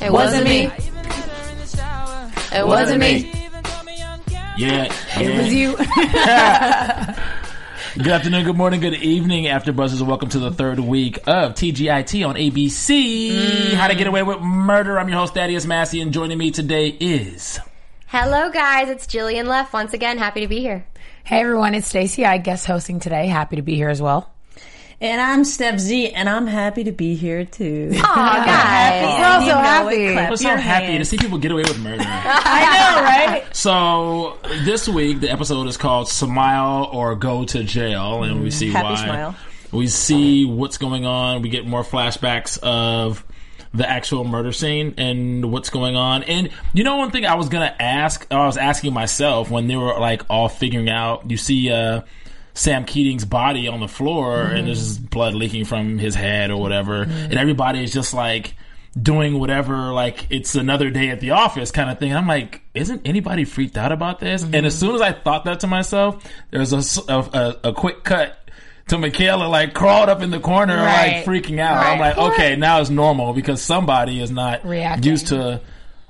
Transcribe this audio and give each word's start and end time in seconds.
It 0.00 0.12
wasn't 0.12 0.44
me. 0.44 0.70
It 2.52 2.66
wasn't 2.66 3.00
me. 3.00 3.32
Yeah. 4.56 4.92
It 5.16 5.38
was 5.38 5.54
you. 5.54 5.76
Good 7.96 8.08
afternoon, 8.08 8.44
good 8.44 8.56
morning, 8.56 8.80
good 8.80 8.94
evening, 8.94 9.46
After 9.46 9.72
Buzzers, 9.72 10.02
welcome 10.02 10.28
to 10.30 10.40
the 10.40 10.50
third 10.50 10.80
week 10.80 11.18
of 11.28 11.54
TGIT 11.54 12.28
on 12.28 12.34
ABC. 12.34 13.30
Mm. 13.30 13.72
How 13.74 13.86
to 13.86 13.94
Get 13.94 14.08
Away 14.08 14.24
with 14.24 14.40
Murder. 14.40 14.98
I'm 14.98 15.08
your 15.08 15.18
host, 15.18 15.34
Thaddeus 15.34 15.64
Massey, 15.64 16.00
and 16.00 16.12
joining 16.12 16.36
me 16.36 16.50
today 16.50 16.88
is... 16.88 17.60
Hello, 18.08 18.50
guys. 18.50 18.88
It's 18.88 19.06
Jillian 19.06 19.46
Leff 19.46 19.72
once 19.72 19.92
again. 19.92 20.18
Happy 20.18 20.40
to 20.40 20.48
be 20.48 20.58
here. 20.58 20.84
Hey 21.22 21.40
everyone, 21.40 21.74
it's 21.74 21.86
Stacy. 21.86 22.26
I 22.26 22.38
guest 22.38 22.66
hosting 22.66 22.98
today. 22.98 23.28
Happy 23.28 23.56
to 23.56 23.62
be 23.62 23.76
here 23.76 23.88
as 23.88 24.02
well. 24.02 24.33
And 25.00 25.20
I'm 25.20 25.42
Stef 25.42 25.78
Z, 25.78 26.10
and 26.10 26.28
I'm 26.28 26.46
happy 26.46 26.84
to 26.84 26.92
be 26.92 27.14
here 27.16 27.44
too. 27.44 27.90
Aw, 27.94 28.44
guys. 28.46 29.18
We're 29.18 29.26
all 29.26 29.40
so 29.40 29.62
happy. 29.62 30.04
it, 30.06 30.12
clap 30.12 30.30
I'm 30.30 30.36
so 30.36 30.48
your 30.48 30.56
happy 30.56 30.98
to 30.98 31.04
see 31.04 31.18
people 31.18 31.38
get 31.38 31.50
away 31.50 31.62
with 31.62 31.78
murder. 31.80 32.04
I 32.06 32.94
know, 32.94 33.02
right? 33.02 33.56
so, 33.56 34.38
this 34.64 34.88
week, 34.88 35.20
the 35.20 35.30
episode 35.30 35.66
is 35.66 35.76
called 35.76 36.08
Smile 36.08 36.88
or 36.92 37.16
Go 37.16 37.44
to 37.44 37.64
Jail, 37.64 38.22
and 38.22 38.42
we 38.42 38.50
see 38.50 38.70
Happy 38.70 38.84
why. 38.84 38.94
smile. 38.96 39.36
We 39.72 39.88
see 39.88 40.44
what's 40.44 40.78
going 40.78 41.04
on. 41.04 41.42
We 41.42 41.48
get 41.48 41.66
more 41.66 41.82
flashbacks 41.82 42.58
of 42.62 43.24
the 43.74 43.88
actual 43.90 44.22
murder 44.22 44.52
scene 44.52 44.94
and 44.98 45.50
what's 45.50 45.68
going 45.70 45.96
on. 45.96 46.22
And 46.22 46.50
you 46.72 46.84
know, 46.84 46.96
one 46.96 47.10
thing 47.10 47.26
I 47.26 47.34
was 47.34 47.48
gonna 47.48 47.74
ask, 47.80 48.24
I 48.30 48.46
was 48.46 48.56
asking 48.56 48.92
myself 48.92 49.50
when 49.50 49.66
they 49.66 49.74
were 49.74 49.98
like 49.98 50.22
all 50.30 50.48
figuring 50.48 50.88
out. 50.88 51.28
You 51.28 51.36
see, 51.36 51.72
uh, 51.72 52.02
Sam 52.54 52.84
Keating's 52.84 53.24
body 53.24 53.68
on 53.68 53.80
the 53.80 53.88
floor, 53.88 54.42
and 54.42 54.58
mm-hmm. 54.58 54.66
there's 54.66 54.96
blood 54.98 55.34
leaking 55.34 55.64
from 55.64 55.98
his 55.98 56.14
head 56.14 56.50
or 56.50 56.56
whatever, 56.60 57.02
and 57.02 57.34
everybody 57.34 57.82
is 57.82 57.92
just 57.92 58.14
like 58.14 58.54
doing 59.00 59.40
whatever, 59.40 59.92
like 59.92 60.24
it's 60.30 60.54
another 60.54 60.88
day 60.88 61.10
at 61.10 61.18
the 61.18 61.32
office 61.32 61.72
kind 61.72 61.90
of 61.90 61.98
thing. 61.98 62.14
I'm 62.14 62.28
like, 62.28 62.62
isn't 62.74 63.02
anybody 63.04 63.44
freaked 63.44 63.76
out 63.76 63.90
about 63.90 64.20
this? 64.20 64.44
Mm-hmm. 64.44 64.54
And 64.54 64.66
as 64.66 64.78
soon 64.78 64.94
as 64.94 65.00
I 65.00 65.10
thought 65.10 65.46
that 65.46 65.60
to 65.60 65.66
myself, 65.66 66.24
there's 66.52 66.72
a 66.72 67.72
quick 67.76 68.04
cut 68.04 68.38
to 68.86 68.98
Michaela 68.98 69.48
like 69.48 69.74
crawled 69.74 70.08
up 70.08 70.22
in 70.22 70.30
the 70.30 70.38
corner 70.38 70.76
like 70.76 71.24
freaking 71.24 71.58
out. 71.58 71.84
I'm 71.84 71.98
like, 71.98 72.16
okay, 72.16 72.54
now 72.54 72.80
it's 72.80 72.90
normal 72.90 73.32
because 73.32 73.60
somebody 73.60 74.20
is 74.20 74.30
not 74.30 74.64
Reacting. 74.64 75.10
used 75.10 75.26
to 75.28 75.60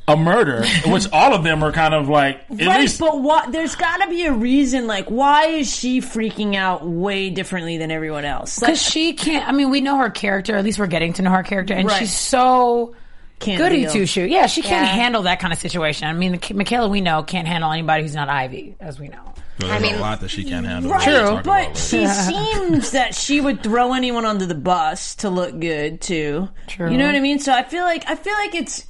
a 0.06 0.16
murder, 0.16 0.64
which 0.86 1.06
all 1.12 1.32
of 1.34 1.44
them 1.44 1.62
are 1.64 1.72
kind 1.72 1.94
of 1.94 2.08
like 2.08 2.36
at 2.50 2.66
right, 2.66 2.80
least 2.80 3.00
but 3.00 3.22
what? 3.22 3.52
There's 3.52 3.74
got 3.74 4.02
to 4.02 4.08
be 4.10 4.26
a 4.26 4.32
reason. 4.32 4.86
Like, 4.86 5.06
why 5.10 5.46
is 5.46 5.74
she 5.74 6.00
freaking 6.02 6.54
out 6.56 6.86
way 6.86 7.30
differently 7.30 7.78
than 7.78 7.90
everyone 7.90 8.24
else? 8.26 8.60
Like, 8.60 8.68
Because 8.72 8.82
she 8.82 9.14
can't, 9.14 9.48
I 9.48 9.52
mean, 9.52 9.70
we 9.70 9.80
know 9.80 9.96
her 9.96 10.10
character, 10.10 10.56
at 10.56 10.64
least 10.64 10.78
we're 10.78 10.88
getting 10.88 11.14
to 11.14 11.22
know 11.22 11.30
her 11.30 11.42
character, 11.42 11.72
and 11.72 11.88
Right. 11.88 12.00
she's 12.00 12.14
so 12.16 12.94
can't 13.40 13.58
goody 13.58 13.82
deal. 13.82 13.92
two 13.92 14.06
shoe. 14.06 14.24
Yeah, 14.26 14.46
she 14.46 14.60
can't 14.60 14.86
Yeah. 14.86 14.92
handle 14.94 15.22
that 15.22 15.40
kind 15.40 15.52
of 15.54 15.58
situation. 15.58 16.06
I 16.08 16.12
mean, 16.12 16.32
the, 16.38 16.54
Michaela, 16.54 16.88
we 16.88 17.00
know, 17.00 17.22
can't 17.22 17.48
handle 17.48 17.72
anybody 17.72 18.02
who's 18.02 18.14
not 18.14 18.28
Ivy, 18.28 18.76
as 18.80 19.00
we 19.00 19.08
know. 19.08 19.32
there's 19.58 19.72
I 19.72 19.78
mean- 19.78 19.94
a 19.94 19.98
lot 20.00 20.20
that 20.20 20.28
she 20.30 20.44
can't 20.44 20.66
handle. 20.66 20.90
Right, 20.92 21.06
We'll 21.06 21.38
about 21.38 21.44
but 21.44 21.76
she 21.78 22.06
seems 22.08 22.90
that 22.90 23.14
she 23.14 23.40
would 23.40 23.62
throw 23.62 23.94
anyone 23.94 24.24
under 24.26 24.44
the 24.46 24.54
bus 24.54 25.14
to 25.16 25.30
look 25.30 25.58
good 25.60 26.00
too. 26.02 26.48
True. 26.66 26.90
You 26.90 26.98
know 26.98 27.06
what 27.06 27.14
I 27.14 27.20
mean? 27.20 27.38
So 27.38 27.52
I 27.54 27.62
feel 27.62 27.84
like 27.84 28.04
I 28.08 28.16
feel 28.16 28.34
like 28.34 28.54
it's 28.54 28.84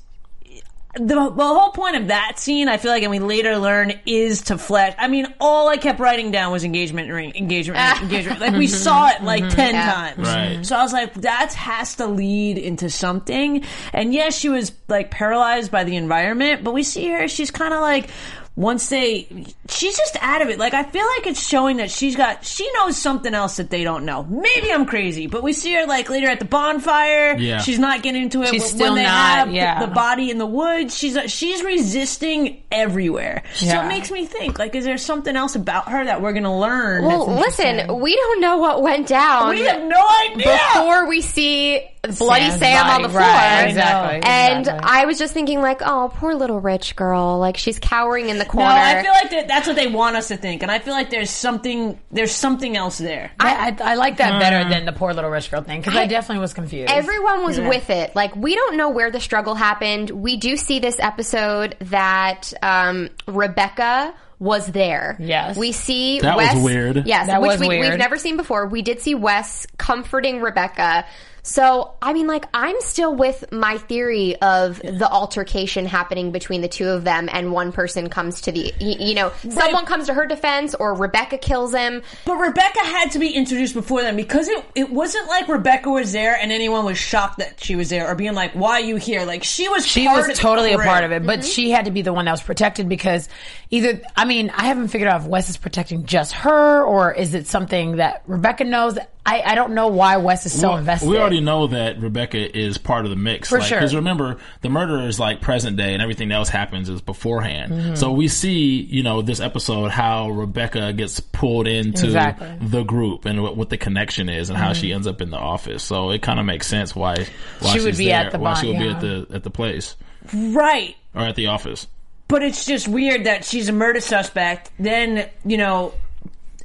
the, 0.97 1.15
the 1.31 1.45
whole 1.45 1.71
point 1.71 1.97
of 1.97 2.09
that 2.09 2.39
scene. 2.39 2.69
I 2.69 2.77
feel 2.77 2.91
like, 2.91 3.03
and 3.03 3.11
we 3.11 3.19
later 3.19 3.57
learn, 3.59 3.93
is 4.07 4.43
to 4.43 4.59
flesh. 4.59 4.95
I 4.99 5.09
mean, 5.09 5.27
all 5.41 5.69
I 5.69 5.77
kept 5.77 6.01
writing 6.01 6.31
down 6.31 6.53
was 6.53 6.65
engagement 6.65 7.11
ring, 7.11 7.35
engagement 7.35 7.79
ring, 7.79 8.03
engagement. 8.11 8.41
Like 8.41 8.55
we 8.55 8.67
saw 8.67 9.09
it 9.09 9.23
like 9.23 9.45
mm-hmm. 9.45 9.55
10 9.57 9.75
Yeah. 9.75 9.93
times. 9.95 10.19
Right. 10.29 10.67
So 10.67 10.77
I 10.77 10.83
was 10.83 10.93
like, 10.93 11.15
that 11.15 11.53
has 11.55 11.97
to 11.97 12.07
lead 12.07 12.59
into 12.59 12.91
something. 12.91 13.65
And 13.93 14.15
yes, 14.15 14.37
she 14.39 14.49
was 14.49 14.73
like 14.89 15.11
paralyzed 15.11 15.71
by 15.71 15.85
the 15.85 15.97
environment, 15.97 16.65
but 16.65 16.73
we 16.75 16.83
see 16.83 17.09
her. 17.09 17.29
She's 17.29 17.51
kind 17.51 17.75
of 17.75 17.81
like. 17.81 18.09
Once 18.57 18.89
they, 18.89 19.27
she's 19.69 19.97
just 19.97 20.17
out 20.21 20.41
of 20.41 20.49
it. 20.49 20.59
Like 20.61 20.75
I 20.75 20.85
feel 20.85 21.05
like 21.19 21.27
it's 21.27 21.45
showing 21.45 21.79
that 21.79 21.91
she's 21.91 22.15
got, 22.15 22.45
she 22.45 22.71
knows 22.75 22.97
something 22.97 23.35
else 23.35 23.57
that 23.57 23.69
they 23.69 23.83
don't 23.83 24.05
know. 24.05 24.23
Maybe 24.23 24.73
I'm 24.73 24.87
crazy, 24.87 25.27
but 25.27 25.43
we 25.43 25.53
see 25.53 25.73
her 25.75 25.87
like 25.87 26.09
later 26.09 26.29
at 26.29 26.39
the 26.39 26.45
bonfire. 26.45 27.37
Yeah. 27.37 27.59
she's 27.61 27.81
not 27.81 28.03
getting 28.05 28.23
into 28.23 28.43
it. 28.43 28.49
She's 28.51 28.63
when 28.63 28.71
still 28.71 28.95
they 28.95 29.03
not, 29.03 29.39
have 29.39 29.49
the- 29.49 29.55
yeah. 29.55 29.81
the, 29.85 29.93
body 29.93 30.31
in 30.31 30.39
the 30.39 30.47
woods. 30.47 30.97
She's 30.97 31.19
she's 31.33 31.65
resisting 31.65 32.63
everywhere. 32.71 33.43
So 33.55 33.67
Yeah. 33.67 33.85
it 33.85 33.89
makes 33.89 34.11
me 34.13 34.25
think 34.27 34.59
like, 34.59 34.75
is 34.77 34.85
there 34.85 34.99
something 34.99 35.35
else 35.35 35.57
about 35.57 35.89
her 35.89 36.05
that 36.05 36.23
we're 36.23 36.33
gonna 36.33 36.57
learn? 36.57 37.05
Well, 37.05 37.35
listen, 37.35 38.01
we 38.01 38.15
don't 38.15 38.41
know 38.41 38.59
what 38.59 38.83
went 38.83 39.09
down 39.09 39.51
we 39.51 39.63
have 39.65 39.83
no 39.83 40.01
idea. 40.31 40.59
before 40.75 41.09
we 41.09 41.21
see 41.23 41.83
Bloody 42.19 42.51
Sam's 42.51 42.59
Sam 42.61 42.87
on 42.87 43.03
the 43.03 43.09
floor. 43.09 43.21
Right, 43.23 43.65
exactly. 43.69 44.21
And 44.29 44.61
exactly. 44.61 44.89
I 44.91 45.05
was 45.07 45.19
just 45.19 45.33
thinking, 45.35 45.61
like, 45.61 45.81
oh, 45.85 46.11
poor 46.15 46.35
little 46.35 46.61
rich 46.61 46.97
girl. 46.97 47.39
Like, 47.39 47.57
she's 47.57 47.79
cowering 47.79 48.29
in 48.29 48.39
the 48.39 48.45
No, 48.45 48.51
corner. 48.51 48.69
I 48.69 49.03
feel 49.03 49.13
like 49.13 49.49
that's 49.49 49.67
what 49.67 49.77
they 49.77 49.87
want 49.87 50.17
us 50.17 50.29
to 50.29 50.37
think, 50.37 50.63
and 50.63 50.71
I 50.71 50.79
feel 50.79 50.95
like 50.95 51.11
there's 51.11 51.31
something 51.31 51.99
there's 52.11 52.33
something 52.33 52.77
else 52.77 52.99
there. 52.99 53.31
I, 53.41 53.77
I, 53.81 53.93
I 53.93 53.95
like 53.97 54.17
that 54.19 54.41
better 54.41 54.69
than 54.69 54.85
the 54.85 54.93
poor 54.93 55.13
little 55.15 55.31
rich 55.31 55.51
girl 55.51 55.63
thing, 55.63 55.81
because 55.81 55.97
I, 55.97 56.03
I- 56.03 56.07
definitely 56.07 56.41
was 56.41 56.55
confused. 56.55 56.91
Everyone 56.93 57.45
was 57.45 57.59
Yeah. 57.59 57.69
with 57.69 57.91
it. 57.91 58.15
Like, 58.15 58.35
we 58.37 58.55
don't 58.55 58.77
know 58.77 58.91
where 58.91 59.11
the 59.11 59.21
struggle 59.21 59.55
happened. 59.55 60.11
We 60.11 60.37
do 60.37 60.57
see 60.57 60.79
this 60.79 60.99
episode 61.01 61.77
that 61.81 62.53
um, 62.63 63.09
Rebecca 63.27 64.15
was 64.39 64.67
there. 64.67 65.17
Yes. 65.21 65.57
We 65.57 65.73
see 65.73 66.21
That 66.21 66.37
was 66.37 66.47
Wes. 66.55 66.65
weird. 66.65 67.07
Yes, 67.07 67.27
That 67.29 67.41
which 67.41 67.53
was 67.53 67.61
we, 67.61 67.69
we've 67.81 67.97
never 67.99 68.17
seen 68.17 68.37
before. 68.37 68.67
We 68.67 68.83
did 68.83 69.01
see 69.01 69.15
Wes 69.15 69.67
comforting 69.79 70.41
Rebecca. 70.41 71.07
So, 71.47 71.93
I 72.01 72.15
mean, 72.15 72.27
like, 72.27 72.47
I'm 72.55 72.81
still 72.81 73.15
with 73.15 73.53
my 73.53 73.77
theory 73.77 74.35
of 74.41 74.79
the 74.79 75.07
altercation 75.07 75.85
happening 75.85 76.33
between 76.33 76.63
the 76.63 76.69
two 76.69 76.89
of 76.89 77.05
them, 77.05 77.29
and 77.31 77.53
one 77.53 77.71
person 77.71 78.09
comes 78.09 78.41
to 78.43 78.53
the, 78.53 78.73
y- 78.81 78.97
you 78.99 79.15
know, 79.15 79.31
someone 79.51 79.85
comes 79.85 80.07
to 80.07 80.15
her 80.15 80.25
defense, 80.25 80.75
or 80.75 80.95
Rebecca 80.95 81.37
kills 81.37 81.75
him. 81.75 82.01
But 82.25 82.37
Rebecca 82.37 82.79
had 82.81 83.11
to 83.11 83.19
be 83.19 83.29
introduced 83.29 83.75
before 83.75 84.01
them 84.01 84.17
because 84.17 84.49
it 84.49 84.65
it 84.75 84.91
wasn't 84.91 85.29
like 85.29 85.47
Rebecca 85.47 85.91
was 85.91 86.13
there 86.13 86.35
and 86.35 86.51
anyone 86.51 86.87
was 86.87 86.97
shocked 86.97 87.41
that 87.41 87.63
she 87.63 87.77
was 87.77 87.91
there 87.91 88.09
or 88.09 88.15
being 88.15 88.33
like, 88.33 88.53
"Why 88.55 88.81
are 88.81 88.81
you 88.81 88.97
here?" 88.97 89.27
Like 89.27 89.45
she 89.45 89.69
was. 89.69 89.87
she 89.87 90.07
part 90.07 90.17
was 90.17 90.31
of 90.31 90.37
the 90.37 90.41
totally 90.41 90.73
a 90.73 90.77
crew. 90.77 90.87
part 90.87 91.05
of 91.05 91.13
it, 91.13 91.27
but 91.27 91.41
mm-hmm. 91.41 91.49
she 91.49 91.71
had 91.71 91.85
to 91.85 91.91
be 91.91 92.01
the 92.01 92.15
one 92.15 92.25
that 92.25 92.31
was 92.31 92.43
protected 92.43 92.89
because 92.89 93.29
either 93.71 94.01
I 94.17 94.25
mean 94.25 94.34
I 94.35 94.65
haven't 94.65 94.89
figured 94.89 95.09
out 95.09 95.23
if 95.23 95.27
Wes 95.27 95.49
is 95.49 95.57
protecting 95.57 96.07
just 96.07 96.33
her 96.33 96.83
or 96.83 97.13
is 97.13 97.35
it 97.35 97.47
something 97.47 97.97
that 97.97 98.23
Rebecca 98.27 98.65
knows. 98.65 98.99
I, 99.27 99.41
I 99.41 99.55
don't 99.55 99.73
know 99.73 99.89
why 99.89 100.19
Wes 100.19 100.45
is 100.45 100.61
so 100.61 100.69
Well, 100.69 100.79
invested. 100.79 101.09
We 101.09 101.17
already 101.19 101.41
know 101.41 101.69
that 101.69 101.99
Rebecca 101.99 102.59
is 102.59 102.77
part 102.77 103.07
of 103.07 103.11
the 103.11 103.17
mix. 103.17 103.49
For 103.49 103.59
like, 103.59 103.69
sure. 103.69 103.79
Because 103.79 103.95
remember, 103.95 104.37
the 104.61 104.69
murder 104.69 105.01
is 105.01 105.19
like 105.19 105.41
present 105.41 105.79
day 105.79 105.95
and 105.95 106.03
everything 106.03 106.31
else 106.31 106.51
happens 106.51 106.91
is 106.91 107.01
beforehand. 107.01 107.73
Mm-hmm. 107.73 107.95
So 107.95 108.13
we 108.13 108.29
see, 108.29 108.83
you 108.83 109.03
know, 109.03 109.23
this 109.23 109.41
episode 109.41 109.91
how 109.91 110.29
Rebecca 110.29 110.93
gets 110.93 111.21
pulled 111.21 111.67
into 111.67 112.05
Exactly. 112.05 112.49
Mm-hmm. 112.49 112.69
the 112.69 112.83
group 112.83 113.25
and 113.25 113.43
what, 113.43 113.57
what 113.57 113.71
the 113.71 113.79
connection 113.79 114.29
is 114.29 114.51
and 114.51 114.59
how 114.59 114.75
she 114.75 114.93
ends 114.93 115.07
up 115.07 115.23
in 115.23 115.31
the 115.31 115.39
office. 115.39 115.83
So 115.83 116.11
it 116.11 116.21
kind 116.21 116.39
of 116.39 116.45
makes 116.45 116.67
sense 116.67 116.95
why, 116.95 117.27
why 117.61 117.73
She 117.73 117.81
would 117.81 117.97
be 117.97 118.07
there, 118.07 118.27
at 118.27 118.33
the 118.33 118.39
why 118.39 118.53
bar, 118.53 118.61
she 118.61 118.67
would 118.69 118.79
be 118.79 118.89
at 118.91 119.01
the 119.01 119.27
at 119.33 119.43
the 119.43 119.51
place 119.51 119.97
right? 120.33 120.97
or 121.15 121.23
at 121.23 121.37
the 121.37 121.47
office. 121.47 121.87
But 122.29 122.43
it's 122.43 122.65
just 122.65 122.89
weird 122.89 123.25
that 123.25 123.45
she's 123.45 123.69
a 123.69 123.73
murder 123.73 124.01
suspect. 124.01 124.71
Then 124.79 125.29
you 125.45 125.57
know, 125.57 125.95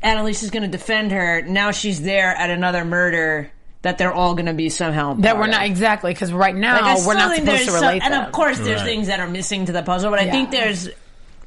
Annalise 0.02 0.44
is 0.44 0.50
going 0.52 0.64
to 0.64 0.70
defend 0.70 1.12
her. 1.12 1.42
Now 1.42 1.72
she's 1.72 2.02
there 2.02 2.30
at 2.36 2.50
another 2.50 2.86
murder 2.86 3.52
that 3.82 3.98
they're 3.98 4.14
all 4.14 4.34
going 4.34 4.46
to 4.48 4.54
be 4.54 4.70
somehow 4.70 5.14
that 5.16 5.38
we're 5.38 5.46
of. 5.46 5.52
not 5.52 5.66
exactly 5.66 6.12
because 6.14 6.34
right 6.34 6.56
now 6.56 6.82
Like, 6.82 7.06
we're 7.06 7.14
not 7.14 7.32
think 7.32 7.46
supposed 7.46 7.66
to 7.66 7.72
there's 7.72 7.82
relate 7.82 8.04
some, 8.04 8.12
and 8.14 8.26
of 8.26 8.32
course 8.34 8.58
there's 8.60 8.82
Right. 8.82 8.86
things 8.86 9.08
that 9.08 9.20
are 9.22 9.30
missing 9.30 9.66
to 9.68 9.72
the 9.72 9.82
puzzle, 9.84 10.10
but 10.10 10.20
I 10.20 10.24
Yeah. 10.26 10.32
think 10.32 10.52
there's 10.52 10.90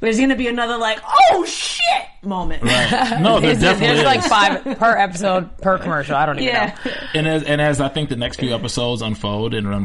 there's 0.00 0.16
going 0.16 0.30
to 0.30 0.36
be 0.36 0.48
another 0.48 0.78
like 0.78 0.98
oh 1.32 1.44
shit 1.44 1.82
moment. 2.22 2.62
Right. 2.62 3.18
No, 3.20 3.38
there 3.38 3.54
There's, 3.54 3.60
definitely 3.60 3.86
there's 3.88 3.98
is. 4.00 4.04
like 4.04 4.22
five 4.64 4.78
per 4.78 4.96
episode 4.96 5.58
per 5.58 5.78
commercial. 5.78 6.16
I 6.16 6.24
don't 6.26 6.36
even 6.38 6.48
Yeah. 6.54 6.74
know. 6.84 6.92
and 7.14 7.28
as 7.28 7.42
and 7.44 7.60
as 7.60 7.80
I 7.80 7.88
think 7.88 8.08
the 8.08 8.16
next 8.16 8.40
few 8.40 8.54
episodes 8.54 9.02
unfold 9.02 9.52
and 9.54 9.68
run 9.68 9.84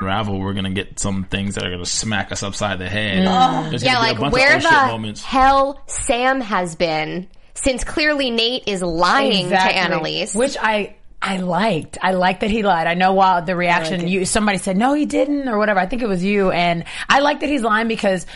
Unravel, 0.00 0.38
we're 0.40 0.54
gonna 0.54 0.70
get 0.70 0.98
some 0.98 1.24
things 1.24 1.54
that 1.56 1.64
are 1.64 1.70
gonna 1.70 1.84
smack 1.84 2.32
us 2.32 2.42
upside 2.42 2.78
the 2.78 2.88
head. 2.88 3.26
Mm. 3.26 3.70
There's 3.70 3.82
Yeah, 3.82 3.94
gonna 3.94 4.14
be 4.14 4.18
a 4.18 4.22
like 4.22 4.32
where 4.32 4.56
of 4.56 4.62
shit 4.62 4.70
the 4.70 4.86
moments. 4.86 5.22
hell 5.22 5.80
Sam 5.86 6.40
has 6.40 6.74
been 6.74 7.28
since 7.54 7.84
clearly 7.84 8.30
Nate 8.30 8.64
is 8.66 8.82
lying 8.82 9.44
Exactly. 9.46 9.72
to 9.74 9.78
Annalise. 9.78 10.34
which 10.34 10.56
I 10.60 10.94
I 11.22 11.36
liked. 11.36 11.98
I 12.00 12.12
liked 12.12 12.40
that 12.40 12.50
he 12.50 12.62
lied. 12.62 12.86
I 12.86 12.94
know 12.94 13.12
while 13.12 13.42
the 13.42 13.54
reaction 13.54 14.08
you 14.08 14.24
somebody 14.24 14.56
said 14.56 14.78
no 14.78 14.94
he 14.94 15.04
didn't 15.04 15.48
or 15.48 15.58
whatever. 15.58 15.78
I 15.78 15.84
think 15.86 16.00
it 16.00 16.08
was 16.08 16.24
you, 16.24 16.50
and 16.50 16.84
I 17.08 17.18
like 17.20 17.40
that 17.40 17.48
he's 17.50 17.62
lying 17.62 17.88
because. 17.88 18.26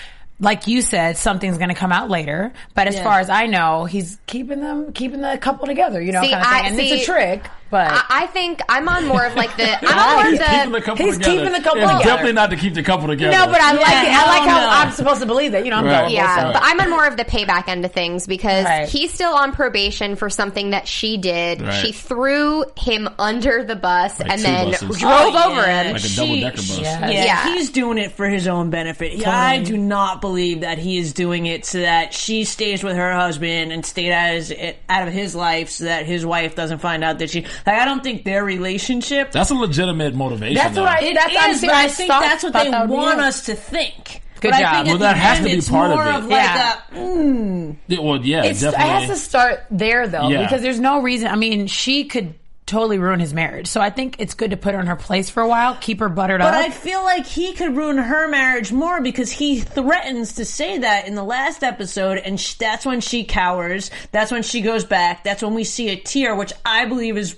Like 0.40 0.66
you 0.66 0.82
said, 0.82 1.16
something's 1.16 1.58
going 1.58 1.68
to 1.68 1.76
come 1.76 1.92
out 1.92 2.10
later. 2.10 2.52
But 2.74 2.88
as 2.88 2.98
far 2.98 3.20
as 3.20 3.30
I 3.30 3.46
know, 3.46 3.84
he's 3.84 4.18
keeping 4.26 4.58
them, 4.60 4.92
keeping 4.92 5.20
the 5.20 5.38
couple 5.40 5.64
together. 5.68 6.02
You 6.02 6.10
know, 6.10 6.22
See, 6.22 6.32
kind 6.32 6.42
of 6.42 6.48
thing. 6.50 6.64
I- 6.64 6.66
and 6.66 6.76
see, 6.76 6.90
it's 6.90 7.02
a 7.04 7.06
trick. 7.06 7.44
But 7.74 7.90
I, 7.90 8.04
I 8.08 8.26
think 8.28 8.60
I'm 8.68 8.88
on 8.88 9.06
more 9.08 9.24
of 9.26 9.34
like 9.34 9.56
the 9.56 9.64
I'm 9.88 9.98
on 9.98 10.14
more 10.14 10.30
He's 10.30 10.40
of 10.40 10.46
keeping 10.46 10.70
the 10.72 10.78
the 10.78 10.84
couple 10.84 11.04
he's 11.06 11.18
together. 11.18 11.32
keeping 11.38 11.52
the 11.52 11.60
couple 11.60 11.82
It's 11.82 11.90
together. 11.90 12.04
definitely 12.04 12.32
not 12.34 12.50
to 12.50 12.56
keep 12.56 12.74
the 12.74 12.82
couple 12.84 13.08
together. 13.08 13.36
no, 13.36 13.46
but 13.52 13.60
I 13.60 13.72
like 13.72 13.80
it. 13.80 14.12
I 14.14 14.26
like 14.28 14.42
hell 14.48 14.60
how 14.60 14.60
no. 14.84 14.88
I'm 14.88 14.90
supposed 14.92 15.20
to 15.22 15.26
believe 15.26 15.52
that. 15.52 15.64
You 15.64 15.70
know, 15.70 15.78
I'm 15.78 15.84
Right. 15.86 15.90
gullible. 15.92 16.12
Yeah, 16.14 16.36
so. 16.46 16.52
but 16.52 16.62
I'm 16.64 16.80
on 16.80 16.90
more 16.90 17.06
of 17.06 17.16
the 17.16 17.24
payback 17.24 17.66
end 17.68 17.84
of 17.84 17.92
things 17.92 18.26
because 18.28 18.64
Right. 18.64 18.88
he's 18.88 19.12
still 19.12 19.34
on 19.34 19.50
probation 19.52 20.14
for 20.16 20.30
something 20.30 20.70
that 20.70 20.86
she 20.86 21.16
did. 21.16 21.62
Right. 21.62 21.74
She 21.84 21.90
threw 21.92 22.64
him 22.78 23.08
under 23.18 23.64
the 23.64 23.74
bus 23.76 24.20
Like 24.20 24.30
and 24.30 24.38
two 24.40 24.46
then 24.46 24.70
buses. 24.70 24.98
drove 25.00 25.34
Oh, 25.34 25.50
over 25.50 25.60
yeah. 25.62 25.82
him. 25.82 25.92
like 25.94 26.04
a 26.04 26.08
double 26.16 26.40
decker 26.40 26.56
bus. 26.56 26.78
Yeah. 26.78 27.08
Yeah, 27.08 27.24
Yeah. 27.24 27.54
he's 27.54 27.70
doing 27.70 27.98
it 27.98 28.12
for 28.12 28.28
his 28.28 28.46
own 28.46 28.70
benefit. 28.70 29.26
I 29.26 29.58
do 29.58 29.76
not 29.76 30.20
believe 30.20 30.60
that 30.60 30.78
he 30.78 30.98
is 30.98 31.12
doing 31.12 31.46
it 31.46 31.64
so 31.66 31.80
that 31.80 32.14
she 32.14 32.44
stays 32.44 32.84
with 32.84 32.96
her 32.96 33.12
husband 33.14 33.72
and 33.72 33.84
stayed 33.84 34.12
out 34.12 34.28
of 34.36 34.46
his, 34.46 34.74
out 34.88 35.08
of 35.08 35.12
his 35.12 35.34
life 35.34 35.70
so 35.70 35.84
that 35.84 36.06
his 36.06 36.24
wife 36.24 36.54
doesn't 36.54 36.78
find 36.78 37.02
out 37.02 37.18
that 37.18 37.30
she. 37.30 37.44
Like, 37.66 37.76
I 37.78 37.84
don't 37.84 38.02
think 38.02 38.24
their 38.24 38.44
relationship. 38.44 39.32
That's 39.32 39.50
a 39.50 39.54
legitimate 39.54 40.14
motivation. 40.14 40.54
That's 40.56 40.74
though. 40.74 40.82
what 40.82 41.02
I- 41.02 41.04
It 41.06 41.14
That's- 41.14 41.56
is, 41.56 41.60
but 41.62 41.70
I 41.70 41.84
I 41.84 41.88
think 41.88 42.08
that's 42.10 42.42
what 42.44 42.52
they 42.52 42.70
that 42.70 42.88
want 42.88 43.20
us 43.20 43.46
to 43.46 43.54
think. 43.54 44.20
Good 44.40 44.50
but 44.50 44.60
job. 44.60 44.68
I 44.74 44.76
think 44.76 44.88
Well, 44.88 44.98
that 44.98 45.16
has 45.16 45.38
end, 45.38 45.48
to 45.48 45.56
be 45.56 45.62
part 45.62 45.90
of 45.90 45.96
more 45.96 46.06
it. 46.06 46.14
of 46.16 46.24
like 46.26 46.42
Yeah. 46.42 46.74
a, 46.92 46.96
mm, 46.98 47.76
Yeah, 47.88 47.98
well, 48.00 48.20
yeah, 48.22 48.44
It's, 48.44 48.62
it 48.62 48.74
has 48.74 49.08
to 49.08 49.16
start 49.16 49.64
there 49.70 50.06
though, 50.06 50.28
Yeah. 50.28 50.42
because 50.42 50.60
there's 50.60 50.80
no 50.80 51.00
reason. 51.00 51.28
I 51.28 51.36
mean, 51.36 51.66
she 51.66 52.04
could 52.04 52.34
totally 52.66 52.98
ruin 52.98 53.20
his 53.20 53.32
marriage. 53.34 53.66
So 53.66 53.80
I 53.80 53.88
think 53.90 54.16
it's 54.18 54.34
good 54.34 54.50
to 54.50 54.56
put 54.58 54.74
her 54.74 54.80
in 54.80 54.86
her 54.86 54.96
place 54.96 55.28
for 55.30 55.42
a 55.42 55.48
while, 55.48 55.76
keep 55.80 56.00
her 56.00 56.08
buttered 56.10 56.40
But 56.40 56.48
up. 56.48 56.54
But 56.54 56.64
I 56.66 56.70
feel 56.70 57.02
like 57.04 57.26
he 57.26 57.52
could 57.54 57.76
ruin 57.76 57.96
her 57.98 58.26
marriage 58.28 58.72
more 58.72 59.00
because 59.02 59.30
he 59.30 59.60
threatens 59.60 60.34
to 60.34 60.44
say 60.44 60.78
that 60.78 61.06
in 61.06 61.14
the 61.14 61.24
last 61.24 61.62
episode, 61.62 62.18
and 62.18 62.38
sh- 62.40 62.54
that's 62.54 62.84
when 62.86 63.00
she 63.00 63.24
cowers. 63.24 63.90
That's 64.12 64.30
when 64.32 64.42
she 64.42 64.60
goes 64.62 64.84
back. 64.84 65.24
That's 65.24 65.42
when 65.42 65.54
we 65.54 65.64
see 65.64 65.88
a 65.90 65.96
tear, 65.96 66.34
which 66.34 66.52
I 66.66 66.86
believe 66.86 67.16
is, 67.18 67.36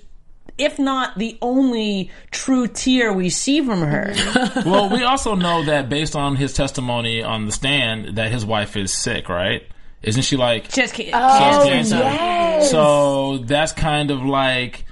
if 0.58 0.78
not 0.78 1.18
the 1.18 1.36
only 1.42 2.10
true 2.30 2.66
tear 2.66 3.12
we 3.12 3.30
see 3.30 3.60
from 3.64 3.80
her. 3.80 4.14
well, 4.66 4.88
we 4.90 5.02
also 5.02 5.34
know 5.34 5.64
that 5.64 5.88
based 5.88 6.16
on 6.16 6.36
his 6.36 6.52
testimony 6.52 7.22
on 7.22 7.46
the 7.46 7.52
stand, 7.52 8.16
that 8.16 8.30
his 8.32 8.44
wife 8.44 8.76
is 8.76 8.92
sick, 8.92 9.28
right? 9.28 9.62
Isn't 10.02 10.22
she 10.22 10.36
like? 10.36 10.68
Just 10.72 10.94
kidding. 10.94 11.12
she 11.12 11.18
has 11.18 11.56
Oh, 11.56 11.68
cancer? 11.68 11.96
yes. 11.96 12.70
So 12.70 13.38
that's 13.38 13.72
kind 13.72 14.10
of 14.10 14.22
like 14.24 14.84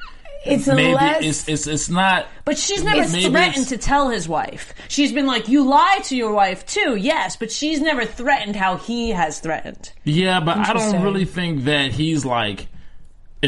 it's 0.44 0.66
maybe 0.66 0.92
less. 0.94 1.24
it's 1.24 1.48
it's 1.48 1.66
it's 1.66 1.88
not. 1.88 2.26
But 2.44 2.58
she's 2.58 2.82
never 2.84 3.04
threatened 3.04 3.68
to 3.68 3.78
tell 3.78 4.10
his 4.10 4.28
wife. 4.28 4.74
She's 4.88 5.12
been 5.12 5.26
like, 5.26 5.48
"You 5.48 5.64
lie 5.64 6.00
to 6.04 6.16
your 6.16 6.32
wife 6.32 6.66
too." 6.66 6.96
Yes, 6.96 7.36
but 7.36 7.50
she's 7.52 7.80
never 7.80 8.04
threatened 8.04 8.56
how 8.56 8.76
he 8.76 9.10
has 9.10 9.40
threatened. 9.40 9.92
Yeah, 10.04 10.40
but 10.40 10.58
I 10.58 10.72
don't 10.74 11.02
really 11.02 11.24
think 11.24 11.64
that 11.64 11.92
he's 11.92 12.24
like 12.24 12.66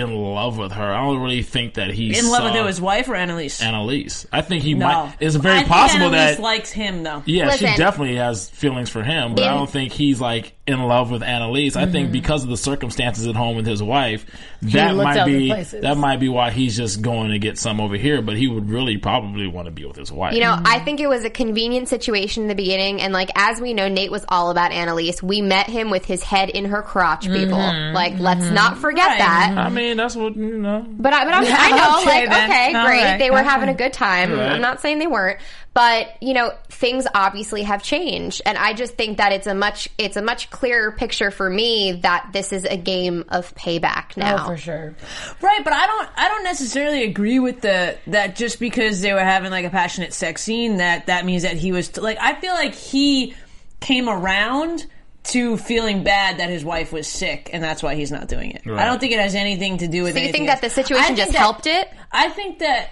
in 0.02 0.14
love 0.14 0.58
with 0.58 0.72
her. 0.72 0.93
I 0.93 1.02
don't 1.04 1.20
really 1.20 1.43
think 1.43 1.75
that 1.75 1.90
he's 1.90 2.19
In 2.19 2.31
love 2.31 2.44
with 2.44 2.52
saw 2.52 2.66
his 2.66 2.81
wife 2.81 3.08
or 3.08 3.14
Annalise? 3.14 3.62
Annalise. 3.62 4.26
I 4.32 4.43
think 4.43 4.62
he 4.62 4.75
no, 4.75 4.87
might. 4.87 5.16
It's 5.20 5.37
very 5.37 5.60
I 5.60 5.64
possible 5.64 6.06
Annalise 6.06 6.37
that. 6.37 6.43
likes 6.43 6.70
him 6.72 7.02
though. 7.02 7.22
yeah, 7.26 7.50
she 7.50 7.64
definitely 7.64 8.16
has 8.16 8.48
feelings 8.50 8.90
for 8.90 9.02
him, 9.02 9.34
but 9.34 9.44
I 9.44 9.54
don't 9.54 9.70
think 9.70 9.93
he's 9.93 10.20
like 10.20 10.55
in 10.66 10.80
love 10.82 11.10
with 11.10 11.22
Annalise. 11.22 11.76
I 11.76 11.82
Mm-hmm. 11.84 11.92
think 11.92 12.12
because 12.12 12.42
of 12.42 12.48
the 12.50 12.56
circumstances 12.56 13.26
at 13.26 13.36
home 13.36 13.54
with 13.56 13.66
his 13.66 13.82
wife, 13.82 14.26
that 14.62 14.96
might 14.96 15.24
be 15.24 15.48
that 15.80 15.96
might 15.96 16.16
be 16.18 16.28
why 16.28 16.50
he's 16.50 16.76
just 16.76 17.02
going 17.02 17.30
to 17.30 17.38
get 17.38 17.56
some 17.58 17.80
over 17.80 17.96
here. 17.96 18.20
But 18.22 18.36
he 18.36 18.48
would 18.48 18.68
really 18.68 18.96
probably 18.98 19.46
want 19.46 19.66
to 19.66 19.70
be 19.72 19.84
with 19.84 19.96
his 19.96 20.10
wife. 20.10 20.34
You 20.34 20.40
know, 20.40 20.56
I 20.64 20.80
think 20.80 20.98
it 21.00 21.06
was 21.08 21.24
a 21.24 21.30
convenient 21.30 21.88
situation 21.88 22.42
in 22.44 22.48
the 22.48 22.54
beginning, 22.56 23.00
and 23.00 23.12
like 23.12 23.30
as 23.36 23.60
we 23.60 23.74
know, 23.74 23.88
Nate 23.88 24.10
was 24.10 24.24
all 24.28 24.50
about 24.50 24.72
Annalise. 24.72 25.22
We 25.22 25.40
met 25.42 25.68
him 25.68 25.90
with 25.90 26.04
his 26.04 26.22
head 26.22 26.50
in 26.50 26.64
her 26.66 26.82
crotch. 26.82 27.26
People, 27.28 27.58
like, 27.58 28.18
let's 28.18 28.50
not 28.50 28.78
forget 28.78 29.06
Right. 29.06 29.18
that. 29.18 29.54
I 29.56 29.68
mean, 29.68 29.96
that's 29.96 30.16
what 30.16 30.34
you 30.36 30.58
know. 30.58 30.84
But 30.88 31.12
I, 31.12 31.24
but 31.24 31.34
I'm, 31.34 31.44
I 31.46 31.70
know, 31.70 32.00
Okay, 32.00 32.20
like, 32.26 32.30
then. 32.30 32.50
okay, 32.50 32.74
All 32.78 32.86
great, 32.86 33.02
right, 33.02 33.18
they 33.18 33.30
were 33.30 33.38
okay. 33.38 33.48
having 33.48 33.68
a 33.68 33.74
good 33.74 33.92
time. 33.92 34.32
Right. 34.32 34.50
I'm 34.52 34.60
not 34.60 34.80
saying 34.80 34.98
they 34.98 35.06
weren't, 35.06 35.38
but 35.74 36.08
you 36.20 36.34
know, 36.34 36.52
things 36.70 37.06
obviously 37.14 37.62
have 37.62 37.82
changed, 37.82 38.42
and 38.44 38.58
I 38.58 38.72
just 38.72 38.94
think 38.94 39.18
that 39.18 39.32
it's 39.32 39.46
a 39.46 39.54
much, 39.54 39.88
it's 39.98 40.16
a 40.16 40.22
much 40.22 40.50
clearer 40.56 40.90
picture 40.92 41.30
for 41.30 41.48
me 41.48 42.00
that 42.02 42.30
this 42.32 42.52
is 42.52 42.64
a 42.64 42.76
game 42.76 43.24
of 43.28 43.54
payback 43.54 44.12
oh, 44.16 44.20
now. 44.20 44.44
oh, 44.44 44.48
for 44.48 44.56
sure. 44.56 44.94
Right, 45.40 45.62
but 45.62 45.72
I 45.72 45.86
don't 45.86 46.08
I 46.16 46.28
don't 46.28 46.44
necessarily 46.44 47.04
agree 47.04 47.38
with 47.38 47.60
the 47.60 47.96
that 48.08 48.36
just 48.36 48.58
because 48.58 49.00
they 49.00 49.12
were 49.12 49.20
having 49.20 49.50
like 49.50 49.64
a 49.64 49.70
passionate 49.70 50.12
sex 50.12 50.42
scene 50.42 50.78
that 50.78 51.06
that 51.06 51.24
means 51.24 51.42
that 51.42 51.56
he 51.56 51.72
was 51.72 51.96
like 51.96 52.18
I 52.20 52.40
feel 52.40 52.54
like 52.54 52.74
he 52.74 53.34
came 53.80 54.08
around 54.08 54.86
to 55.24 55.56
feeling 55.56 56.04
bad 56.04 56.38
that 56.38 56.48
his 56.50 56.64
wife 56.64 56.92
was 56.92 57.06
sick 57.06 57.50
and 57.52 57.62
that's 57.62 57.82
why 57.82 57.94
he's 57.94 58.12
not 58.12 58.28
doing 58.28 58.52
it. 58.52 58.64
Right. 58.64 58.78
I 58.80 58.84
don't 58.86 59.00
think 59.00 59.12
it 59.12 59.18
has 59.18 59.34
anything 59.34 59.78
to 59.78 59.88
do 59.88 60.04
with 60.04 60.12
So 60.12 60.18
you 60.18 60.24
anything 60.24 60.46
think 60.46 60.48
that 60.48 60.60
the 60.60 60.70
situation 60.70 61.16
just 61.16 61.32
that- 61.32 61.38
helped 61.38 61.66
it? 61.66 61.88
I 62.12 62.28
think 62.28 62.60
that 62.60 62.90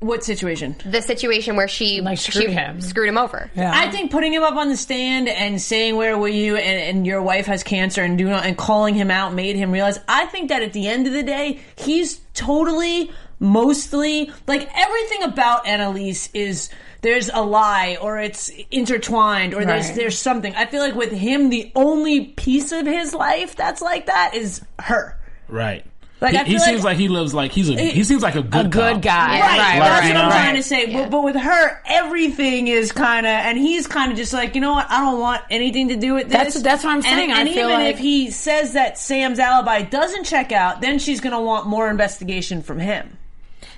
what 0.00 0.24
situation? 0.24 0.74
The 0.84 1.00
situation 1.02 1.56
where 1.56 1.68
she 1.68 2.00
Like, 2.00 2.18
she 2.18 2.32
screwed 2.32 2.50
him. 2.50 2.80
screwed 2.80 3.08
him 3.08 3.18
over. 3.18 3.50
Yeah. 3.54 3.70
I 3.74 3.90
think 3.90 4.10
putting 4.10 4.32
him 4.32 4.42
up 4.42 4.54
on 4.56 4.68
the 4.68 4.76
stand 4.76 5.28
and 5.28 5.60
saying 5.60 5.94
where 5.96 6.16
were 6.18 6.28
you 6.28 6.56
and, 6.56 6.96
and 6.98 7.06
your 7.06 7.22
wife 7.22 7.46
has 7.46 7.62
cancer 7.62 8.02
and 8.02 8.16
doing 8.18 8.32
and 8.32 8.56
calling 8.56 8.94
him 8.94 9.10
out 9.10 9.34
made 9.34 9.56
him 9.56 9.70
realize. 9.70 9.98
I 10.08 10.26
think 10.26 10.48
that 10.48 10.62
at 10.62 10.72
the 10.72 10.88
end 10.88 11.06
of 11.06 11.12
the 11.12 11.22
day, 11.22 11.60
he's 11.76 12.20
totally, 12.34 13.10
mostly 13.38 14.30
like 14.46 14.68
everything 14.74 15.22
about 15.24 15.66
Annalise 15.66 16.30
is 16.34 16.70
there's 17.02 17.30
a 17.32 17.40
lie 17.42 17.96
or 18.00 18.18
it's 18.18 18.50
intertwined 18.70 19.54
or 19.54 19.64
there's 19.64 19.86
Right. 19.88 19.96
there's 19.96 20.18
something. 20.18 20.54
I 20.54 20.66
feel 20.66 20.80
like 20.80 20.94
with 20.94 21.12
him, 21.12 21.48
the 21.50 21.72
only 21.74 22.26
piece 22.26 22.72
of 22.72 22.86
his 22.86 23.14
life 23.14 23.56
that's 23.56 23.80
like 23.82 24.06
that 24.06 24.34
is 24.34 24.62
her. 24.80 25.18
Right. 25.48 25.84
Like, 26.20 26.32
he 26.32 26.38
I 26.38 26.44
he 26.44 26.50
feel 26.52 26.60
seems 26.60 26.76
like- 26.84 26.84
like 26.92 26.96
he 26.98 27.08
lives 27.08 27.32
like 27.32 27.50
he's 27.50 27.70
a 27.70 27.80
he 27.80 28.04
seems 28.04 28.22
like 28.22 28.34
a 28.34 28.42
good 28.42 28.50
guy. 28.52 28.60
a 28.60 28.64
good 28.64 28.92
cop. 28.94 29.02
guy. 29.02 29.36
Yeah. 29.36 29.40
Right, 29.40 29.58
Right. 29.58 29.78
that's 29.88 30.06
you 30.08 30.14
what 30.14 30.24
I'm 30.24 30.30
trying 30.30 30.54
to 30.56 30.62
say. 30.62 30.92
But, 30.92 31.10
but 31.10 31.24
with 31.24 31.36
her, 31.36 31.80
everything 31.86 32.68
is 32.68 32.92
kind 32.92 33.24
of, 33.26 33.32
and 33.32 33.56
he's 33.56 33.86
kind 33.86 34.12
of 34.12 34.18
just 34.18 34.32
like, 34.32 34.54
you 34.54 34.60
know 34.60 34.72
what? 34.72 34.90
I 34.90 35.00
don't 35.00 35.18
want 35.18 35.42
anything 35.50 35.88
to 35.88 35.96
do 35.96 36.14
with 36.14 36.24
this. 36.28 36.32
That's- 36.32 36.62
that's 36.62 36.84
what 36.84 36.90
I'm 36.92 37.02
saying. 37.02 37.30
And, 37.30 37.48
I 37.48 37.52
feel 37.52 37.68
even 37.70 37.80
like- 37.80 37.94
if 37.94 37.98
he 37.98 38.30
says 38.30 38.74
that 38.74 38.98
Sam's 38.98 39.38
alibi 39.38 39.82
doesn't 39.82 40.24
check 40.24 40.52
out, 40.52 40.80
then 40.82 40.98
she's 40.98 41.20
going 41.20 41.32
to 41.34 41.40
want 41.40 41.66
more 41.66 41.88
investigation 41.88 42.62
from 42.62 42.78
him. 42.80 43.16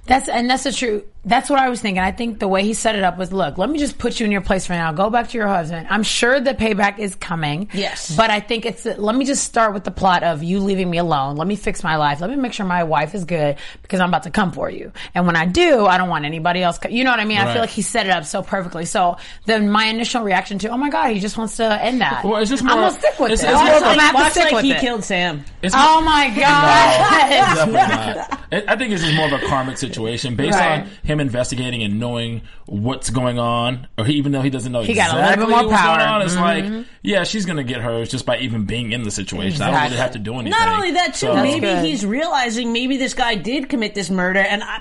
That's 0.06 0.28
and 0.28 0.50
that's 0.50 0.64
the 0.64 0.72
truth. 0.72 1.04
That's 1.24 1.48
what 1.48 1.60
I 1.60 1.68
was 1.68 1.80
thinking. 1.80 2.02
I 2.02 2.10
think 2.10 2.40
the 2.40 2.48
way 2.48 2.64
he 2.64 2.74
set 2.74 2.96
it 2.96 3.04
up 3.04 3.16
was, 3.16 3.32
look, 3.32 3.56
let 3.56 3.70
me 3.70 3.78
just 3.78 3.96
put 3.96 4.18
you 4.18 4.26
in 4.26 4.32
your 4.32 4.40
place 4.40 4.66
for 4.66 4.72
now. 4.72 4.90
Go 4.90 5.08
back 5.08 5.28
to 5.28 5.38
your 5.38 5.46
husband. 5.46 5.86
I'm 5.88 6.02
sure 6.02 6.40
the 6.40 6.52
payback 6.54 6.98
is 6.98 7.14
coming. 7.14 7.68
Yes. 7.72 8.16
but 8.16 8.28
I 8.28 8.40
think 8.40 8.66
it's 8.66 8.84
let 8.84 9.14
me 9.14 9.24
just 9.24 9.44
start 9.44 9.72
with 9.72 9.84
the 9.84 9.92
plot 9.92 10.24
of 10.24 10.42
you 10.42 10.58
leaving 10.58 10.90
me 10.90 10.98
alone. 10.98 11.36
Let 11.36 11.46
me 11.46 11.54
fix 11.54 11.84
my 11.84 11.94
life. 11.94 12.20
Let 12.20 12.28
me 12.30 12.34
make 12.34 12.52
sure 12.52 12.66
my 12.66 12.82
wife 12.82 13.14
is 13.14 13.24
good 13.24 13.58
because 13.82 14.00
I'm 14.00 14.08
about 14.08 14.24
to 14.24 14.32
come 14.32 14.50
for 14.50 14.68
you. 14.68 14.90
And 15.14 15.24
when 15.28 15.36
I 15.36 15.46
do, 15.46 15.86
I 15.86 15.96
don't 15.98 16.08
want 16.08 16.24
anybody 16.24 16.60
else. 16.64 16.78
co- 16.78 16.88
You 16.88 17.04
know 17.04 17.10
what 17.12 17.20
I 17.20 17.24
mean? 17.24 17.38
Right. 17.38 17.46
I 17.46 17.52
feel 17.52 17.62
like 17.62 17.70
he 17.70 17.82
set 17.82 18.06
it 18.06 18.10
up 18.12 18.24
so 18.24 18.42
perfectly. 18.42 18.84
So 18.84 19.18
then 19.46 19.70
my 19.70 19.84
initial 19.84 20.22
reaction 20.24 20.58
to, 20.60 20.70
oh 20.70 20.76
my 20.76 20.90
god, 20.90 21.12
he 21.12 21.20
just 21.20 21.38
wants 21.38 21.56
to 21.58 21.80
end 21.80 22.00
that. 22.00 22.24
Well, 22.24 22.38
it's 22.42 22.50
just 22.50 22.64
more, 22.64 22.72
I'm 22.72 22.78
gonna 22.80 22.98
stick 22.98 23.20
with 23.20 23.30
it's- 23.30 23.44
it. 23.44 23.50
it's 23.52 23.56
I'm 23.60 23.66
more 23.66 23.78
gonna 23.80 23.92
of 23.92 23.96
a- 23.96 24.00
have 24.00 24.10
to 24.10 24.16
Watch 24.16 24.32
stick 24.32 24.44
like 24.46 24.52
with 24.54 24.64
he 24.64 24.72
it. 24.72 24.80
killed 24.80 25.04
Sam. 25.04 25.44
It's 25.62 25.74
Oh 25.78 26.00
my 26.00 26.28
god. 26.36 27.28
Definitely 27.30 27.72
not. 27.74 28.38
I 28.50 28.64
I 28.72 28.76
think 28.76 28.92
it's 28.92 29.02
just 29.04 29.14
more 29.14 29.26
of 29.26 29.32
a 29.40 29.46
karmic 29.46 29.78
situation 29.78 29.91
based 29.96 30.58
Right. 30.58 30.80
on 30.82 30.90
him 31.02 31.20
investigating 31.20 31.82
and 31.82 31.98
knowing 32.00 32.42
what's 32.66 33.10
going 33.10 33.38
on, 33.38 33.86
or 33.98 34.04
he, 34.04 34.14
even 34.14 34.32
though 34.32 34.42
he 34.42 34.50
doesn't 34.50 34.72
know 34.72 34.82
He 34.82 34.94
got 34.94 35.12
a 35.14 35.16
little 35.30 35.46
bit 35.46 35.66
more 35.66 35.70
power. 35.76 36.00
on. 36.00 36.22
It's 36.22 36.34
Mhm. 36.34 36.40
like, 36.78 36.86
yeah, 37.02 37.24
she's 37.24 37.44
gonna 37.46 37.64
get 37.64 37.80
hers 37.80 38.10
just 38.10 38.24
by 38.26 38.38
even 38.38 38.64
being 38.64 38.92
in 38.92 39.02
the 39.02 39.10
situation. 39.10 39.62
I 39.62 39.70
don't 39.70 39.82
really 39.84 39.96
have 39.96 40.12
to 40.12 40.18
do 40.18 40.34
anything. 40.34 40.50
Not 40.50 40.68
only 40.68 40.92
that, 40.92 41.14
too, 41.14 41.26
So- 41.26 41.34
maybe 41.36 41.60
good. 41.60 41.84
he's 41.84 42.04
realizing 42.06 42.72
maybe 42.72 42.96
this 42.96 43.14
guy 43.14 43.34
did 43.34 43.68
commit 43.68 43.94
this 43.94 44.10
murder, 44.10 44.40
and 44.40 44.62
I, 44.62 44.80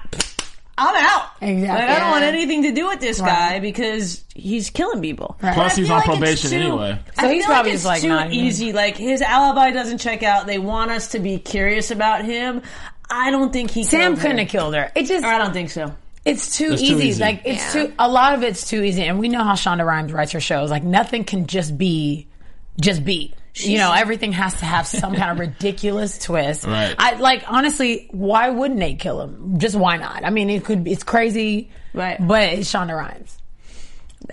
I'm 0.77 0.95
out. 0.95 1.23
Exactly. 1.41 1.67
Like, 1.67 1.89
I 1.97 1.99
don't 1.99 2.09
want 2.11 2.23
anything 2.23 2.63
to 2.63 2.71
do 2.71 2.87
with 2.87 2.99
this 3.01 3.19
guy 3.21 3.59
because 3.59 4.23
he's 4.33 4.69
killing 4.71 5.01
people. 5.01 5.35
Plus, 5.39 5.75
he's 5.75 5.91
on 5.91 5.97
like 5.97 6.05
probation 6.05 6.49
too- 6.49 6.55
anyway. 6.55 6.97
I 7.17 7.21
So 7.21 7.29
he's 7.29 7.45
feel 7.45 7.53
probably 7.53 7.71
it's 7.73 7.81
just, 7.83 7.85
like, 7.85 8.01
too 8.01 8.07
not 8.07 8.31
even- 8.31 8.45
easy. 8.45 8.73
Like 8.73 8.97
his 8.97 9.21
alibi 9.21 9.71
doesn't 9.71 9.99
check 9.99 10.23
out. 10.23 10.47
They 10.47 10.57
want 10.57 10.89
us 10.89 11.09
to 11.09 11.19
be 11.19 11.37
curious 11.37 11.91
about 11.91 12.25
him. 12.25 12.61
I 13.11 13.29
don't 13.31 13.51
think 13.53 13.71
he. 13.71 13.83
Sam 13.83 14.13
killed 14.13 14.19
couldn't 14.21 14.37
her. 14.37 14.43
have 14.43 14.49
killed 14.51 14.73
her. 14.75 14.91
It 14.95 15.05
just 15.05 15.23
Or 15.23 15.27
I 15.27 15.37
don't 15.37 15.53
think 15.53 15.69
so. 15.69 15.93
It's 16.23 16.55
too, 16.57 16.73
easy. 16.73 16.87
too 16.87 16.99
easy. 17.01 17.21
Like 17.21 17.41
it's 17.45 17.75
Yeah. 17.75 17.85
too. 17.87 17.93
A 17.99 18.07
lot 18.09 18.33
of 18.35 18.43
it's 18.43 18.67
too 18.69 18.83
easy, 18.83 19.03
and 19.03 19.19
we 19.19 19.27
know 19.27 19.43
how 19.43 19.53
Shonda 19.53 19.85
Rhimes 19.85 20.13
writes 20.13 20.31
her 20.33 20.39
shows. 20.39 20.69
Like 20.71 20.83
nothing 20.83 21.23
can 21.23 21.47
just 21.47 21.77
be, 21.77 22.27
just 22.79 23.03
be. 23.03 23.33
you 23.55 23.77
know, 23.79 23.91
everything 23.91 24.31
has 24.31 24.53
to 24.55 24.65
have 24.65 24.87
some 24.87 25.13
kind 25.15 25.31
of 25.31 25.39
ridiculous 25.47 26.17
twist. 26.19 26.65
Right. 26.65 26.95
I 26.97 27.15
like 27.15 27.43
honestly. 27.47 28.07
Why 28.11 28.49
wouldn't 28.49 28.79
Nate 28.79 28.99
kill 28.99 29.19
him? 29.21 29.55
Just 29.57 29.75
why 29.75 29.97
not? 29.97 30.23
I 30.23 30.29
mean, 30.29 30.49
it 30.49 30.63
could. 30.63 30.83
be 30.83 30.91
It's 30.91 31.03
crazy. 31.03 31.69
Right. 31.93 32.17
But 32.25 32.43
it's 32.53 32.71
Shonda 32.71 32.95
Rhimes. 32.95 33.37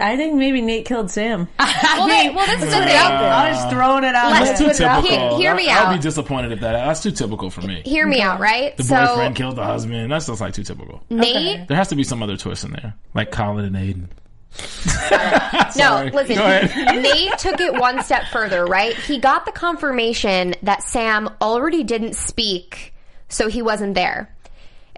I 0.00 0.16
think 0.16 0.34
maybe 0.34 0.60
Nate 0.60 0.84
killed 0.84 1.10
Sam. 1.10 1.48
Well, 1.58 2.06
they- 2.06 2.30
well, 2.30 2.46
this 2.46 2.62
is 2.62 2.70
the 2.72 2.80
thing. 2.80 2.96
I'm 2.96 3.52
just 3.54 3.70
throwing 3.70 4.04
it 4.04 4.14
out 4.14 4.30
Let's. 4.30 4.48
That's 4.50 4.60
too 4.60 4.66
Put 4.66 4.76
typical. 4.76 5.38
Hear- 5.38 5.38
hear 5.38 5.54
me 5.56 5.68
I, 5.68 5.84
I'd 5.90 5.96
be 5.96 6.00
disappointed 6.02 6.52
if 6.52 6.60
that. 6.60 6.72
That's 6.72 7.02
too 7.02 7.10
typical 7.10 7.50
for 7.50 7.62
me. 7.62 7.82
Hear 7.84 8.06
me 8.06 8.20
out, 8.20 8.38
right? 8.38 8.76
The 8.76 8.84
so 8.84 8.94
boyfriend 9.06 9.34
killed 9.34 9.56
the 9.56 9.64
husband. 9.64 10.12
That's 10.12 10.26
just 10.26 10.40
like 10.40 10.54
too 10.54 10.62
typical. 10.62 11.02
Nate, 11.10 11.66
There 11.66 11.76
has 11.76 11.88
to 11.88 11.96
be 11.96 12.04
some 12.04 12.22
other 12.22 12.36
twist 12.36 12.64
in 12.64 12.70
there, 12.72 12.94
like 13.14 13.32
Colin 13.32 13.64
and 13.64 13.76
Aiden. 13.76 14.08
no, 15.76 16.08
listen. 16.12 16.36
Go 16.36 16.44
ahead. 16.46 17.02
Nate 17.02 17.38
took 17.38 17.60
it 17.60 17.74
one 17.74 18.02
step 18.04 18.24
further, 18.32 18.64
right? 18.66 18.94
He 18.94 19.18
got 19.18 19.44
the 19.46 19.52
confirmation 19.52 20.54
that 20.62 20.82
Sam 20.82 21.28
already 21.40 21.82
didn't 21.84 22.14
speak, 22.14 22.94
so 23.28 23.48
he 23.48 23.62
wasn't 23.62 23.94
there. 23.94 24.34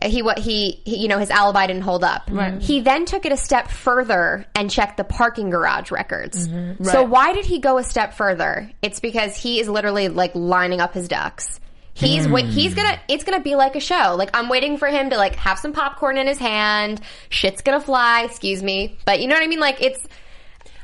He 0.03 0.23
what 0.23 0.39
he, 0.39 0.81
he 0.85 0.97
you 0.97 1.09
know 1.09 1.19
his 1.19 1.31
alibi 1.31 1.67
didn't 1.67 1.83
hold 1.83 2.05
up. 2.05 2.23
Right. 2.31 2.53
Mm-hmm. 2.53 2.61
He 2.61 2.81
then 2.81 3.05
took 3.05 3.27
it 3.27 3.33
a 3.33 3.37
step 3.37 3.69
further 3.69 4.47
and 4.55 4.71
checked 4.71 4.97
the 4.97 5.05
parking 5.05 5.51
garage 5.51 5.91
records. 5.91 6.49
Mm-hmm. 6.49 6.85
So 6.85 7.01
Right. 7.01 7.09
why 7.09 7.33
did 7.35 7.45
he 7.45 7.59
go 7.59 7.77
a 7.79 7.83
step 7.83 8.15
further? 8.15 8.71
It's 8.83 9.01
because 9.01 9.37
he 9.37 9.61
is 9.61 9.69
literally 9.69 10.09
like 10.09 10.35
lining 10.35 10.81
up 10.81 10.95
his 10.95 11.07
ducks. 11.07 11.61
He's 11.93 12.25
hmm. 12.25 12.33
wait, 12.33 12.47
he's 12.47 12.75
gonna 12.75 12.99
it's 13.09 13.25
gonna 13.25 13.43
be 13.43 13.57
like 13.57 13.77
a 13.77 13.81
show. 13.81 14.15
Like 14.17 14.31
I'm 14.33 14.49
waiting 14.49 14.79
for 14.79 14.89
him 14.89 15.11
to 15.11 15.17
like 15.17 15.35
have 15.37 15.59
some 15.59 15.73
popcorn 15.73 16.17
in 16.17 16.27
his 16.27 16.39
hand. 16.39 17.01
Shit's 17.29 17.61
gonna 17.61 17.81
fly. 17.81 18.23
Excuse 18.23 18.63
me, 18.63 18.97
but 19.05 19.21
you 19.21 19.29
know 19.29 19.35
what 19.35 19.45
I 19.45 19.49
mean. 19.49 19.61
Like 19.61 19.83
it's. 19.83 20.07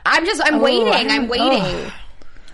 I'm 0.04 0.26
just 0.26 0.42
I'm 0.44 0.56
oh, 0.56 0.62
waiting. 0.62 0.88
I 0.88 1.14
I'm 1.14 1.26
don't- 1.26 1.28
waiting. 1.28 1.92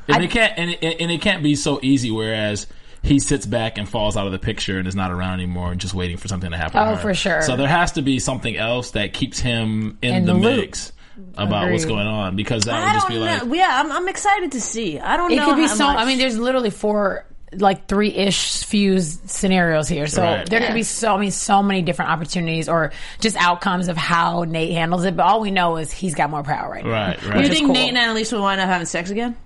And 0.08 0.24
it 0.24 0.30
can't 0.30 0.52
and 0.56 0.70
it, 0.70 1.00
and 1.00 1.10
it 1.10 1.20
can't 1.20 1.42
be 1.42 1.54
so 1.54 1.78
easy. 1.82 2.10
Whereas 2.10 2.66
he 3.02 3.18
sits 3.18 3.46
back 3.46 3.78
and 3.78 3.88
falls 3.88 4.16
out 4.16 4.26
of 4.26 4.32
the 4.32 4.38
picture 4.38 4.78
and 4.78 4.86
is 4.86 4.94
not 4.94 5.10
around 5.10 5.34
anymore 5.34 5.72
and 5.72 5.80
just 5.80 5.92
waiting 5.94 6.16
for 6.16 6.28
something 6.28 6.50
to 6.50 6.56
happen. 6.56 6.78
Oh, 6.80 6.94
her. 6.94 6.96
for 6.96 7.14
sure. 7.14 7.42
So 7.42 7.56
there 7.56 7.68
has 7.68 7.92
to 7.92 8.02
be 8.02 8.18
something 8.20 8.56
else 8.56 8.92
that 8.92 9.12
keeps 9.12 9.38
him 9.40 9.98
in, 10.02 10.14
In 10.14 10.24
the, 10.26 10.34
the 10.34 10.38
mix 10.38 10.92
about 11.36 11.70
what's 11.70 11.84
going 11.84 12.06
on 12.06 12.36
because 12.36 12.64
that 12.64 12.74
I 12.74 12.86
would 12.86 12.92
just 12.94 13.08
don't 13.08 13.16
be 13.16 13.20
like. 13.24 13.44
know. 13.46 13.54
Yeah, 13.54 13.80
I'm, 13.84 13.90
I'm 13.92 14.08
excited 14.08 14.52
to 14.52 14.60
see. 14.60 14.98
I 15.00 15.16
don't 15.16 15.32
It 15.32 15.36
know. 15.36 15.46
could 15.46 15.56
be 15.56 15.62
how 15.62 15.74
so. 15.74 15.84
much- 15.86 15.98
I 15.98 16.04
mean, 16.04 16.18
there's 16.18 16.38
literally 16.38 16.70
four, 16.70 17.26
like 17.54 17.86
three 17.88 18.10
ish 18.14 18.64
fused 18.64 19.28
scenarios 19.28 19.88
here. 19.88 20.06
So 20.06 20.22
Right. 20.22 20.48
there 20.48 20.60
Yeah. 20.60 20.68
could 20.68 20.74
be 20.74 20.84
so 20.84 21.14
I 21.16 21.20
mean, 21.20 21.30
so 21.32 21.62
many 21.62 21.82
different 21.82 22.12
opportunities 22.12 22.68
or 22.68 22.92
just 23.20 23.36
outcomes 23.36 23.88
of 23.88 23.96
how 23.96 24.44
Nate 24.44 24.72
handles 24.72 25.04
it. 25.04 25.16
But 25.16 25.24
all 25.26 25.40
we 25.40 25.50
know 25.50 25.76
is 25.76 25.90
he's 25.92 26.14
got 26.14 26.30
more 26.30 26.42
power 26.44 26.70
right, 26.70 26.84
now. 26.84 26.90
Right, 26.90 27.22
You 27.22 27.28
right. 27.30 27.40
is 27.42 27.48
think 27.50 27.66
cool. 27.66 27.74
Nate 27.74 27.88
and 27.90 27.98
Annalise 27.98 28.30
will 28.32 28.42
wind 28.42 28.60
up 28.60 28.68
having 28.68 28.86
sex 28.86 29.10
again? 29.10 29.36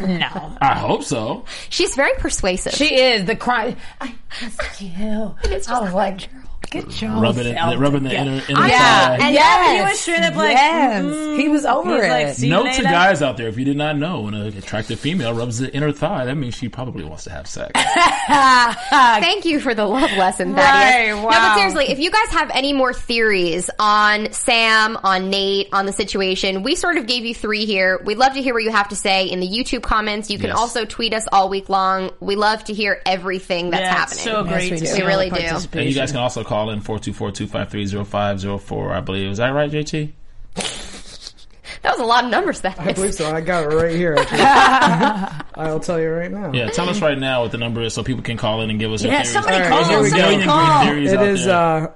No. 0.00 0.56
I 0.60 0.78
hope 0.78 1.02
so. 1.04 1.44
She's 1.68 1.94
very 1.94 2.16
persuasive. 2.18 2.72
She 2.72 2.94
is 3.00 3.24
the 3.24 3.36
cry. 3.36 3.76
I 4.00 4.14
miss 4.42 4.80
you. 4.80 5.34
I 5.44 5.80
was 5.80 5.92
like, 5.92 6.28
get 6.70 7.00
your 7.02 7.10
Rubbing 7.12 7.46
it, 7.46 7.78
rubbing 7.78 8.02
the 8.04 8.14
inner, 8.14 8.42
inner 8.48 8.66
Yeah, 8.66 9.16
thigh. 9.16 9.18
And 9.26 9.34
yes. 9.34 9.76
he 9.76 9.90
was 9.90 10.00
straight 10.00 10.22
up 10.22 10.34
like, 10.36 10.52
yes. 10.52 11.04
mm, 11.04 11.38
he 11.38 11.48
was 11.48 11.64
over 11.64 11.94
he's 11.96 12.04
it. 12.04 12.08
like, 12.08 12.34
see 12.34 12.48
Note 12.48 12.72
to 12.74 12.82
guys 12.82 13.22
out 13.22 13.36
there: 13.36 13.48
if 13.48 13.58
you 13.58 13.64
did 13.64 13.76
not 13.76 13.96
know, 13.96 14.20
when 14.22 14.34
an 14.34 14.56
attractive 14.56 15.00
female 15.00 15.32
rubs 15.34 15.58
the 15.58 15.72
inner 15.74 15.92
thigh, 15.92 16.24
that 16.26 16.34
means 16.36 16.54
she 16.54 16.68
probably 16.68 17.04
wants 17.04 17.24
to 17.24 17.30
have 17.30 17.46
sex. 17.48 17.72
Thank 18.30 19.44
you 19.44 19.60
for 19.60 19.74
the 19.74 19.84
love 19.86 20.10
lesson, 20.12 20.54
Thaddeus. 20.54 21.14
Right, 21.14 21.22
No, 21.22 21.28
but 21.28 21.54
seriously, 21.56 21.86
if 21.88 21.98
you 21.98 22.10
guys 22.10 22.28
have 22.30 22.50
any 22.52 22.72
more 22.72 22.92
theories 22.92 23.70
on 23.78 24.32
Sam, 24.32 24.96
on 25.02 25.30
Nate, 25.30 25.68
on 25.72 25.86
the 25.86 25.92
situation, 25.92 26.62
we 26.62 26.74
sort 26.76 26.96
of 26.96 27.06
gave 27.06 27.24
you 27.24 27.34
three 27.34 27.64
here. 27.66 28.00
We'd 28.04 28.18
love 28.18 28.34
to 28.34 28.42
hear 28.42 28.54
what 28.54 28.62
you 28.62 28.70
have 28.70 28.88
to 28.88 28.96
say 28.96 29.26
in 29.26 29.40
the 29.40 29.48
YouTube 29.48 29.82
comments. 29.82 30.30
You 30.30 30.38
can 30.38 30.48
Yes. 30.50 30.58
also 30.58 30.84
tweet 30.84 31.14
us 31.14 31.26
all 31.32 31.48
week 31.48 31.68
long. 31.68 32.10
We 32.20 32.34
love 32.36 32.64
to 32.64 32.74
hear 32.74 33.00
everything 33.06 33.70
that's 33.70 33.82
yeah, 33.82 33.94
happening. 33.94 34.18
So 34.18 34.44
great 34.44 34.70
we 34.72 34.78
to 34.78 34.84
do. 34.84 34.90
see 34.90 35.02
We 35.02 35.06
really 35.06 35.30
do. 35.30 35.36
And 35.72 35.88
you 35.88 35.94
guys 35.94 36.10
can 36.10 36.20
also 36.20 36.42
call 36.50 36.70
in 36.70 36.80
424-253-0504, 36.80 38.90
I 38.92 39.00
believe. 39.00 39.30
Is 39.30 39.38
that 39.38 39.50
right, 39.50 39.70
JT? 39.70 40.10
that 41.82 41.92
was 41.92 42.00
a 42.00 42.04
lot 42.04 42.24
of 42.24 42.30
numbers. 42.30 42.60
That 42.62 42.78
I 42.80 42.92
believe 42.92 43.14
so. 43.14 43.32
I 43.32 43.40
got 43.40 43.72
it 43.72 43.76
right 43.76 43.94
here. 43.94 44.16
I'll 45.54 45.78
tell 45.80 46.00
you 46.00 46.10
right 46.10 46.30
now. 46.30 46.52
Yeah, 46.52 46.68
tell 46.70 46.88
us 46.88 47.00
right 47.00 47.18
now 47.18 47.42
what 47.42 47.52
the 47.52 47.58
number 47.58 47.80
is 47.82 47.94
so 47.94 48.02
people 48.02 48.22
can 48.22 48.36
call 48.36 48.62
in 48.62 48.70
and 48.70 48.78
give 48.80 48.92
us 48.92 49.02
their 49.02 49.12
Yeah, 49.12 49.22
theories. 49.22 49.32
somebody 49.32 49.56
All 49.56 49.60
right, 49.62 49.70
call. 49.70 49.84
here 49.84 50.02
we 50.02 50.10
go. 50.10 50.16
a 50.16 50.20
Somebody 50.20 50.36
million 50.36 50.48
call. 50.48 50.82
great 50.84 50.92
theories 50.92 51.12
It 51.12 51.18
out 51.18 51.26
is 51.28 51.44
there. 51.44 51.56
uh 51.56 51.86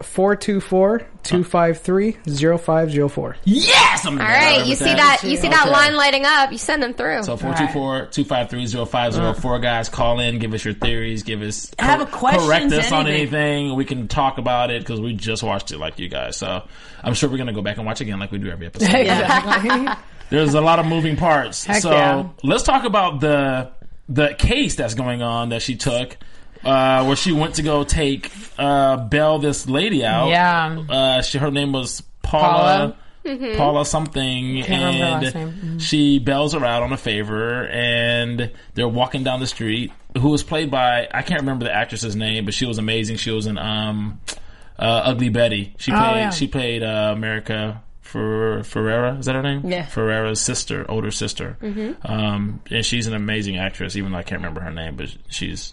424-253-0504. 1.25 3.37
yes! 3.45 4.07
I'm 4.07 4.19
all 4.19 4.25
right, 4.27 4.65
you 4.67 4.75
see 4.75 4.85
that? 4.85 5.23
You 5.23 5.37
see 5.37 5.49
that 5.49 5.69
line 5.71 5.95
lighting 5.95 6.25
up? 6.25 6.51
You 6.53 6.59
send 6.59 6.83
them 6.83 6.95
through. 6.95 7.23
So 7.25 7.37
424-253-0504, 7.37 9.63
guys. 9.63 9.89
Call 9.89 10.21
in, 10.21 10.39
give 10.39 10.55
us 10.55 10.65
your 10.65 10.75
theories, 10.75 11.23
give 11.23 11.43
us 11.43 11.71
Have 11.79 12.01
a 12.01 12.07
question, 12.07 12.47
correct 12.47 12.73
us 12.73 12.93
on 12.93 13.07
anything. 13.07 13.65
anything. 13.65 13.77
We 13.77 13.85
can 13.85 14.09
talk 14.09 14.39
about 14.39 14.71
it 14.71 14.83
because 14.83 15.01
we 15.01 15.15
just 15.15 15.43
watched 15.43 15.73
it 15.73 15.79
like 15.79 15.99
you 15.99 16.09
guys. 16.09 16.37
So 16.37 16.63
I'm 17.03 17.15
sure 17.15 17.31
we're 17.31 17.39
gonna 17.39 17.53
go 17.53 17.63
back 17.63 17.77
and 17.79 17.87
watch 17.87 18.01
again 18.01 18.19
like 18.19 18.33
we 18.33 18.39
do 18.39 18.51
every 18.51 18.67
episode. 18.67 18.95
exactly. 18.95 19.95
There's 20.31 20.55
a 20.55 20.61
lot 20.61 20.79
of 20.79 20.87
moving 20.87 21.17
parts. 21.17 21.65
Heck 21.65 21.83
so 21.83 21.93
yeah. 21.93 22.29
let's 22.43 22.63
talk 22.63 22.85
about 22.85 23.21
the 23.21 23.71
the 24.09 24.35
case 24.39 24.75
that's 24.75 24.95
going 24.95 25.23
on 25.23 25.51
that 25.51 25.63
she 25.63 25.77
took. 25.77 26.17
Uh, 26.65 27.05
where 27.05 27.17
she 27.17 27.33
went 27.33 27.55
to 27.57 27.63
go 27.63 27.85
take 27.85 28.31
uh, 28.59 28.97
bail 28.97 29.39
this 29.39 29.69
lady 29.69 30.05
out. 30.05 30.29
Yeah. 30.29 30.85
Uh, 30.89 31.23
she 31.23 31.39
her 31.39 31.51
name 31.51 31.73
was 31.73 32.03
Paula. 32.23 32.97
Paula. 33.25 33.57
Paula 33.57 33.87
something, 33.87 34.63
Can't 34.65 34.97
and 34.97 35.23
last 35.25 35.35
name. 35.35 35.53
Mhm. 35.53 35.81
she 35.81 36.19
bails 36.19 36.53
her 36.53 36.63
out 36.65 36.83
on 36.83 36.93
a 36.93 36.97
favor, 36.99 37.67
and 37.69 38.51
they're 38.75 38.87
walking 38.89 39.25
down 39.25 39.41
the 39.41 39.47
street. 39.47 39.93
Who 40.19 40.29
was 40.29 40.43
played 40.43 40.71
by 40.71 41.09
I 41.13 41.23
can't 41.23 41.41
remember 41.41 41.65
the 41.65 41.73
actress's 41.75 42.15
name, 42.15 42.45
but 42.45 42.53
she 42.53 42.67
was 42.67 42.77
amazing. 42.79 43.17
She 43.17 43.31
was 43.31 43.47
in 43.47 43.57
um, 43.57 44.21
uh, 44.79 45.03
Ugly 45.07 45.31
Betty. 45.31 45.75
She 45.79 45.91
Oh, 45.91 45.97
played 45.97 46.17
yeah. 46.19 46.31
she 46.31 46.47
played 46.49 46.83
uh, 46.83 47.11
America 47.17 47.83
for 48.03 48.59
Ferrera. 48.61 49.19
Is 49.19 49.25
that 49.27 49.35
her 49.35 49.43
name? 49.43 49.71
Yeah. 49.71 49.87
Ferrera's 49.87 50.41
sister, 50.43 50.85
older 50.91 51.11
sister. 51.11 51.57
Um, 52.05 52.61
and 52.71 52.85
she's 52.85 53.07
an 53.07 53.15
amazing 53.15 53.57
actress. 53.57 53.97
Even 53.97 54.13
though 54.13 54.19
I 54.19 54.23
can't 54.23 54.41
remember 54.41 54.61
her 54.61 54.71
name, 54.71 54.97
but 54.97 55.09
she's 55.31 55.73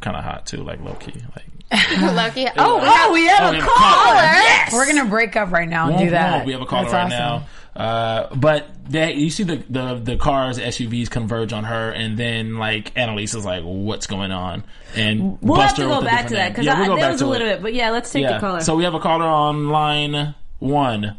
kind 0.00 0.16
of 0.16 0.24
hot 0.24 0.46
too, 0.46 0.58
like 0.62 0.80
low 0.82 0.94
key. 0.94 1.12
Like 1.36 1.44
Loki. 2.00 2.46
Oh, 2.56 2.78
we 2.78 2.86
Oh, 2.86 2.90
have, 2.90 3.12
we 3.12 3.26
have 3.26 3.40
Oh, 3.42 3.48
a 3.48 3.52
we 3.52 3.56
have 3.58 3.64
a 3.64 3.66
caller. 3.66 4.14
Yes! 4.14 4.72
We're 4.72 4.86
gonna 4.86 5.04
break 5.10 5.36
up 5.36 5.50
right 5.52 5.68
now 5.68 5.84
and 5.86 5.96
Won't- 5.96 6.04
do 6.06 6.10
that. 6.12 6.32
won't. 6.32 6.46
We 6.46 6.52
have 6.52 6.62
a 6.62 6.66
caller 6.66 6.84
That's 6.90 6.94
right 7.12 7.12
awesome. 7.12 7.46
now. 7.46 7.46
Uh, 7.76 8.34
but 8.34 8.66
they, 8.90 9.12
you 9.14 9.30
see 9.30 9.44
the, 9.44 9.56
the 9.70 9.94
the 10.02 10.16
cars, 10.16 10.58
SUVs 10.58 11.08
converge 11.10 11.52
on 11.52 11.62
her, 11.64 11.90
and 11.92 12.18
then 12.18 12.56
like 12.56 12.96
Annalise 12.98 13.34
is 13.34 13.44
like, 13.44 13.62
"What's 13.62 14.06
going 14.08 14.32
on?" 14.32 14.64
And 14.96 15.38
We'll 15.42 15.58
bust 15.58 15.76
have 15.76 15.86
to 15.86 15.94
go 15.94 16.02
back 16.02 16.26
to 16.28 16.34
that 16.34 16.48
because 16.48 16.64
yeah, 16.64 16.78
we'll 16.80 16.96
go 16.96 17.00
that 17.00 17.12
was 17.12 17.20
a 17.20 17.26
little 17.26 17.46
it. 17.46 17.56
bit. 17.56 17.62
But 17.62 17.74
yeah, 17.74 17.90
let's 17.90 18.10
take 18.10 18.22
Yeah. 18.22 18.32
the 18.34 18.40
caller. 18.40 18.60
So 18.62 18.74
we 18.74 18.82
have 18.84 18.94
a 18.94 18.98
caller 19.00 19.26
on 19.26 19.68
line 19.68 20.34
one. 20.58 21.18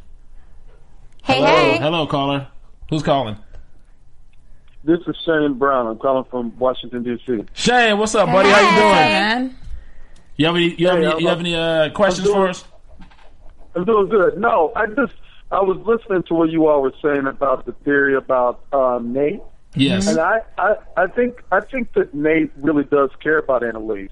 hey, 1.24 1.36
Hello, 1.36 1.48
hey. 1.48 1.78
hello, 1.78 2.08
caller. 2.08 2.48
Who's 2.90 3.04
calling? 3.04 3.38
This 4.84 5.00
is 5.08 5.16
Shane 5.26 5.56
Brown. 5.56 5.88
I'm 5.88 5.98
calling 5.98 6.24
from 6.32 6.58
Washington 6.58 7.04
D.C. 7.04 7.44
Shane, 7.54 7.98
what's 7.98 8.16
up, 8.16 8.28
buddy? 8.28 8.50
How 8.50 8.62
you 8.62 8.68
Hey, 8.70 8.76
doing? 8.80 8.92
man. 8.92 9.56
You 10.38 10.46
have 10.46 10.56
any? 10.56 10.74
You 10.76 10.88
have 10.88 10.98
Hey, 11.00 11.06
any? 11.06 11.22
You 11.22 11.28
have 11.28 11.40
any 11.40 11.56
uh, 11.56 11.90
questions 11.90 12.28
I'm 12.30 12.34
for 12.34 12.48
us? 12.48 12.64
I'm 13.76 13.84
doing 13.86 14.08
good. 14.10 14.38
No, 14.38 14.72
I 14.76 14.86
just 14.88 15.14
I 15.52 15.60
was 15.62 15.78
listening 15.86 16.24
to 16.24 16.34
what 16.34 16.50
you 16.50 16.68
all 16.68 16.82
were 16.82 16.94
saying 17.04 17.28
about 17.28 17.66
the 17.66 17.74
theory 17.84 18.16
about 18.16 18.62
uh, 18.72 19.00
Nate, 19.04 19.42
Yes. 19.76 20.08
and 20.08 20.18
I, 20.20 20.40
I 20.58 20.76
I 20.96 21.08
think 21.08 21.44
I 21.52 21.60
think 21.60 21.92
that 21.94 22.14
Nate 22.14 22.52
really 22.56 22.86
does 22.86 23.10
care 23.22 23.38
about 23.40 23.64
Annalise. 23.66 24.10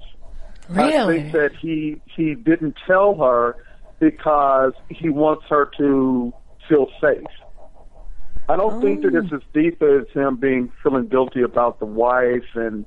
Really? 0.68 0.92
I 0.94 0.98
Really? 0.98 1.20
think 1.22 1.32
that 1.32 1.52
he 1.56 2.02
he 2.14 2.34
didn't 2.34 2.76
tell 2.86 3.14
her 3.16 3.56
because 4.00 4.74
he 4.90 5.08
wants 5.08 5.44
her 5.48 5.70
to 5.78 6.30
feel 6.68 6.88
safe. 7.00 7.24
I 8.48 8.56
don't 8.56 8.80
think 8.80 9.02
that 9.02 9.14
it's 9.14 9.32
as 9.32 9.42
deep 9.52 9.82
as 9.82 10.08
him 10.14 10.36
being 10.36 10.72
feeling 10.82 11.08
guilty 11.08 11.42
about 11.42 11.78
the 11.78 11.86
wife 11.86 12.44
and 12.54 12.86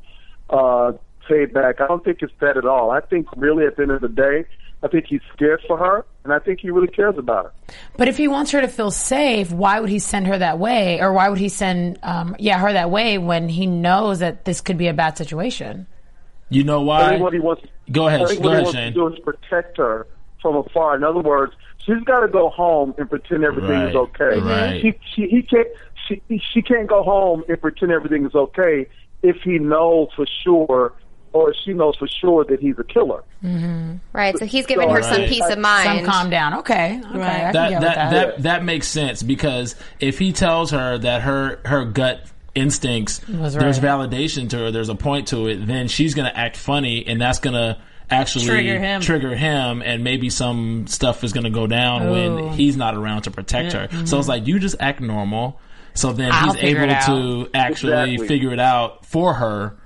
uh 0.49 0.93
payback. 1.29 1.79
I 1.79 1.87
don't 1.87 2.03
think 2.03 2.19
it's 2.21 2.33
that 2.41 2.57
at 2.57 2.65
all. 2.65 2.91
I 2.91 2.99
think 2.99 3.27
really 3.37 3.65
at 3.65 3.75
the 3.77 3.83
end 3.83 3.91
of 3.91 4.01
the 4.01 4.09
day, 4.09 4.45
I 4.83 4.87
think 4.87 5.05
he's 5.07 5.21
scared 5.33 5.61
for 5.67 5.77
her 5.77 6.05
and 6.23 6.33
I 6.33 6.39
think 6.39 6.59
he 6.61 6.71
really 6.71 6.87
cares 6.87 7.15
about 7.17 7.45
her. 7.45 7.51
But 7.95 8.07
if 8.07 8.17
he 8.17 8.27
wants 8.27 8.51
her 8.51 8.61
to 8.61 8.67
feel 8.67 8.91
safe, 8.91 9.51
why 9.51 9.79
would 9.79 9.89
he 9.89 9.99
send 9.99 10.27
her 10.27 10.37
that 10.39 10.59
way, 10.59 10.99
or 10.99 11.13
why 11.13 11.29
would 11.29 11.37
he 11.37 11.49
send, 11.49 11.99
um, 12.03 12.35
yeah, 12.39 12.59
her 12.59 12.73
that 12.73 12.89
way 12.89 13.17
when 13.17 13.49
he 13.49 13.65
knows 13.65 14.19
that 14.19 14.45
this 14.45 14.61
could 14.61 14.77
be 14.77 14.87
a 14.87 14.93
bad 14.93 15.17
situation? 15.17 15.87
You 16.49 16.63
know 16.63 16.81
I 16.81 16.83
why? 16.83 17.09
think 17.11 17.21
what 17.23 17.33
he 17.33 17.39
wants 17.39 17.63
Go 17.91 18.07
ahead. 18.07 18.21
I 18.21 18.25
think 18.25 18.41
Go 18.41 18.49
what 18.49 18.53
ahead, 18.53 18.61
he 18.61 18.63
wants 18.65 18.77
Shane. 18.77 18.93
to 18.93 18.99
do 18.99 19.07
is 19.07 19.19
protect 19.19 19.77
her 19.77 20.07
from 20.41 20.55
afar. 20.57 20.95
In 20.95 21.03
other 21.03 21.19
words, 21.19 21.53
she's 21.85 22.03
got 22.03 22.21
to 22.21 22.27
go 22.27 22.49
home 22.49 22.93
and 22.97 23.09
pretend 23.09 23.43
everything 23.43 23.69
Right, 23.71 23.89
is 23.89 23.95
okay. 23.95 24.39
right. 24.39 24.81
She, 24.81 24.99
she, 25.13 25.27
he 25.27 25.41
can't. 25.43 25.67
She, 26.07 26.21
she 26.51 26.61
can't 26.61 26.87
go 26.87 27.03
home 27.03 27.43
and 27.47 27.61
pretend 27.61 27.91
everything 27.91 28.25
is 28.25 28.35
okay 28.35 28.87
if 29.23 29.37
he 29.43 29.59
knows 29.59 30.09
for 30.15 30.25
sure, 30.43 30.93
or 31.31 31.53
she 31.63 31.73
knows 31.73 31.95
for 31.95 32.07
sure 32.07 32.43
that 32.45 32.59
he's 32.59 32.77
a 32.79 32.83
killer. 32.83 33.23
Mm-hmm. 33.43 33.97
Right. 34.11 34.37
So 34.37 34.45
he's 34.45 34.65
giving 34.65 34.89
her 34.89 35.01
some 35.03 35.23
peace 35.25 35.47
of 35.47 35.59
mind. 35.59 35.99
Some 35.99 36.05
calm 36.05 36.29
down. 36.29 36.55
Okay. 36.55 36.99
Okay. 36.99 37.21
I 37.21 37.51
can 37.51 37.53
that 37.53 37.53
that, 37.53 37.81
that. 37.81 38.11
that 38.11 38.43
that 38.43 38.63
makes 38.63 38.87
sense 38.87 39.23
because 39.23 39.75
if 39.99 40.17
he 40.19 40.33
tells 40.33 40.71
her 40.71 40.97
that 40.97 41.21
her 41.21 41.59
her 41.65 41.85
gut 41.85 42.25
instincts 42.55 43.25
Was 43.29 43.53
there's 43.53 43.79
validation 43.79 44.49
to 44.49 44.57
her 44.57 44.71
there's 44.71 44.89
a 44.89 44.95
point 44.95 45.29
to 45.29 45.47
it 45.47 45.65
then 45.67 45.87
she's 45.87 46.15
gonna 46.15 46.33
act 46.35 46.57
funny 46.57 47.07
and 47.07 47.21
that's 47.21 47.39
gonna 47.39 47.81
actually 48.11 48.45
Trigger 48.45 48.77
him. 48.79 49.01
trigger 49.01 49.35
him, 49.35 49.81
and 49.81 50.03
maybe 50.03 50.29
some 50.29 50.85
stuff 50.87 51.23
is 51.23 51.33
gonna 51.33 51.49
go 51.49 51.65
down 51.67 52.03
Ooh. 52.07 52.11
when 52.11 52.49
he's 52.53 52.75
not 52.77 52.95
around 52.95 53.23
to 53.23 53.31
protect 53.31 53.73
her 53.73 53.87
so 54.05 54.19
it's 54.19 54.27
like 54.27 54.45
you 54.47 54.59
just 54.59 54.75
act 54.79 54.99
normal 55.01 55.59
so 55.93 56.13
then 56.13 56.29
I'll 56.31 56.53
he's 56.53 56.63
able 56.63 56.87
to 56.87 57.49
actually 57.53 58.13
Exactly. 58.13 58.27
figure 58.27 58.53
it 58.53 58.59
out 58.59 59.05
for 59.05 59.33
her 59.33 59.77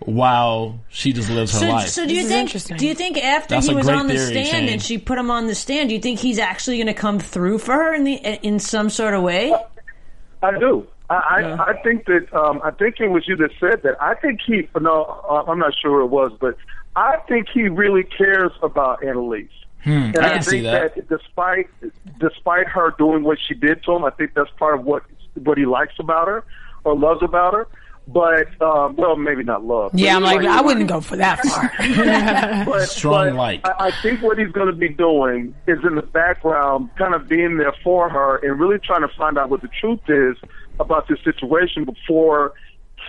while 0.00 0.80
she 0.88 1.12
just 1.12 1.28
lives 1.30 1.52
her 1.52 1.58
So, 1.58 1.68
life 1.68 1.88
so 1.88 2.06
do 2.06 2.14
you 2.14 2.22
is 2.22 2.28
think? 2.28 2.78
Do 2.78 2.86
you 2.86 2.94
think 2.94 3.18
after 3.18 3.56
That's 3.56 3.66
he 3.66 3.74
was 3.74 3.88
on 3.88 4.06
the 4.06 4.18
stand 4.18 4.46
Shane. 4.48 4.68
and 4.70 4.82
she 4.82 4.96
put 4.98 5.18
him 5.18 5.30
on 5.30 5.46
the 5.46 5.54
stand, 5.54 5.90
do 5.90 5.94
you 5.94 6.00
think 6.00 6.18
he's 6.18 6.38
actually 6.38 6.78
going 6.78 6.86
to 6.86 6.94
come 6.94 7.18
through 7.18 7.58
for 7.58 7.72
her 7.74 7.94
in 7.94 8.04
the 8.04 8.14
in 8.46 8.58
some 8.58 8.88
sort 8.88 9.12
of 9.14 9.22
way? 9.22 9.54
I 10.42 10.58
do. 10.58 10.86
I, 11.10 11.14
I, 11.14 11.70
I 11.72 11.82
think 11.82 12.06
that 12.06 12.32
um, 12.32 12.60
I 12.64 12.70
think 12.70 12.98
it 13.00 13.08
was 13.08 13.26
you 13.28 13.36
that 13.36 13.50
said 13.60 13.82
that. 13.82 14.00
I 14.00 14.14
think 14.14 14.40
he. 14.46 14.66
No, 14.80 15.02
uh, 15.28 15.44
I'm 15.46 15.58
not 15.58 15.74
sure 15.82 15.98
who 16.00 16.04
it 16.06 16.10
was, 16.10 16.32
but 16.40 16.56
I 16.96 17.16
think 17.28 17.48
he 17.52 17.68
really 17.68 18.02
cares 18.04 18.52
about 18.62 19.04
Annalise. 19.04 19.48
and 19.84 20.14
Hmm, 20.14 20.20
I 20.22 20.28
can 20.30 20.42
see 20.42 20.62
think 20.62 20.64
that. 20.64 21.08
despite 21.08 21.68
despite 22.18 22.66
her 22.68 22.94
doing 22.98 23.22
what 23.22 23.38
she 23.46 23.54
did 23.54 23.82
to 23.84 23.92
him, 23.96 24.04
I 24.04 24.10
think 24.10 24.34
that's 24.34 24.50
part 24.58 24.78
of 24.78 24.84
what 24.84 25.04
what 25.42 25.56
he 25.56 25.64
likes 25.66 25.94
about 25.98 26.28
her 26.28 26.44
or 26.84 26.96
loves 26.96 27.22
about 27.22 27.54
her. 27.54 27.66
But 28.08 28.48
um, 28.60 28.96
well, 28.96 29.14
maybe 29.14 29.44
not 29.44 29.64
love. 29.64 29.92
Yeah, 29.94 30.16
I'm 30.16 30.22
But 30.22 30.36
like, 30.42 30.46
I 30.46 30.60
wouldn't 30.62 30.88
go 30.88 31.00
for 31.00 31.16
that 31.16 31.38
far. 31.46 32.64
but, 32.64 32.86
Strong 32.88 33.30
but 33.30 33.34
like. 33.36 33.60
I, 33.68 33.86
I 33.86 33.90
think 34.02 34.20
what 34.20 34.36
he's 34.36 34.50
going 34.50 34.66
to 34.66 34.72
be 34.74 34.88
doing 34.88 35.54
is 35.68 35.78
in 35.84 35.94
the 35.94 36.02
background, 36.02 36.90
kind 36.96 37.14
of 37.14 37.28
being 37.28 37.56
there 37.58 37.74
for 37.84 38.08
her 38.08 38.36
and 38.38 38.58
really 38.58 38.78
trying 38.80 39.02
to 39.02 39.14
find 39.16 39.38
out 39.38 39.48
what 39.48 39.62
the 39.62 39.68
truth 39.68 40.00
is 40.08 40.36
about 40.80 41.06
this 41.08 41.18
situation 41.22 41.84
before 41.84 42.52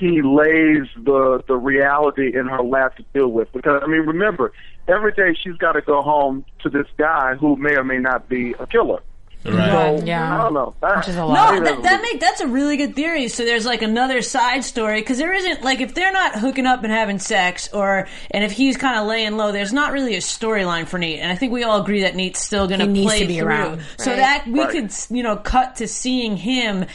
he 0.09 0.21
lays 0.21 0.87
the 0.97 1.41
the 1.47 1.55
reality 1.55 2.35
in 2.37 2.47
her 2.47 2.61
lap 2.63 2.97
to 2.97 3.03
deal 3.13 3.29
with. 3.29 3.51
Because 3.53 3.81
I 3.83 3.87
mean, 3.87 4.01
remember, 4.01 4.51
every 4.87 5.13
day 5.13 5.33
she's 5.41 5.55
got 5.55 5.73
to 5.73 5.81
go 5.81 6.01
home 6.01 6.43
to 6.63 6.69
this 6.69 6.87
guy 6.97 7.35
who 7.35 7.55
may 7.55 7.75
or 7.75 7.83
may 7.83 7.99
not 7.99 8.27
be 8.27 8.53
a 8.59 8.65
killer. 8.67 9.01
right 9.45 9.99
So 9.99 10.05
Yeah. 10.05 10.35
I 10.35 10.43
don't 10.43 10.53
know. 10.53 10.75
I- 10.83 10.97
Which 10.97 11.07
is 11.09 11.15
a 11.15 11.19
No, 11.19 11.27
lot. 11.27 11.37
I 11.37 11.51
think 11.53 11.65
that, 11.65 11.83
that 11.83 12.01
make 12.03 12.19
that's 12.19 12.41
a 12.41 12.47
really 12.47 12.77
good 12.77 12.95
theory. 12.95 13.27
So 13.27 13.43
there's 13.43 13.65
like 13.65 13.81
another 13.81 14.21
side 14.21 14.63
story 14.63 15.01
because 15.01 15.17
there 15.17 15.33
isn't 15.33 15.63
like 15.63 15.81
if 15.81 15.95
they're 15.95 16.11
not 16.11 16.35
hooking 16.35 16.65
up 16.67 16.83
and 16.83 16.91
having 16.93 17.17
sex, 17.19 17.69
or 17.73 18.07
and 18.31 18.43
if 18.43 18.51
he's 18.51 18.77
kind 18.77 18.99
of 18.99 19.07
laying 19.07 19.37
low, 19.37 19.51
there's 19.51 19.73
not 19.73 19.93
really 19.93 20.15
a 20.15 20.19
storyline 20.19 20.85
for 20.87 20.97
Nate. 20.99 21.19
And 21.19 21.31
I 21.31 21.35
think 21.35 21.51
we 21.53 21.63
all 21.63 21.81
agree 21.81 22.01
that 22.01 22.15
Nate's 22.15 22.39
still 22.39 22.67
going 22.67 22.81
to 22.81 22.87
needs 22.87 23.05
play 23.07 23.19
to 23.21 23.27
be 23.27 23.39
through. 23.39 23.47
around. 23.47 23.81
So 23.97 24.15
that 24.15 24.45
we 24.47 24.59
Right. 24.61 24.69
could 24.71 24.91
you 25.09 25.23
know 25.23 25.35
cut 25.37 25.75
to 25.77 25.87
seeing 25.87 26.37
him 26.37 26.85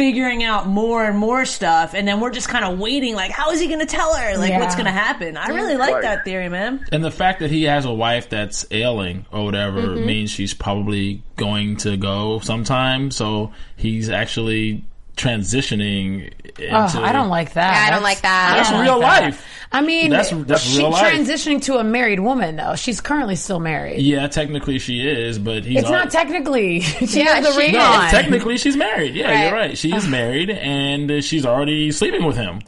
figuring 0.00 0.42
out 0.42 0.66
more 0.66 1.04
and 1.04 1.18
more 1.18 1.44
stuff, 1.44 1.92
and 1.92 2.08
then 2.08 2.20
we're 2.20 2.30
just 2.30 2.48
kind 2.48 2.64
of 2.64 2.78
waiting, 2.78 3.14
like 3.14 3.30
how 3.30 3.50
is 3.50 3.60
he 3.60 3.66
going 3.66 3.80
to 3.80 3.84
tell 3.86 4.14
her, 4.14 4.38
like 4.38 4.58
what's 4.58 4.74
going 4.74 4.86
to 4.86 4.90
happen? 4.90 5.36
I 5.36 5.48
really 5.48 5.76
like 5.76 5.92
Right. 5.92 6.02
that 6.02 6.24
theory, 6.24 6.48
man. 6.48 6.86
And 6.90 7.04
the 7.04 7.10
fact 7.10 7.40
that 7.40 7.50
he 7.50 7.64
has 7.64 7.84
a 7.84 7.92
wife 7.92 8.30
that's 8.30 8.64
ailing 8.70 9.26
or 9.30 9.44
whatever 9.44 9.82
Mm-hmm. 9.82 10.06
means 10.06 10.30
she's 10.30 10.54
probably 10.54 11.22
going 11.36 11.76
to 11.78 11.98
go 11.98 12.38
sometime. 12.40 13.10
So 13.10 13.52
he's 13.76 14.08
actually 14.08 14.84
transitioning 15.16 16.32
into. 16.58 16.98
Oh, 16.98 17.02
I 17.02 17.12
don't 17.12 17.28
like 17.28 17.54
that. 17.54 17.74
Yeah, 17.74 17.86
I 17.86 17.90
don't 17.90 18.02
like 18.02 18.20
that. 18.22 18.54
That's 18.56 18.68
I 18.68 18.72
don't 18.72 18.82
real 18.82 19.00
that. 19.00 19.22
life. 19.22 19.46
I 19.72 19.82
mean, 19.82 20.10
That's- 20.10 20.32
that's 20.46 20.62
she 20.62 20.78
real 20.78 20.90
life. 20.90 21.12
transitioning 21.14 21.62
to 21.62 21.76
a 21.78 21.84
married 21.84 22.18
woman 22.20 22.56
though. 22.56 22.74
She's 22.74 23.00
currently 23.00 23.36
still 23.36 23.60
married. 23.60 24.02
Yeah, 24.02 24.26
technically 24.26 24.78
she 24.80 25.00
is, 25.08 25.38
but 25.38 25.64
he's 25.64 25.78
It's 25.78 25.86
al- 25.86 25.92
not 25.92 26.10
technically. 26.10 26.80
she 26.80 27.20
Yeah, 27.20 27.34
has 27.36 27.46
the 27.46 27.52
she 27.52 27.58
ring. 27.58 27.72
No, 27.74 27.80
on. 27.80 28.10
technically 28.10 28.58
she's 28.58 28.76
married. 28.76 29.14
Yeah, 29.14 29.44
you're 29.44 29.52
Right. 29.52 29.68
right. 29.68 29.78
She 29.78 29.94
is 29.94 30.08
married 30.08 30.50
and 30.50 31.22
she's 31.22 31.46
already 31.46 31.92
sleeping 31.92 32.24
with 32.24 32.36
him. 32.36 32.60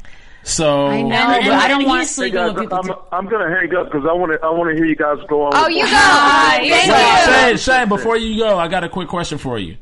So 0.44 0.86
I 0.86 1.02
know, 1.02 1.14
And, 1.14 1.44
but 1.44 1.52
I 1.54 1.68
don't 1.68 1.80
and 1.82 1.88
want. 1.88 2.00
he's 2.02 2.10
Hey 2.10 2.14
sleeping 2.14 2.34
guys, 2.34 2.52
with 2.54 2.62
people. 2.62 2.78
I'm, 2.78 2.84
too. 2.84 2.94
I'm 3.12 3.28
going 3.28 3.48
to 3.48 3.54
hang 3.56 3.74
up 3.76 3.86
because 3.92 4.06
I 4.08 4.12
want 4.12 4.32
to 4.32 4.44
I 4.44 4.50
want 4.50 4.70
to 4.70 4.76
hear 4.76 4.84
you 4.86 4.96
guys 4.96 5.18
go 5.28 5.42
on. 5.46 5.52
Oh, 5.54 5.64
with 5.66 5.76
you 5.76 5.84
it. 5.84 5.90
go. 5.90 5.90
Thank 5.96 6.72
Shane, 6.92 7.50
you. 7.52 7.58
Shane, 7.58 7.88
before 7.88 8.16
you 8.16 8.38
go, 8.42 8.58
I 8.58 8.66
got 8.68 8.82
a 8.84 8.88
quick 8.88 9.08
question 9.08 9.38
for 9.38 9.58
you. 9.58 9.76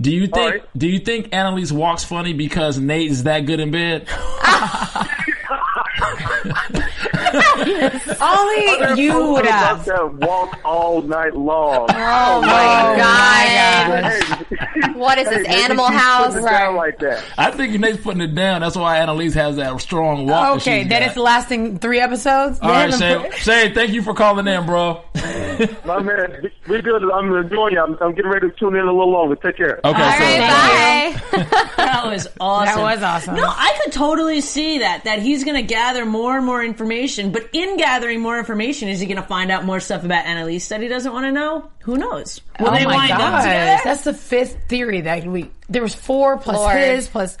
Do 0.00 0.10
you 0.10 0.26
think 0.26 0.50
right. 0.50 0.62
do 0.76 0.88
you 0.88 0.98
think 0.98 1.32
Annalise 1.32 1.70
walks 1.70 2.04
funny 2.04 2.32
because 2.32 2.78
Nate 2.78 3.10
is 3.10 3.24
that 3.24 3.40
good 3.40 3.60
in 3.60 3.70
bed? 3.70 4.08
Only 8.20 9.02
you 9.02 9.32
would 9.32 9.46
have. 9.46 9.84
that 9.84 10.14
walk 10.14 10.58
all 10.64 11.02
night 11.02 11.34
long. 11.34 11.86
Oh 11.90 12.40
my 12.40 12.92
oh, 12.92 12.96
god. 12.96 14.12
Hey, 14.12 14.92
What 14.94 15.18
is 15.18 15.28
this, 15.28 15.46
maybe 15.46 15.62
Animal 15.62 15.86
House? 15.86 16.34
putting 16.34 16.46
it 16.46 16.50
down 16.50 16.76
like 16.76 16.98
that. 17.00 17.24
I 17.36 17.50
think 17.50 17.78
Nate's 17.80 18.00
putting 18.00 18.20
it 18.20 18.34
down. 18.34 18.60
That's 18.60 18.76
why 18.76 18.98
Annalise 18.98 19.34
has 19.34 19.56
that 19.56 19.80
strong 19.80 20.26
walk. 20.26 20.56
Okay, 20.58 20.84
that 20.84 20.90
that 20.90 21.02
she's 21.02 21.10
it's 21.10 21.16
lasting 21.18 21.78
three 21.78 22.00
episodes. 22.00 22.58
All 22.60 22.68
They 22.68 22.74
right, 22.74 22.94
Shane. 22.94 23.32
Shane, 23.32 23.74
thank 23.74 23.92
you 23.92 24.02
for 24.02 24.14
calling 24.14 24.46
in, 24.46 24.66
bro. 24.66 25.02
My 25.84 26.00
man, 26.00 26.50
we 26.68 26.82
good. 26.82 27.02
I'm 27.10 27.32
enjoying 27.32 27.74
you. 27.74 27.80
I'm, 27.80 27.96
I'm 28.00 28.14
getting 28.14 28.30
ready 28.30 28.50
to 28.50 28.56
tune 28.56 28.74
in 28.74 28.82
a 28.82 28.92
little 28.92 29.10
longer. 29.10 29.36
Take 29.36 29.56
care. 29.56 29.80
Okay, 29.84 29.86
All 29.86 29.92
so 29.92 30.24
right, 30.24 31.20
bye. 31.20 31.74
That 31.76 32.06
was 32.06 32.28
awesome. 32.40 32.76
That 32.76 32.82
was 32.82 33.02
awesome. 33.02 33.36
No, 33.36 33.46
I 33.46 33.78
could 33.82 33.92
totally 33.92 34.40
see 34.40 34.78
that. 34.78 35.04
That 35.04 35.20
he's 35.20 35.44
going 35.44 35.56
to 35.56 35.62
gather 35.62 36.04
more 36.04 36.36
and 36.36 36.44
more 36.44 36.64
information. 36.64 37.30
But 37.32 37.43
in 37.52 37.76
gathering 37.76 38.20
more 38.20 38.38
information, 38.38 38.88
is 38.88 39.00
he 39.00 39.06
going 39.06 39.20
to 39.20 39.26
find 39.26 39.50
out 39.50 39.64
more 39.64 39.80
stuff 39.80 40.04
about 40.04 40.24
Annalise 40.26 40.68
that 40.68 40.80
he 40.80 40.88
doesn't 40.88 41.12
want 41.12 41.24
to 41.26 41.32
know? 41.32 41.70
Who 41.82 41.96
knows? 41.96 42.40
Will 42.60 42.68
oh 42.68 42.72
they 42.72 42.84
my 42.84 42.96
wind 42.96 43.12
up 43.12 43.42
together? 43.42 43.80
that's 43.84 44.04
the 44.04 44.14
fifth 44.14 44.68
theory 44.68 45.02
that 45.02 45.24
we. 45.26 45.50
There 45.68 45.82
was 45.82 45.94
four 45.94 46.38
plus 46.38 46.56
Lord. 46.56 46.76
his 46.76 47.08
plus. 47.08 47.36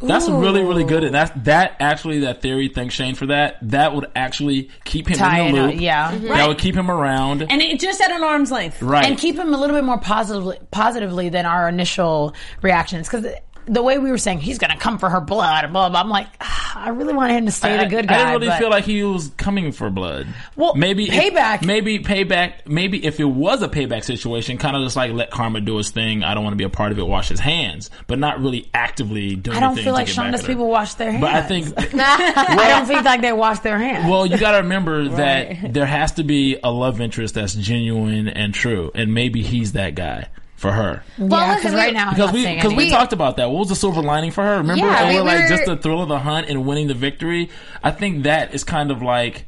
That's 0.00 0.28
Ooh. 0.28 0.38
really, 0.40 0.62
really 0.62 0.84
good. 0.84 1.02
And 1.02 1.12
that's 1.12 1.32
that 1.44 1.74
actually 1.80 2.20
that 2.20 2.40
theory. 2.40 2.68
Thanks, 2.72 2.94
Shane, 2.94 3.16
for 3.16 3.26
that. 3.26 3.56
That 3.62 3.96
would 3.96 4.06
actually 4.14 4.70
keep 4.84 5.08
him 5.08 5.18
Tie 5.18 5.40
in 5.40 5.46
it 5.48 5.58
the 5.58 5.64
up, 5.64 5.72
loop. 5.72 5.80
yeah. 5.80 6.12
Mhm. 6.12 6.28
That 6.28 6.46
would 6.48 6.58
keep 6.58 6.76
him 6.76 6.88
around. 6.88 7.42
and 7.42 7.60
it 7.60 7.80
just 7.80 8.00
at 8.00 8.12
an 8.12 8.22
arm's 8.22 8.52
length. 8.52 8.80
right. 8.80 9.04
and 9.04 9.18
keep 9.18 9.36
him 9.36 9.52
a 9.52 9.56
little 9.58 9.74
bit 9.74 9.82
more 9.82 9.98
positively 9.98 10.56
positively 10.70 11.30
than 11.30 11.46
our 11.46 11.68
initial 11.68 12.32
reactions 12.62 13.08
because 13.08 13.26
the 13.68 13.82
way 13.82 13.98
we 13.98 14.10
were 14.10 14.18
saying 14.18 14.40
he's 14.40 14.58
going 14.58 14.70
to 14.70 14.76
come 14.78 14.98
for 14.98 15.08
her 15.08 15.20
blood 15.20 15.64
and 15.64 15.72
blah 15.72 15.88
blah. 15.88 16.00
I'm 16.00 16.08
like, 16.08 16.28
ah, 16.40 16.84
I 16.84 16.88
really 16.90 17.14
want 17.14 17.32
him 17.32 17.46
to 17.46 17.52
stay 17.52 17.74
I, 17.76 17.84
the 17.84 17.90
good 17.90 18.08
guy. 18.08 18.14
I 18.14 18.18
didn't 18.18 18.32
really 18.34 18.46
but- 18.48 18.58
feel 18.58 18.70
like 18.70 18.84
he 18.84 19.02
was 19.02 19.28
coming 19.36 19.72
for 19.72 19.90
blood. 19.90 20.26
Well, 20.56 20.74
maybe 20.74 21.04
if- 21.08 21.12
payback. 21.34 21.64
maybe 21.64 21.98
payback. 21.98 22.66
Maybe 22.66 23.04
if 23.04 23.20
it 23.20 23.24
was 23.24 23.62
a 23.62 23.68
payback 23.68 24.04
situation, 24.04 24.58
kind 24.58 24.76
of 24.76 24.82
just 24.82 24.96
like 24.96 25.12
let 25.12 25.30
karma 25.30 25.60
do 25.60 25.76
his 25.76 25.90
thing. 25.90 26.24
I 26.24 26.34
don't 26.34 26.44
want 26.44 26.52
to 26.52 26.58
be 26.58 26.64
a 26.64 26.70
part 26.70 26.92
of 26.92 26.98
it. 26.98 27.06
Wash 27.06 27.28
his 27.28 27.40
hands, 27.40 27.90
but 28.06 28.18
not 28.18 28.40
really 28.40 28.68
actively 28.74 29.36
doing. 29.36 29.56
I 29.56 29.60
don't 29.60 29.76
feel 29.76 29.92
like 29.92 30.06
Shonda's 30.06 30.42
people 30.44 30.68
wash 30.68 30.94
their 30.94 31.10
hands. 31.10 31.20
But 31.20 31.34
I 31.34 31.42
think 31.42 31.74
I 31.94 32.68
don't 32.68 32.86
feel 32.86 33.02
like 33.02 33.20
they 33.20 33.32
wash 33.32 33.60
their 33.60 33.78
hands. 33.78 34.08
Well, 34.10 34.26
you 34.26 34.38
got 34.38 34.52
to 34.52 34.58
remember 34.58 35.08
that 35.08 35.72
there 35.72 35.86
has 35.86 36.12
to 36.12 36.24
be 36.24 36.58
a 36.62 36.70
love 36.70 37.00
interest 37.00 37.34
that's 37.34 37.54
genuine 37.54 38.28
and 38.28 38.54
true, 38.54 38.90
and 38.94 39.12
maybe 39.14 39.42
he's 39.42 39.72
that 39.72 39.94
guy 39.94 40.28
for 40.58 40.72
her. 40.72 41.02
Well, 41.18 41.40
yeah, 41.40 41.54
because 41.56 41.72
we- 41.72 41.78
right 41.78 41.94
now 41.94 42.08
I'm 42.08 42.14
Because 42.14 42.26
not 42.26 42.34
we 42.34 42.54
because 42.56 42.74
we 42.74 42.90
talked 42.90 43.12
about 43.12 43.36
that. 43.38 43.50
What 43.50 43.60
was 43.60 43.68
the 43.68 43.76
silver 43.76 44.02
lining 44.02 44.32
for 44.32 44.42
her? 44.44 44.58
Remember, 44.58 44.84
Yeah, 44.86 45.04
over 45.04 45.12
we 45.12 45.20
like 45.20 45.42
were- 45.42 45.48
just 45.48 45.64
the 45.66 45.76
thrill 45.76 46.02
of 46.02 46.08
the 46.08 46.18
hunt 46.18 46.48
and 46.48 46.66
winning 46.66 46.88
the 46.88 46.94
victory. 46.94 47.48
I 47.82 47.92
think 47.92 48.24
that 48.24 48.52
is 48.54 48.64
kind 48.64 48.90
of 48.90 49.00
like. 49.00 49.46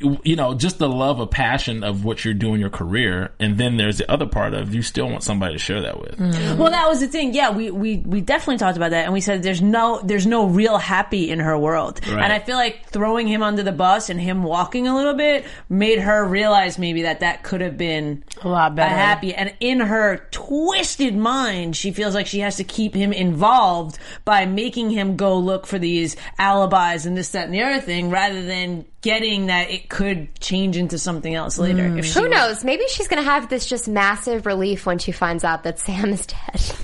You 0.00 0.36
know, 0.36 0.54
just 0.54 0.78
the 0.78 0.88
love, 0.88 1.18
of 1.20 1.30
passion 1.30 1.82
of 1.82 2.04
what 2.04 2.24
you're 2.24 2.34
doing 2.34 2.60
your 2.60 2.70
career, 2.70 3.32
and 3.40 3.58
then 3.58 3.76
there's 3.76 3.98
the 3.98 4.10
other 4.10 4.26
part 4.26 4.54
of 4.54 4.74
you 4.74 4.82
still 4.82 5.08
want 5.10 5.22
somebody 5.22 5.54
to 5.54 5.58
share 5.58 5.80
that 5.82 6.00
with. 6.00 6.16
Mm. 6.16 6.56
Well, 6.56 6.70
that 6.70 6.88
was 6.88 7.00
the 7.00 7.08
thing. 7.08 7.34
Yeah, 7.34 7.50
we, 7.50 7.70
we, 7.70 7.96
we 7.98 8.20
definitely 8.20 8.58
talked 8.58 8.76
about 8.76 8.90
that, 8.90 9.04
and 9.04 9.12
we 9.12 9.20
said 9.20 9.42
there's 9.42 9.62
no 9.62 10.00
there's 10.04 10.26
no 10.26 10.46
real 10.46 10.78
happy 10.78 11.30
in 11.30 11.40
her 11.40 11.58
world, 11.58 12.00
Right. 12.06 12.22
and 12.22 12.32
I 12.32 12.38
feel 12.38 12.56
like 12.56 12.86
throwing 12.90 13.26
him 13.26 13.42
under 13.42 13.62
the 13.62 13.72
bus 13.72 14.08
and 14.10 14.20
him 14.20 14.42
walking 14.42 14.86
a 14.86 14.94
little 14.94 15.14
bit 15.14 15.44
made 15.68 15.98
her 15.98 16.24
realize 16.24 16.78
maybe 16.78 17.02
that 17.02 17.20
that 17.20 17.42
could 17.42 17.60
have 17.60 17.76
been 17.76 18.22
A 18.42 18.48
lot 18.48 18.74
better. 18.74 18.94
happy. 18.94 19.34
And 19.34 19.52
in 19.60 19.80
her 19.80 20.26
twisted 20.30 21.16
mind, 21.16 21.76
she 21.76 21.90
feels 21.90 22.14
like 22.14 22.26
she 22.26 22.40
has 22.40 22.56
to 22.56 22.64
keep 22.64 22.94
him 22.94 23.12
involved 23.12 23.98
by 24.24 24.46
making 24.46 24.90
him 24.90 25.16
go 25.16 25.38
look 25.38 25.66
for 25.66 25.78
these 25.78 26.16
alibis 26.38 27.04
and 27.06 27.16
this, 27.16 27.30
that, 27.30 27.46
and 27.46 27.54
the 27.54 27.62
other 27.62 27.80
thing, 27.80 28.10
rather 28.10 28.44
than 28.44 28.84
getting 29.00 29.46
that 29.46 29.70
it 29.70 29.88
could 29.88 30.34
change 30.40 30.76
into 30.76 30.98
something 30.98 31.34
else 31.34 31.58
later. 31.58 31.96
If 31.98 32.06
she 32.06 32.14
Who 32.18 32.22
was- 32.22 32.30
knows? 32.30 32.64
Maybe 32.64 32.84
she's 32.88 33.08
going 33.08 33.22
to 33.22 33.28
have 33.30 33.48
this 33.48 33.66
just 33.66 33.88
massive 33.88 34.44
relief 34.46 34.86
when 34.86 34.98
she 34.98 35.12
finds 35.12 35.44
out 35.44 35.62
that 35.64 35.78
Sam 35.78 36.10
is 36.10 36.26
dead. 36.26 36.36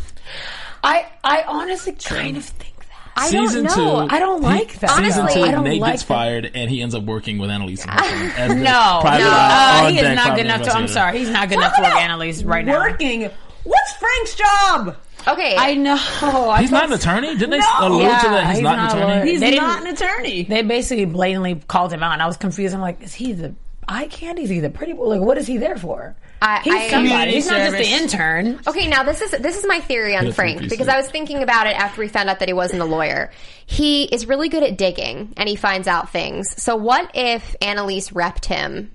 I 0.85 1.07
I 1.25 1.45
honestly 1.47 1.93
kind 1.93 2.37
of 2.37 2.45
think 2.45 2.77
that. 2.79 2.85
I 3.17 3.29
season 3.29 3.65
don't 3.65 3.77
know. 3.79 4.07
two, 4.09 4.15
I 4.15 4.19
don't 4.19 4.43
he- 4.43 4.49
like 4.49 4.79
that. 4.81 4.91
Season 4.91 5.27
two, 5.29 5.41
I 5.43 5.51
don't 5.51 5.65
Nate 5.65 5.81
like 5.81 5.93
gets 5.93 6.03
that. 6.03 6.09
fired, 6.09 6.51
and 6.55 6.71
he 6.71 6.83
ends 6.83 6.95
up 6.95 7.05
working 7.05 7.39
with 7.39 7.49
Annalise. 7.51 7.83
Hawthorne 7.89 8.31
as 8.37 8.49
No, 8.55 8.61
no, 8.63 9.01
uh, 9.03 9.89
he 9.89 9.99
is 9.99 10.15
not 10.17 10.37
good 10.37 10.45
enough 10.45 10.63
to. 10.63 10.73
I'm 10.73 10.89
sorry, 10.89 11.19
he's 11.19 11.31
not 11.31 11.49
good 11.49 11.59
enough 11.59 11.75
to 11.77 11.83
work 11.83 11.95
Annalise 11.97 12.43
right 12.45 12.65
now. 12.65 12.79
Working. 12.81 13.31
What's 13.65 13.93
Frank's 13.97 14.35
job? 14.35 14.97
Okay. 15.27 15.57
I 15.57 15.75
know. 15.75 15.97
I 16.51 16.61
He's 16.61 16.71
not 16.71 16.85
an 16.85 16.93
attorney. 16.93 17.29
Didn't 17.29 17.51
they 17.51 17.59
No. 17.59 17.67
allude 17.81 18.01
to 18.01 18.05
Yeah, 18.07 18.23
that? 18.31 18.47
He's, 18.49 18.57
he's 18.57 18.63
not, 18.63 18.77
not 18.77 18.93
an 18.93 18.99
a 18.99 19.01
attorney. 19.01 19.15
lawyer. 19.15 19.25
He's 19.25 19.41
They 19.41 19.57
not 19.57 19.81
an 19.81 19.87
attorney. 19.95 20.43
They 20.45 20.63
basically 20.63 21.05
blatantly 21.07 21.63
called 21.67 21.93
him 21.93 22.03
out, 22.03 22.13
and 22.13 22.23
I 22.23 22.27
was 22.27 22.37
confused. 22.37 22.75
I'm 22.75 22.83
like, 22.83 23.01
is 23.03 23.15
he 23.15 23.33
the 23.33 23.55
eye 23.89 24.07
candy? 24.09 24.43
Is 24.45 24.51
he 24.51 24.61
the 24.61 24.69
pretty 24.71 24.93
boy? 24.93 25.05
Like, 25.05 25.21
what 25.23 25.39
is 25.39 25.47
he 25.47 25.57
there 25.57 25.77
for? 25.79 26.15
I- 26.43 26.61
he's 26.63 26.75
I- 26.75 26.91
somebody. 26.91 27.33
He's 27.33 27.47
not 27.47 27.57
just 27.57 27.75
Community 27.77 27.97
the 27.97 28.03
intern. 28.03 28.61
Okay, 28.67 28.87
now 28.87 29.03
this 29.03 29.23
is 29.23 29.31
this 29.31 29.57
is 29.57 29.65
my 29.67 29.81
theory 29.81 30.15
on 30.15 30.27
Yes, 30.27 30.35
Frank 30.35 30.69
because. 30.69 30.89
I 30.89 30.99
was 30.99 31.09
thinking 31.09 31.43
about 31.43 31.67
it 31.69 31.75
after 31.75 32.03
we 32.03 32.09
found 32.09 32.29
out 32.29 32.41
that 32.41 32.49
he 32.49 32.53
wasn't 32.53 32.83
a 32.83 32.85
lawyer. 32.85 33.31
He 33.65 34.05
is 34.05 34.27
really 34.27 34.51
good 34.51 34.63
at 34.63 34.77
digging 34.77 35.33
and 35.39 35.49
he 35.49 35.57
finds 35.57 35.89
out 35.89 36.11
things. 36.11 36.61
So 36.63 36.77
what 36.77 37.11
if 37.15 37.57
Annalise 37.63 38.11
repped 38.11 38.45
him? 38.45 38.91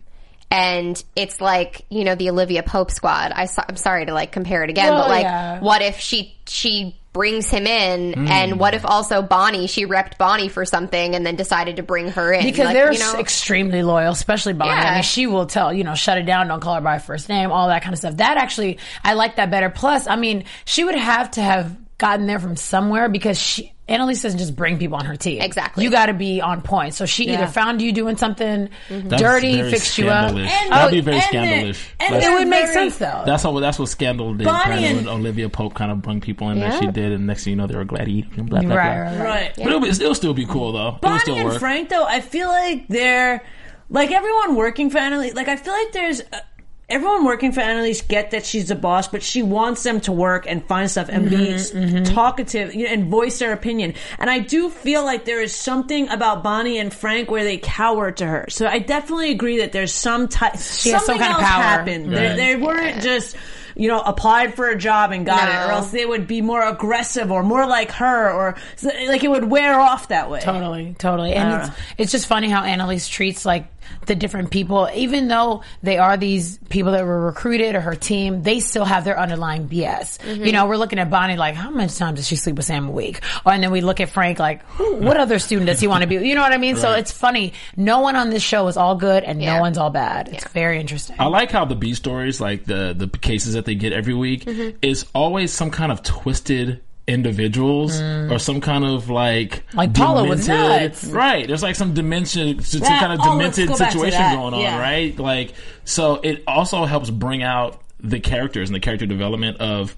And 0.51 1.01
it's 1.15 1.39
like 1.39 1.85
you 1.89 2.03
know 2.03 2.15
the 2.15 2.29
Olivia 2.31 2.63
Pope 2.63 2.89
squad. 2.91 3.31
I 3.33 3.47
am 3.69 3.75
sorry 3.75 4.05
to 4.07 4.13
like 4.13 4.31
compare 4.31 4.63
it 4.63 4.69
again, 4.69 4.91
Well, 4.93 5.03
but 5.03 5.09
like, 5.09 5.23
yeah. 5.23 5.59
what 5.59 5.81
if 5.81 5.99
she 5.99 6.35
she 6.47 6.95
brings 7.11 7.49
him 7.49 7.65
in, 7.67 8.13
Hmm. 8.13 8.27
and 8.27 8.59
what 8.59 8.73
if 8.75 8.85
also 8.85 9.21
Bonnie 9.23 9.65
she 9.67 9.85
repped 9.85 10.17
Bonnie 10.19 10.47
for 10.47 10.63
something 10.65 11.15
and 11.15 11.25
then 11.25 11.35
decided 11.35 11.75
to 11.77 11.83
bring 11.83 12.09
her 12.09 12.31
in 12.33 12.43
Because 12.43 12.65
Like, 12.65 12.73
they're 12.75 12.93
you 12.93 12.99
know, 12.99 13.19
extremely 13.19 13.81
loyal, 13.83 14.11
especially 14.11 14.53
Bonnie. 14.53 14.71
I 14.71 14.93
mean, 14.95 15.03
she 15.03 15.25
will 15.27 15.47
tell, 15.47 15.73
you 15.73 15.83
know, 15.83 15.95
shut 15.95 16.17
it 16.19 16.23
down, 16.27 16.47
don't 16.47 16.59
call 16.61 16.75
her 16.75 16.81
by 16.81 16.93
her 16.95 16.99
first 16.99 17.27
name, 17.27 17.51
all 17.51 17.67
that 17.69 17.81
kind 17.81 17.93
of 17.93 17.99
stuff. 17.99 18.17
That 18.17 18.37
actually, 18.37 18.77
I 19.03 19.13
like 19.13 19.37
that 19.37 19.49
better. 19.51 19.69
Plus, 19.71 20.05
I 20.07 20.15
mean, 20.17 20.45
she 20.65 20.83
would 20.83 20.95
have 20.95 21.31
to 21.31 21.41
have 21.41 21.75
gotten 21.99 22.25
there 22.25 22.39
from 22.39 22.55
somewhere 22.55 23.07
because 23.09 23.37
she, 23.39 23.71
Annalise 23.87 24.21
doesn't 24.23 24.39
just 24.39 24.55
bring 24.55 24.77
people 24.79 24.97
on 24.97 25.05
her 25.05 25.15
team. 25.15 25.41
Exactly. 25.41 25.83
You 25.83 25.91
got 25.91 26.07
to 26.07 26.13
be 26.13 26.41
on 26.41 26.61
point. 26.61 26.93
So 26.93 27.05
she 27.05 27.25
either 27.29 27.45
found 27.47 27.81
you 27.81 27.91
doing 27.91 28.17
something 28.17 28.69
That's 28.89 29.21
dirty, 29.21 29.57
very 29.57 29.71
fixed 29.71 29.97
you 29.97 30.09
up. 30.09 30.29
scandalous. 30.29 30.51
And- 30.51 30.71
That'd 30.71 30.91
be 30.91 31.01
very 31.01 31.17
and 31.17 31.25
scandalous. 31.25 31.77
the- 31.77 32.03
and 32.03 32.13
That's- 32.15 32.17
It 32.17 32.21
they're 32.29 32.39
would 32.39 32.47
make 32.47 32.61
very- 32.65 32.73
sense 32.73 32.97
though. 32.97 33.23
That's 33.25 33.43
what 33.43 33.59
that's 33.59 33.77
what 33.79 33.89
Scandal 33.89 34.33
did. 34.33 34.45
Bonnie 34.45 34.61
apparently, 34.61 34.99
and- 34.99 35.07
Olivia 35.09 35.49
Pope 35.49 35.73
kind 35.75 35.91
of 35.91 36.01
brung 36.01 36.21
people 36.21 36.49
in 36.51 36.59
that 36.59 36.79
she 36.79 36.87
did, 36.87 37.11
and 37.11 37.27
next 37.27 37.43
thing 37.43 37.51
you 37.51 37.57
know, 37.57 37.67
they 37.67 37.75
were 37.75 37.83
gladiators. 37.83 38.37
and 38.37 38.49
Blah 38.49 38.61
blah 38.61 38.75
right, 38.75 38.95
blah. 38.95 39.03
right, 39.03 39.17
right. 39.17 39.25
Right. 39.25 39.53
But 39.57 39.67
it'll, 39.67 39.79
be, 39.81 39.89
it'll 39.89 40.15
still 40.15 40.33
be 40.33 40.45
cool 40.45 40.71
though. 40.71 40.87
it'll 40.89 40.99
Bonnie 40.99 41.19
still 41.19 41.37
and. 41.51 41.59
Frank, 41.59 41.89
though, 41.89 42.05
I 42.05 42.21
feel 42.21 42.47
like 42.47 42.87
they're 42.87 43.43
like 43.89 44.11
everyone 44.11 44.55
working 44.55 44.89
for 44.91 44.99
Annalise. 44.99 45.33
Like 45.33 45.47
I 45.47 45.55
feel 45.57 45.73
like 45.73 45.91
there's. 45.91 46.21
Uh, 46.21 46.39
Everyone 46.89 47.23
working 47.25 47.51
for 47.51 47.61
Annalise 47.61 48.01
get 48.01 48.31
that 48.31 48.45
she's 48.45 48.69
the 48.69 48.75
boss, 48.75 49.07
but 49.07 49.21
she 49.21 49.43
wants 49.43 49.83
them 49.83 50.01
to 50.01 50.11
work 50.11 50.45
and 50.47 50.65
find 50.65 50.89
stuff 50.89 51.07
and 51.09 51.29
be 51.29 51.53
s- 51.53 51.71
talkative 52.09 52.73
you 52.73 52.85
know, 52.85 52.91
and 52.91 53.05
voice 53.05 53.37
their 53.39 53.53
opinion. 53.53 53.93
And 54.17 54.29
I 54.29 54.39
do 54.39 54.69
feel 54.69 55.03
like 55.05 55.25
there 55.25 55.41
is 55.41 55.55
something 55.55 56.09
about 56.09 56.43
Bonnie 56.43 56.79
and 56.79 56.93
Frank 56.93 57.29
where 57.29 57.43
they 57.43 57.57
cower 57.57 58.11
to 58.11 58.25
her. 58.25 58.45
So 58.49 58.65
I 58.67 58.79
definitely 58.79 59.31
agree 59.31 59.59
that 59.59 59.71
there's 59.71 59.93
some 59.93 60.27
type 60.27 60.53
has 60.53 60.63
some 60.63 60.99
something 60.99 61.17
kind 61.19 61.33
of 61.35 61.39
else 61.41 61.49
power. 61.51 61.63
happened. 61.63 62.11
They, 62.13 62.27
Right. 62.27 62.35
they 62.35 62.55
weren't 62.55 63.01
just 63.03 63.35
you 63.75 63.87
know 63.87 64.01
applied 64.01 64.55
for 64.55 64.67
a 64.67 64.75
job 64.77 65.11
and 65.11 65.25
got 65.25 65.47
it, 65.47 65.55
or 65.69 65.71
else 65.71 65.91
they 65.91 66.05
would 66.05 66.27
be 66.27 66.41
more 66.41 66.61
aggressive 66.67 67.31
or 67.31 67.43
more 67.43 67.65
like 67.67 67.91
her, 67.91 68.31
or 68.31 68.55
like 68.83 69.23
it 69.23 69.29
would 69.29 69.45
wear 69.49 69.79
off 69.79 70.07
that 70.09 70.29
way. 70.29 70.39
Totally, 70.41 70.95
totally. 70.97 71.33
And 71.33 71.61
it's, 71.61 71.79
it's 71.97 72.11
just 72.11 72.27
funny 72.27 72.49
how 72.49 72.63
Annalise 72.63 73.07
treats 73.07 73.45
like 73.45 73.67
the 74.05 74.15
different 74.15 74.51
people, 74.51 74.89
even 74.93 75.27
though 75.27 75.63
they 75.83 75.97
are 75.97 76.17
these 76.17 76.57
people 76.69 76.91
that 76.93 77.05
were 77.05 77.25
recruited 77.25 77.75
or 77.75 77.81
her 77.81 77.95
team, 77.95 78.43
they 78.43 78.59
still 78.59 78.85
have 78.85 79.03
their 79.05 79.19
underlying 79.19 79.67
BS. 79.67 80.45
You 80.45 80.51
know, 80.51 80.67
we're 80.67 80.77
looking 80.77 80.99
at 80.99 81.09
Bonnie 81.09 81.37
like, 81.37 81.55
how 81.55 81.69
much 81.69 81.95
time 81.97 82.15
does 82.15 82.27
she 82.27 82.35
sleep 82.35 82.55
with 82.55 82.65
Sam 82.65 82.87
a 82.87 82.91
week? 82.91 83.21
Or, 83.45 83.51
and 83.53 83.61
then 83.63 83.71
we 83.71 83.81
look 83.81 83.99
at 83.99 84.09
Frank 84.09 84.39
like, 84.39 84.63
what 84.79 85.17
other 85.17 85.39
student 85.39 85.67
does 85.67 85.79
he 85.79 85.87
want 85.87 86.01
to 86.01 86.07
be? 86.07 86.15
You 86.15 86.35
know 86.35 86.41
what 86.41 86.53
I 86.53 86.57
mean? 86.57 86.75
So 86.75 86.93
it's 86.93 87.11
funny. 87.11 87.53
No 87.77 87.99
one 88.01 88.15
on 88.15 88.29
this 88.29 88.43
show 88.43 88.67
is 88.67 88.77
all 88.77 88.95
good 88.95 89.23
and 89.23 89.41
Yeah. 89.41 89.55
no 89.55 89.61
one's 89.61 89.77
all 89.77 89.89
bad. 89.89 90.29
It's 90.29 90.47
very 90.49 90.79
interesting. 90.79 91.15
I 91.19 91.25
like 91.25 91.51
how 91.51 91.65
the 91.65 91.75
B 91.75 91.93
stories, 91.93 92.39
like 92.41 92.65
the 92.65 92.93
the 92.97 93.07
cases 93.07 93.53
that 93.53 93.65
they 93.65 93.75
get 93.75 93.93
every 93.93 94.13
week, 94.13 94.45
Mm-hmm. 94.45 94.77
is 94.81 95.05
always 95.13 95.51
some 95.53 95.69
kind 95.71 95.91
of 95.91 96.01
twisted 96.03 96.81
individuals 97.09 97.99
or 97.99 98.39
some 98.39 98.61
kind 98.61 98.85
of 98.85 99.09
like 99.09 99.63
Mm. 99.69 99.75
Like 99.75 99.93
Paula 99.93 100.27
was 100.27 100.47
nuts. 100.47 101.05
right? 101.05 101.47
There's 101.47 101.63
like 101.63 101.75
some 101.75 101.93
dimension, 101.93 102.61
some 102.61 102.81
kind 102.81 103.13
of 103.13 103.19
oh, 103.23 103.31
demented 103.37 103.67
go 103.69 103.75
situation 103.75 104.21
going 104.35 104.53
on, 104.53 104.61
Yeah. 104.61 104.79
right? 104.79 105.17
Like 105.17 105.53
so, 105.85 106.15
it 106.15 106.43
also 106.47 106.85
helps 106.85 107.09
bring 107.09 107.43
out 107.43 107.81
the 107.99 108.19
characters 108.19 108.69
and 108.69 108.75
the 108.75 108.79
character 108.79 109.05
development 109.05 109.57
of 109.57 109.95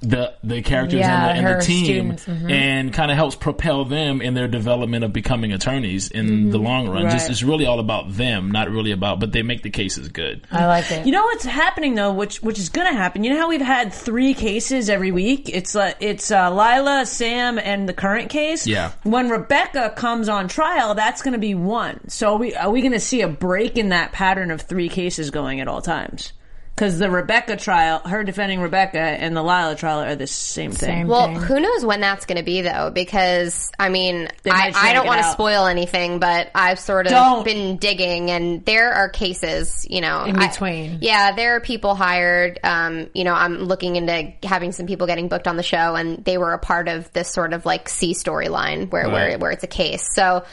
the 0.00 0.34
the 0.42 0.62
characters 0.62 1.00
Yeah, 1.00 1.28
and, 1.28 1.46
the, 1.46 1.50
and 1.50 1.60
the 1.60 1.64
team 1.64 1.84
students, 2.16 2.24
mhm. 2.24 2.50
and 2.50 2.92
kind 2.92 3.10
of 3.10 3.16
helps 3.16 3.36
propel 3.36 3.84
them 3.84 4.22
in 4.22 4.34
their 4.34 4.48
development 4.48 5.04
of 5.04 5.12
becoming 5.12 5.52
attorneys 5.52 6.10
in 6.10 6.50
the 6.50 6.58
long 6.58 6.88
run. 6.88 7.10
Just 7.10 7.28
it's 7.28 7.42
really 7.42 7.66
all 7.66 7.80
about 7.80 8.12
them, 8.12 8.50
not 8.50 8.70
really 8.70 8.92
about. 8.92 9.20
But 9.20 9.32
they 9.32 9.42
make 9.42 9.62
the 9.62 9.70
cases 9.70 10.08
good. 10.08 10.46
I 10.50 10.66
like 10.66 10.90
it. 10.90 11.06
You 11.06 11.12
know 11.12 11.24
what's 11.24 11.44
happening 11.44 11.94
though, 11.94 12.12
which 12.12 12.42
which 12.42 12.58
is 12.58 12.70
going 12.70 12.86
to 12.86 12.96
happen. 12.96 13.24
You 13.24 13.30
know 13.30 13.38
how 13.38 13.48
we've 13.48 13.60
had 13.60 13.92
three 13.92 14.32
cases 14.34 14.88
every 14.88 15.12
week. 15.12 15.48
It's 15.48 15.76
uh, 15.76 15.92
it's 16.00 16.30
uh, 16.30 16.50
Lila, 16.50 17.04
Sam, 17.04 17.58
and 17.58 17.88
the 17.88 17.94
current 17.94 18.30
case. 18.30 18.66
Yeah. 18.66 18.92
When 19.02 19.28
Rebecca 19.28 19.92
comes 19.96 20.28
on 20.28 20.48
trial, 20.48 20.94
that's 20.94 21.20
going 21.22 21.32
to 21.32 21.38
be 21.38 21.54
one. 21.54 22.08
So 22.08 22.34
are 22.34 22.38
we 22.38 22.54
are 22.54 22.70
we 22.70 22.80
going 22.80 22.92
to 22.92 23.00
see 23.00 23.20
a 23.20 23.28
break 23.28 23.76
in 23.76 23.90
that 23.90 24.12
pattern 24.12 24.50
of 24.50 24.62
three 24.62 24.88
cases 24.88 25.30
going 25.30 25.60
at 25.60 25.68
all 25.68 25.82
times? 25.82 26.32
Because 26.80 26.98
the 26.98 27.10
Rebecca 27.10 27.58
trial, 27.58 27.98
her 27.98 28.24
defending 28.24 28.58
Rebecca, 28.58 28.98
and 28.98 29.36
the 29.36 29.42
Lila 29.42 29.76
trial 29.76 30.00
are 30.00 30.16
the 30.16 30.26
same 30.26 30.70
thing. 30.72 30.88
Same 30.88 31.08
Well, 31.08 31.26
thing. 31.26 31.36
who 31.36 31.60
knows 31.60 31.84
when 31.84 32.00
that's 32.00 32.24
going 32.24 32.38
to 32.38 32.42
be 32.42 32.62
though? 32.62 32.90
Because 32.90 33.70
I 33.78 33.90
mean, 33.90 34.28
I, 34.50 34.72
I 34.74 34.94
don't 34.94 35.06
want 35.06 35.20
to 35.20 35.30
spoil 35.30 35.66
anything, 35.66 36.20
but 36.20 36.50
I've 36.54 36.78
sort 36.80 37.04
of 37.06 37.10
Don't. 37.12 37.44
been 37.44 37.76
digging, 37.76 38.30
and 38.30 38.64
there 38.64 38.92
are 38.94 39.10
cases, 39.10 39.86
you 39.90 40.00
know, 40.00 40.24
In 40.24 40.36
I- 40.36 40.48
between. 40.48 41.00
yeah, 41.02 41.32
there 41.32 41.56
are 41.56 41.60
people 41.60 41.94
hired. 41.94 42.58
Um, 42.64 43.10
you 43.12 43.24
know, 43.24 43.34
I'm 43.34 43.58
looking 43.58 43.96
into 43.96 44.32
having 44.42 44.72
some 44.72 44.86
people 44.86 45.06
getting 45.06 45.28
booked 45.28 45.48
on 45.48 45.58
the 45.58 45.62
show, 45.62 45.96
and 45.96 46.24
they 46.24 46.38
were 46.38 46.54
a 46.54 46.58
part 46.58 46.88
of 46.88 47.12
this 47.12 47.28
sort 47.28 47.52
of 47.52 47.66
like 47.66 47.90
C 47.90 48.14
storyline 48.14 48.90
where 48.90 49.06
where 49.10 49.38
where 49.38 49.50
it's 49.50 49.64
a 49.64 49.66
case. 49.66 50.08
So. 50.14 50.46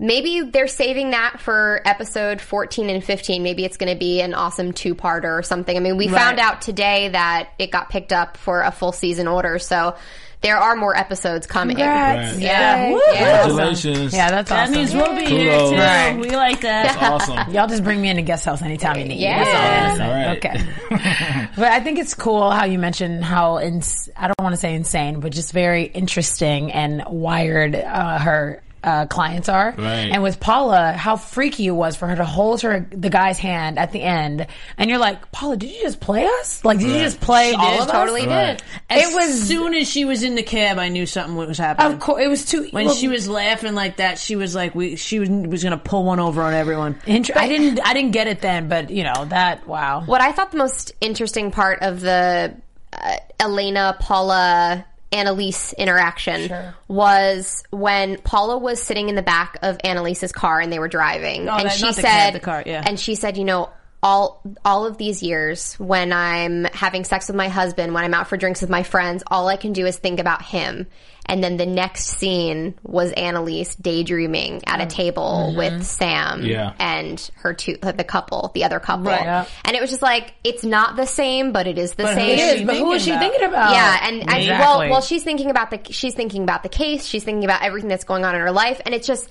Maybe 0.00 0.40
they're 0.40 0.66
saving 0.66 1.10
that 1.10 1.40
for 1.40 1.82
episode 1.84 2.40
14 2.40 2.88
and 2.88 3.04
15. 3.04 3.42
Maybe 3.42 3.66
it's 3.66 3.76
going 3.76 3.92
to 3.92 3.98
be 3.98 4.22
an 4.22 4.32
awesome 4.32 4.72
two 4.72 4.94
parter 4.94 5.38
or 5.38 5.42
something. 5.42 5.76
I 5.76 5.80
mean, 5.80 5.98
we 5.98 6.08
found 6.08 6.40
out 6.40 6.62
today 6.62 7.10
that 7.10 7.50
it 7.58 7.70
got 7.70 7.90
picked 7.90 8.10
up 8.10 8.38
for 8.38 8.62
a 8.62 8.72
full 8.72 8.92
season 8.92 9.28
order. 9.28 9.58
So 9.58 9.94
there 10.40 10.56
are 10.56 10.74
more 10.74 10.96
episodes 10.96 11.46
coming. 11.46 11.76
Right. 11.76 12.34
Yeah. 12.38 12.88
Yay. 12.88 13.00
Yeah. 13.12 13.46
Congratulations. 13.46 14.14
Yeah, 14.14 14.30
that's 14.30 14.48
that 14.48 14.70
awesome. 14.70 14.74
means 14.74 14.94
we'll 14.94 15.14
be 15.14 15.26
here 15.26 15.58
too. 15.58 15.76
Right. 15.76 16.16
We 16.18 16.30
like 16.30 16.62
that. 16.62 16.98
That's 16.98 17.28
awesome. 17.28 17.52
Y'all 17.52 17.66
just 17.66 17.84
bring 17.84 18.00
me 18.00 18.08
in 18.08 18.16
a 18.16 18.22
guest 18.22 18.46
house 18.46 18.62
anytime 18.62 18.96
you 18.96 19.04
need. 19.04 19.20
Yeah. 19.20 19.44
That's 19.44 20.00
all 20.00 20.06
All 20.06 20.14
right. 20.14 20.36
Okay. 20.38 21.48
but 21.56 21.66
I 21.72 21.80
think 21.80 21.98
it's 21.98 22.14
cool 22.14 22.50
how 22.50 22.64
you 22.64 22.78
mentioned 22.78 23.22
how 23.22 23.58
ins- 23.58 24.08
I 24.16 24.28
don't 24.28 24.40
want 24.40 24.54
to 24.54 24.60
say 24.60 24.74
insane, 24.74 25.20
but 25.20 25.32
just 25.32 25.52
very 25.52 25.84
interesting 25.84 26.72
and 26.72 27.04
wired 27.06 27.74
uh, 27.74 28.18
her. 28.18 28.62
Uh, 28.82 29.04
clients 29.04 29.50
are, 29.50 29.74
Right. 29.76 30.08
and 30.10 30.22
with 30.22 30.40
Paula, 30.40 30.92
how 30.94 31.16
freaky 31.16 31.66
it 31.66 31.70
was 31.72 31.96
for 31.96 32.06
her 32.06 32.16
to 32.16 32.24
hold 32.24 32.62
her 32.62 32.86
the 32.90 33.10
guy's 33.10 33.38
hand 33.38 33.78
at 33.78 33.92
the 33.92 34.00
end, 34.02 34.46
and 34.78 34.88
you're 34.88 34.98
like, 34.98 35.30
Paula, 35.32 35.58
did 35.58 35.70
you 35.70 35.82
just 35.82 36.00
play 36.00 36.24
us? 36.24 36.64
Like, 36.64 36.78
did 36.78 36.88
you 36.88 36.98
just 36.98 37.20
play 37.20 37.50
She 37.50 37.56
all 37.56 37.72
did. 37.72 37.80
of 37.82 37.86
us? 37.88 37.92
Totally 37.92 38.26
Right. 38.26 38.56
did. 38.56 38.62
As 38.88 39.10
It 39.10 39.14
was- 39.14 39.42
soon 39.42 39.74
as 39.74 39.86
she 39.86 40.06
was 40.06 40.22
in 40.22 40.34
the 40.34 40.42
cab, 40.42 40.78
I 40.78 40.88
knew 40.88 41.04
something 41.04 41.36
was 41.36 41.58
happening. 41.58 41.92
Of 41.92 41.98
course, 42.00 42.22
it 42.24 42.28
was 42.28 42.46
too. 42.46 42.68
when 42.70 42.86
well, 42.86 42.94
she 42.94 43.08
was 43.08 43.28
laughing 43.28 43.74
like 43.74 43.96
that, 43.98 44.18
she 44.18 44.34
was 44.34 44.54
like, 44.54 44.74
"We." 44.74 44.96
She 44.96 45.18
was, 45.18 45.28
was 45.28 45.62
going 45.62 45.72
to 45.72 45.76
pull 45.76 46.04
one 46.04 46.18
over 46.18 46.40
on 46.42 46.54
everyone. 46.54 46.98
Int- 47.06 47.36
I 47.36 47.48
didn't. 47.48 47.80
I 47.84 47.92
didn't 47.92 48.12
get 48.12 48.28
it 48.28 48.40
then, 48.40 48.68
but 48.68 48.88
you 48.88 49.04
know 49.04 49.26
that. 49.28 49.66
Wow. 49.68 50.04
What 50.06 50.22
I 50.22 50.32
thought 50.32 50.52
the 50.52 50.56
most 50.58 50.92
interesting 51.02 51.50
part 51.50 51.80
of 51.82 52.00
the 52.00 52.54
uh, 52.94 53.16
Elena 53.38 53.94
Paula 54.00 54.84
Annalise 55.12 55.72
interaction 55.72 56.48
Sure. 56.48 56.74
was 56.88 57.62
when 57.70 58.18
Paula 58.18 58.58
was 58.58 58.80
sitting 58.80 59.08
in 59.08 59.14
the 59.16 59.22
back 59.22 59.58
of 59.62 59.78
Annalise's 59.82 60.32
car 60.32 60.60
and 60.60 60.72
they 60.72 60.78
were 60.78 60.88
driving, 60.88 61.48
Oh, 61.48 61.52
and 61.56 61.70
she 61.72 61.92
said, 61.92 62.30
the 62.32 62.40
car, 62.40 62.62
yeah. 62.64 62.82
and 62.86 62.98
she 62.98 63.14
said, 63.14 63.36
you 63.36 63.44
know. 63.44 63.70
All 64.02 64.42
all 64.64 64.86
of 64.86 64.98
these 64.98 65.22
years, 65.22 65.74
when 65.74 66.12
I'm 66.12 66.64
having 66.64 67.04
sex 67.04 67.28
with 67.28 67.36
my 67.36 67.48
husband, 67.48 67.92
when 67.94 68.04
I'm 68.04 68.14
out 68.14 68.28
for 68.28 68.36
drinks 68.36 68.60
with 68.60 68.70
my 68.70 68.82
friends, 68.82 69.22
all 69.26 69.48
I 69.48 69.56
can 69.56 69.72
do 69.72 69.86
is 69.86 69.96
think 69.98 70.20
about 70.20 70.42
him. 70.42 70.86
And 71.26 71.44
then 71.44 71.58
the 71.58 71.66
next 71.66 72.06
scene 72.06 72.74
was 72.82 73.12
Annalise 73.12 73.76
daydreaming 73.76 74.62
at 74.66 74.80
a 74.80 74.84
mm-hmm. 74.84 74.88
table 74.88 75.46
mm-hmm. 75.48 75.58
with 75.58 75.84
Sam 75.84 76.42
Yeah. 76.42 76.72
and 76.80 77.30
her 77.36 77.54
two, 77.54 77.76
the 77.76 78.02
couple, 78.02 78.50
the 78.54 78.64
other 78.64 78.80
couple. 78.80 79.04
Right. 79.06 79.22
Yeah. 79.22 79.44
And 79.64 79.76
it 79.76 79.80
was 79.80 79.90
just 79.90 80.02
like 80.02 80.34
it's 80.42 80.64
not 80.64 80.96
the 80.96 81.06
same, 81.06 81.52
but 81.52 81.68
it 81.68 81.78
is 81.78 81.94
the 81.94 82.04
But 82.04 82.14
who 82.14 82.20
same. 82.20 82.38
is 82.38 82.58
she 82.58 82.64
but 82.64 82.76
who 82.78 82.92
is 82.92 83.02
she 83.04 83.10
thinking 83.10 83.30
thinking 83.30 83.48
about? 83.48 83.72
Yeah, 83.72 83.98
and, 84.02 84.20
and 84.20 84.28
well, 84.28 84.40
Exactly. 84.40 84.90
well, 84.90 85.00
she's 85.00 85.24
thinking 85.24 85.50
about 85.50 85.70
the 85.70 85.92
she's 85.92 86.14
thinking 86.14 86.42
about 86.42 86.62
the 86.62 86.68
case. 86.68 87.04
She's 87.04 87.24
thinking 87.24 87.44
about 87.44 87.62
everything 87.62 87.88
that's 87.88 88.04
going 88.04 88.24
on 88.24 88.34
in 88.34 88.40
her 88.40 88.52
life, 88.52 88.80
and 88.84 88.94
it's 88.94 89.06
just 89.06 89.28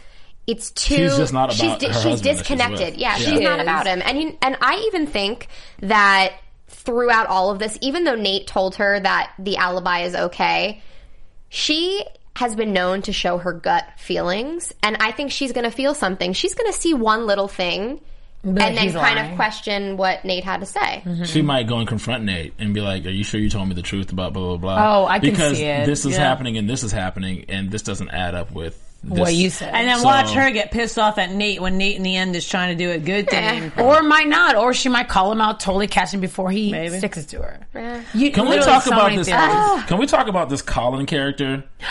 it's 0.50 0.72
too. 0.72 0.96
She's 0.96 1.18
just 1.18 1.34
not 1.34 1.52
she's 1.54 1.62
about 1.64 1.80
di- 1.80 1.88
her 1.88 1.94
she's 1.94 2.04
husband 2.04 2.24
she's 2.38 2.38
disconnected. 2.38 2.80
with. 2.94 2.98
yeah, 2.98 3.12
Yeah. 3.12 3.16
she's 3.18 3.38
She 3.40 3.44
not 3.44 3.60
about 3.60 3.88
him, 3.88 4.02
and 4.04 4.22
you, 4.22 4.38
and 4.42 4.58
I 4.62 4.84
even 4.88 5.08
think 5.08 5.48
that 5.82 6.34
throughout 6.68 7.28
all 7.28 7.52
of 7.52 7.60
this, 7.60 7.78
even 7.82 8.04
though 8.04 8.16
Nate 8.16 8.48
told 8.48 8.76
her 8.76 9.00
that 9.00 9.34
the 9.40 9.58
alibi 9.58 10.02
is 10.02 10.16
okay, 10.16 10.82
she 11.50 12.04
has 12.36 12.56
been 12.56 12.74
known 12.74 13.02
to 13.04 13.14
show 13.14 13.38
her 13.38 13.54
gut 13.54 13.86
feelings, 13.98 14.74
and 14.84 14.98
I 15.00 15.12
think 15.12 15.32
she's 15.32 15.52
going 15.52 15.66
to 15.66 15.72
feel 15.72 15.94
something. 15.94 16.34
She's 16.34 16.54
going 16.54 16.72
to 16.72 16.78
see 16.78 16.94
one 16.94 17.26
little 17.28 17.48
thing. 17.48 18.00
like, 18.44 18.68
and 18.68 18.78
then 18.78 18.94
kind 18.94 19.18
lying. 19.18 19.32
of 19.32 19.36
question 19.36 19.98
what 19.98 20.24
Nate 20.24 20.46
had 20.46 20.62
to 20.62 20.66
say. 20.66 21.04
Mm-hmm. 21.06 21.24
She 21.26 21.42
might 21.42 21.68
go 21.68 21.80
and 21.80 21.88
confront 21.88 22.24
Nate 22.24 22.54
and 22.58 22.74
be 22.74 22.80
like, 22.80 23.06
"Are 23.06 23.10
you 23.10 23.26
sure 23.26 23.40
you 23.42 23.50
told 23.50 23.68
me 23.68 23.76
the 23.76 23.82
truth 23.82 24.14
about 24.14 24.32
blah 24.32 24.56
blah 24.56 24.58
blah?" 24.58 25.02
Oh, 25.02 25.06
I 25.08 25.20
can 25.20 25.32
because 25.32 25.58
see 25.58 25.66
it. 25.66 25.86
this 25.86 26.06
is 26.06 26.14
Yeah. 26.14 26.20
happening 26.20 26.58
and 26.58 26.70
this 26.70 26.84
is 26.84 26.94
happening 26.94 27.46
and 27.50 27.70
this 27.70 27.82
doesn't 27.82 28.10
add 28.12 28.36
up 28.36 28.52
with 28.54 28.82
this. 29.04 29.20
what 29.20 29.34
you 29.34 29.50
said. 29.50 29.74
And 29.74 29.88
then 29.88 30.00
So- 30.00 30.06
watch 30.06 30.32
her 30.32 30.52
get 30.52 30.72
pissed 30.72 30.98
off 31.00 31.18
at 31.18 31.32
Nate 31.32 31.62
when 31.62 31.78
Nate 31.78 31.96
in 31.98 32.04
the 32.04 32.16
end 32.18 32.36
is 32.36 32.48
trying 32.48 32.78
to 32.78 32.84
do 32.84 32.92
a 32.92 32.98
good 33.00 33.30
thing. 33.30 33.72
or 33.78 34.04
might 34.04 34.28
not, 34.28 34.56
or 34.56 34.74
she 34.74 34.90
might 34.90 35.08
call 35.08 35.32
him 35.32 35.42
out, 35.42 35.60
totally 35.60 35.88
catch 35.88 36.14
him 36.14 36.20
before 36.22 36.52
he 36.52 36.72
Maybe. 36.72 36.98
sticks 36.98 37.18
it 37.18 37.28
to 37.30 37.38
her. 37.42 38.06
You, 38.14 38.32
Can 38.32 38.48
we 38.50 38.58
talk 38.60 38.84
so 38.84 38.92
about 38.92 39.16
this? 39.16 39.28
theories. 39.28 39.84
Can 39.88 39.98
we 39.98 40.06
talk 40.06 40.28
about 40.28 40.50
this 40.50 40.62
Colin 40.62 41.06
character? 41.06 41.64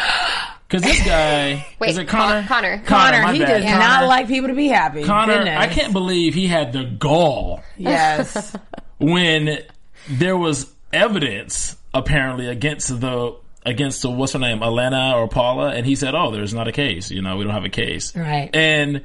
Because 0.70 0.82
this 0.82 1.02
guy 1.06 1.64
Wait, 1.78 1.88
is 1.88 1.96
it 1.96 2.08
Connor? 2.08 2.40
Con- 2.42 2.46
Connor. 2.46 2.82
Connor, 2.84 3.22
my 3.22 3.32
he 3.32 3.38
bad. 3.38 3.48
does 3.48 3.64
Connor. 3.64 3.78
not 3.78 4.06
like 4.06 4.28
people 4.28 4.48
to 4.50 4.54
be 4.54 4.68
happy. 4.68 5.02
Connor, 5.02 5.38
Goodness. 5.38 5.58
I 5.58 5.66
can't 5.66 5.94
believe 5.94 6.34
he 6.34 6.46
had 6.46 6.74
the 6.74 6.84
gall 6.84 7.62
Yes. 7.78 8.54
when 8.98 9.60
there 10.10 10.36
was 10.36 10.70
evidence 10.92 11.74
apparently 11.94 12.48
against 12.48 13.00
the 13.00 13.34
against 13.68 14.02
the 14.02 14.10
what's 14.10 14.32
her 14.32 14.38
name, 14.38 14.62
Elena 14.62 15.12
or 15.16 15.28
Paula, 15.28 15.68
and 15.70 15.84
he 15.84 15.94
said, 15.94 16.14
"Oh, 16.14 16.30
there's 16.30 16.54
not 16.54 16.66
a 16.68 16.72
case. 16.72 17.10
You 17.10 17.22
know, 17.22 17.36
we 17.36 17.44
don't 17.44 17.52
have 17.52 17.64
a 17.64 17.68
case." 17.68 18.16
Right. 18.16 18.50
And 18.54 19.02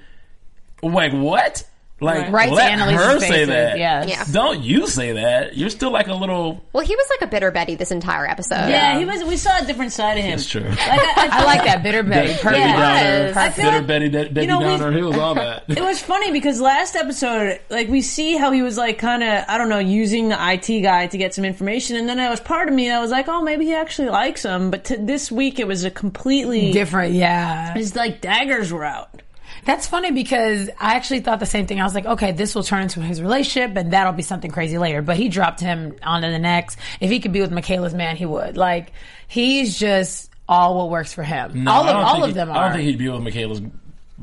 like 0.82 1.12
what? 1.14 1.64
Like 2.02 2.34
Right 2.34 2.52
let 2.52 2.72
Annalise's 2.74 3.06
her 3.06 3.20
say 3.22 3.46
that. 3.46 3.78
yes. 3.78 4.10
Yeah. 4.10 4.26
Don't 4.34 4.62
you 4.62 4.88
say 4.88 5.14
that? 5.14 5.56
You're 5.56 5.70
still 5.70 5.92
like 5.92 6.08
a 6.08 6.14
little. 6.14 6.62
Well, 6.74 6.86
he 6.86 6.94
was 6.96 7.08
like 7.12 7.30
a 7.30 7.32
bitter 7.32 7.50
Betty 7.50 7.76
this 7.76 7.92
entire 7.92 8.28
episode. 8.28 8.68
Yeah, 8.68 9.00
he 9.00 9.06
was. 9.06 9.24
We 9.24 9.38
saw 9.38 9.58
a 9.60 9.66
different 9.66 9.94
side 9.94 10.18
of 10.18 10.26
him. 10.26 10.34
It's 10.34 10.50
true. 10.50 10.64
Like, 10.64 10.78
I, 10.80 11.30
I 11.32 11.44
like 11.46 11.64
that 11.64 11.82
bitter 11.82 12.04
Betty. 12.04 12.28
Debbie 12.30 12.42
Perfect. 12.42 12.56
Downer, 12.64 12.84
Yes. 12.84 13.38
I 13.38 13.50
bitter 13.50 13.78
like- 13.78 13.88
Betty, 13.88 14.10
De- 14.10 14.30
Debbie 14.30 14.48
know, 14.48 14.60
we- 14.60 14.66
Downer 14.66 14.92
Hills, 14.92 15.18
all 15.18 15.36
that. 15.36 15.64
It 15.70 15.82
was 15.82 16.02
funny 16.02 16.32
because 16.32 16.60
last 16.60 16.96
episode, 16.98 17.60
like 17.70 17.88
we 17.88 18.02
see 18.02 18.36
how 18.36 18.52
he 18.52 18.62
was 18.64 18.78
like 18.78 18.98
kind 18.98 19.24
of 19.24 19.46
I 19.48 19.58
don't 19.58 19.70
know 19.70 19.80
using 19.80 20.28
the 20.30 20.38
IT 20.40 20.82
guy 20.82 21.08
to 21.08 21.18
get 21.18 21.34
some 21.34 21.46
information, 21.46 21.96
and 21.96 22.10
then 22.10 22.18
there 22.18 22.30
was 22.30 22.42
part 22.42 22.68
of 22.68 22.74
me 22.74 22.90
that 22.90 23.00
was 23.00 23.12
like, 23.12 23.30
oh, 23.30 23.42
maybe 23.42 23.64
he 23.66 23.74
actually 23.76 24.10
likes 24.10 24.44
him. 24.44 24.72
But 24.72 24.86
to, 24.86 24.98
this 24.98 25.32
week 25.32 25.58
it 25.60 25.68
was 25.68 25.86
a 25.86 25.92
completely 25.92 26.74
Different, 26.74 27.14
yeah. 27.14 27.74
His 27.76 27.96
like 27.96 28.20
daggers 28.20 28.74
were 28.74 28.84
out. 28.84 29.22
That's 29.66 29.88
funny 29.88 30.12
because 30.12 30.70
I 30.80 30.96
actually 30.96 31.22
thought 31.22 31.40
the 31.40 31.46
same 31.46 31.68
thing. 31.68 31.80
I 31.80 31.84
was 31.84 31.96
like, 31.96 32.06
okay, 32.06 32.32
this 32.32 32.54
will 32.56 32.64
turn 32.64 32.84
into 32.84 33.00
his 33.02 33.22
relationship 33.22 33.76
and 33.78 33.94
that'll 33.94 34.14
be 34.14 34.24
something 34.24 34.52
crazy 34.52 34.78
later. 34.78 35.02
But 35.02 35.18
he 35.18 35.30
dropped 35.30 35.60
him 35.60 35.96
onto 36.04 36.30
the 36.30 36.40
next. 36.40 36.78
If 37.00 37.10
he 37.10 37.20
could 37.20 37.32
be 37.32 37.42
with 37.42 37.52
Michaela's 37.52 37.94
man, 37.94 38.16
he 38.16 38.26
would. 38.26 38.58
Like, 38.58 38.92
he's 39.28 39.78
just 39.78 40.30
all 40.48 40.78
what 40.78 40.90
works 40.90 41.14
for 41.14 41.24
him. 41.24 41.64
No, 41.64 41.72
all 41.72 41.88
of 41.88 41.96
all 41.96 42.24
of 42.24 42.30
he- 42.30 42.34
them 42.34 42.50
are. 42.50 42.58
I 42.58 42.64
don't 42.68 42.78
think 42.78 42.88
he'd 42.88 42.98
be 42.98 43.10
with 43.10 43.22
Michaela's 43.22 43.62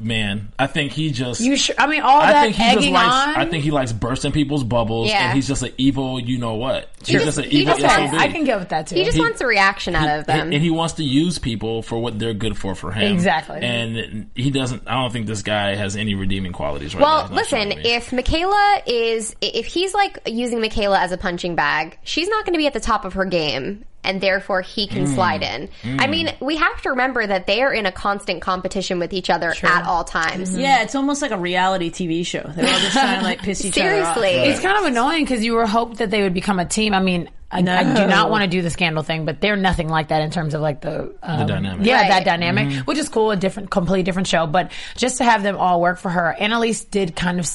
man. 0.00 0.52
I 0.58 0.66
think 0.66 0.92
he 0.92 1.10
just. 1.10 1.40
you 1.40 1.56
sure? 1.56 1.74
I 1.78 1.86
mean, 1.86 2.02
all 2.02 2.20
I 2.20 2.32
that 2.32 2.42
think 2.42 2.56
he 2.56 2.62
just 2.64 2.76
egging 2.78 2.92
likes. 2.94 3.14
on. 3.14 3.34
I 3.36 3.44
think 3.46 3.64
he 3.64 3.70
likes 3.70 3.92
bursting 3.92 4.32
people's 4.32 4.64
bubbles, 4.64 5.08
Yeah. 5.08 5.26
and 5.28 5.34
he's 5.36 5.46
just 5.48 5.62
an 5.62 5.72
evil. 5.78 6.20
You 6.20 6.38
know 6.38 6.54
what? 6.54 6.90
He's 7.00 7.08
just- 7.22 7.24
just 7.24 7.38
an 7.38 7.44
evil 7.46 7.76
just 7.76 7.98
wants- 7.98 8.16
I 8.18 8.28
can 8.28 8.44
go 8.44 8.58
with 8.58 8.68
that 8.70 8.86
too. 8.88 8.96
He 8.96 9.04
just 9.04 9.16
He- 9.16 9.20
wants 9.22 9.40
a 9.40 9.46
reaction 9.46 9.94
out 9.94 10.18
of 10.18 10.26
them. 10.26 10.40
and, 10.40 10.54
and 10.54 10.62
he 10.62 10.70
wants 10.70 10.94
to 10.94 11.04
use 11.04 11.38
people 11.38 11.82
for 11.82 11.98
what 11.98 12.18
they're 12.18 12.34
good 12.34 12.56
for 12.58 12.74
for 12.74 12.92
him. 12.92 13.12
Exactly. 13.12 13.60
And 13.62 14.30
he 14.34 14.50
doesn't. 14.50 14.82
I 14.86 14.94
don't 15.00 15.12
think 15.12 15.26
this 15.26 15.42
guy 15.42 15.74
has 15.76 15.96
any 15.96 16.14
redeeming 16.14 16.52
qualities. 16.52 16.94
Right. 16.94 17.02
Well, 17.02 17.20
He's 17.22 17.30
not 17.30 17.36
listen, 17.36 17.58
showing 17.70 17.82
me. 17.82 17.90
if 17.94 18.12
Michaela 18.12 18.82
is, 18.86 19.34
if 19.40 19.66
he's 19.66 19.94
like 19.94 20.18
using 20.26 20.60
Michaela 20.60 20.98
as 21.00 21.12
a 21.12 21.16
punching 21.18 21.54
bag, 21.54 21.98
she's 22.04 22.28
not 22.28 22.44
going 22.44 22.54
to 22.54 22.58
be 22.58 22.66
at 22.66 22.72
the 22.74 22.80
top 22.80 23.04
of 23.04 23.14
her 23.14 23.24
game, 23.24 23.84
and 24.04 24.20
therefore 24.20 24.62
he 24.62 24.86
can 24.86 25.04
Mm. 25.04 25.14
slide 25.14 25.42
in. 25.42 25.68
I 25.98 26.06
mean, 26.06 26.30
we 26.40 26.56
have 26.56 26.80
to 26.82 26.90
remember 26.90 27.26
that 27.26 27.46
they 27.46 27.60
are 27.62 27.72
in 27.72 27.86
a 27.86 27.92
constant 27.92 28.40
competition 28.40 28.98
with 28.98 29.12
each 29.12 29.28
other 29.30 29.54
at 29.62 29.84
all 29.84 30.04
times. 30.04 30.56
Yeah, 30.56 30.82
it's 30.82 30.94
almost 30.94 31.20
like 31.22 31.30
a 31.32 31.36
reality 31.38 31.90
TV 31.90 32.24
show. 32.24 32.42
They're 32.54 32.66
all 32.72 32.80
just 32.80 32.92
trying 32.92 33.18
to 33.20 33.24
like 33.24 33.42
piss 33.42 33.64
each 33.64 33.78
other 33.78 34.02
off. 34.02 34.14
Seriously. 34.16 34.50
It's 34.50 34.60
kind 34.60 34.78
of 34.78 34.84
annoying 34.84 35.24
because 35.24 35.44
you 35.44 35.54
were 35.54 35.66
hoped 35.66 35.98
that 35.98 36.10
they 36.10 36.22
would 36.22 36.34
become 36.34 36.58
a 36.58 36.64
team. 36.64 36.94
I 36.94 37.00
mean, 37.00 37.28
I, 37.52 37.58
I 37.58 37.82
do 37.94 38.06
not 38.06 38.30
want 38.30 38.42
to 38.44 38.48
do 38.48 38.62
the 38.62 38.70
scandal 38.70 39.02
thing, 39.02 39.24
but 39.24 39.40
they're 39.40 39.56
nothing 39.56 39.88
like 39.88 40.08
that 40.08 40.22
in 40.22 40.30
terms 40.30 40.54
of 40.54 40.60
like 40.60 40.80
the, 40.82 41.12
um, 41.22 41.46
dynamic. 41.48 41.84
Yeah, 41.84 42.00
Right. 42.02 42.08
that 42.08 42.24
dynamic, 42.24 42.86
which 42.86 42.96
is 42.96 43.08
cool. 43.08 43.32
A 43.32 43.36
different, 43.36 43.70
completely 43.70 44.04
different 44.04 44.28
show, 44.28 44.46
but 44.46 44.70
just 44.96 45.18
to 45.18 45.24
have 45.24 45.42
them 45.42 45.56
all 45.56 45.80
work 45.80 45.98
for 45.98 46.10
her, 46.10 46.32
Annalise 46.32 46.84
did 46.84 47.16
kind 47.16 47.40
of. 47.40 47.50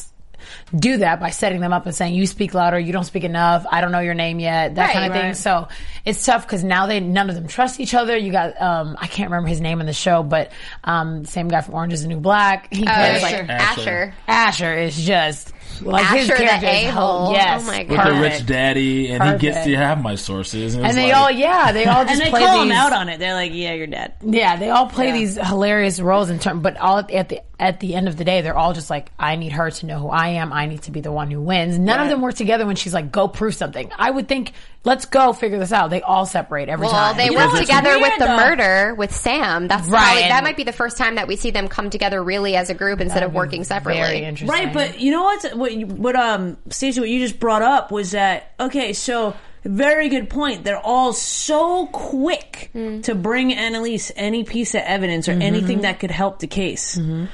Do 0.76 0.98
that 0.98 1.20
by 1.20 1.30
setting 1.30 1.62
them 1.62 1.74
up 1.74 1.86
and 1.86 1.96
saying 1.96 2.14
you 2.16 2.28
speak 2.28 2.54
louder, 2.54 2.78
you 2.80 2.92
don't 2.94 3.04
speak 3.06 3.24
enough. 3.24 3.66
I 3.72 3.82
don't 3.82 3.92
know 3.92 4.00
your 4.00 4.14
name 4.14 4.40
yet, 4.40 4.76
that 4.76 4.86
Right. 4.88 4.94
kind 4.94 5.06
of 5.06 5.12
thing. 5.14 5.26
Right. 5.28 5.38
So 5.38 5.68
it's 6.06 6.26
tough 6.26 6.46
because 6.46 6.64
now 6.64 6.86
they 6.88 7.00
none 7.00 7.30
of 7.30 7.36
them 7.36 7.48
trust 7.48 7.80
each 7.80 7.94
other. 7.94 8.16
You 8.18 8.32
got 8.32 8.62
um, 8.62 8.96
I 9.00 9.08
can't 9.08 9.30
remember 9.30 9.50
his 9.50 9.62
name 9.62 9.80
in 9.80 9.86
the 9.88 9.94
show, 9.94 10.24
but 10.24 10.52
um, 10.84 11.26
same 11.26 11.48
guy 11.48 11.62
from 11.62 11.74
Orange 11.76 11.94
Is 11.94 12.02
the 12.04 12.08
New 12.08 12.20
Black. 12.20 12.74
He 12.74 12.84
Oh, 12.84 12.94
plays 12.94 13.24
Asher. 13.24 13.38
like 13.38 13.50
Asher. 13.50 14.14
Asher 14.28 14.74
is 14.78 15.04
just 15.06 15.54
like 15.82 16.06
his 16.18 16.30
Asher 16.30 16.38
the 16.44 16.48
character 16.50 16.68
is 16.68 16.86
a-hole. 16.86 17.32
Yes, 17.34 17.62
Oh 17.64 17.68
my 17.68 17.80
with 17.80 17.90
God. 17.90 18.08
the 18.16 18.22
rich 18.22 18.46
daddy, 18.46 19.12
and 19.12 19.24
he 19.24 19.38
gets 19.40 19.66
to 19.66 19.76
have 19.76 20.02
my 20.02 20.16
sources, 20.16 20.76
and, 20.76 20.86
And 20.86 20.96
they 20.98 21.08
like, 21.12 21.16
all, 21.18 21.32
yeah, 21.32 21.72
they 21.72 21.86
all 21.86 22.04
just 22.06 22.14
And 22.14 22.22
they 22.22 22.30
play 22.30 22.42
call 22.42 22.60
these. 22.64 22.72
him 22.72 22.78
out 22.78 22.94
on 22.94 23.10
it. 23.10 23.20
They're 23.20 23.34
like, 23.34 23.52
"Yeah, 23.54 23.74
you're 23.74 23.88
dead." 23.88 24.14
yeah, 24.22 24.56
they 24.58 24.70
all 24.70 24.88
play 24.88 25.12
these 25.12 25.36
hilarious 25.38 26.00
roles 26.00 26.30
in 26.30 26.40
term, 26.40 26.62
but 26.62 26.78
all 26.78 26.98
at 27.00 27.08
the, 27.08 27.16
at 27.18 27.30
the 27.30 27.42
at 27.58 27.80
the 27.80 27.96
end 27.96 28.08
of 28.10 28.18
the 28.18 28.26
day, 28.26 28.42
they're 28.42 28.58
all 28.58 28.74
just 28.74 28.90
like, 28.90 29.12
I 29.18 29.38
need 29.38 29.54
her 29.54 29.72
to 29.72 29.86
know 29.86 29.98
who 30.00 30.10
I 30.10 30.28
am. 30.30 30.52
I 30.52 30.66
need 30.66 30.82
to 30.84 30.92
be 30.92 31.00
the 31.00 31.12
one 31.12 31.32
who 31.32 31.42
wins. 31.42 31.80
None 31.80 32.02
of 32.02 32.10
them 32.10 32.22
work 32.22 32.36
together 32.36 32.66
when 32.66 32.76
she's 32.76 32.94
like, 32.94 33.14
go 33.14 33.30
prove 33.30 33.56
something. 33.56 33.90
I 33.98 34.12
would 34.12 34.28
think, 34.28 34.52
let's 34.86 35.06
go 35.06 35.34
figure 35.34 35.60
this 35.60 35.72
out. 35.72 35.90
They 35.90 36.02
all 36.02 36.26
separate 36.26 36.70
every 36.70 36.86
Well, 36.86 36.94
time. 36.94 37.18
they 37.18 37.30
know 37.30 37.48
work 37.48 37.60
together 37.60 37.90
weird, 37.90 38.02
with 38.02 38.20
the 38.20 38.26
though? 38.26 38.38
murder 38.38 38.96
with 38.96 39.14
Sam. 39.14 39.68
That's 39.68 39.88
Right, 39.88 40.04
probably, 40.04 40.22
that 40.30 40.44
might 40.44 40.58
be 40.58 40.64
the 40.64 40.72
first 40.72 40.98
time 40.98 41.16
that 41.16 41.28
we 41.28 41.36
see 41.36 41.52
them 41.52 41.68
come 41.68 41.90
together 41.90 42.24
really 42.24 42.56
as 42.56 42.70
a 42.70 42.74
group 42.74 43.02
instead 43.02 43.24
of 43.24 43.34
working 43.34 43.64
separately. 43.64 44.02
Very 44.02 44.24
interesting. 44.24 44.48
Right, 44.48 44.74
but 44.74 45.00
you 45.00 45.12
know 45.12 45.24
what's 45.24 45.54
what? 45.54 45.74
What 45.86 46.16
um, 46.16 46.58
Stacy, 46.70 47.00
what 47.00 47.10
you 47.10 47.20
just 47.20 47.40
brought 47.40 47.62
up 47.62 47.92
was 47.92 48.12
that 48.12 48.54
okay? 48.60 48.94
So 48.94 49.36
very 49.64 50.10
good 50.10 50.30
point. 50.30 50.64
They're 50.64 50.78
all 50.78 51.12
so 51.14 51.88
quick 51.88 52.70
mm-hmm. 52.74 53.02
to 53.02 53.16
bring 53.16 53.54
Annalise 53.54 54.12
any 54.16 54.44
piece 54.44 54.76
of 54.76 54.82
evidence 54.82 55.28
or 55.28 55.34
mm-hmm. 55.34 55.42
anything 55.42 55.82
that 55.82 56.00
could 56.00 56.12
help 56.12 56.40
the 56.40 56.48
case, 56.48 56.98
mm-hmm. 56.98 57.26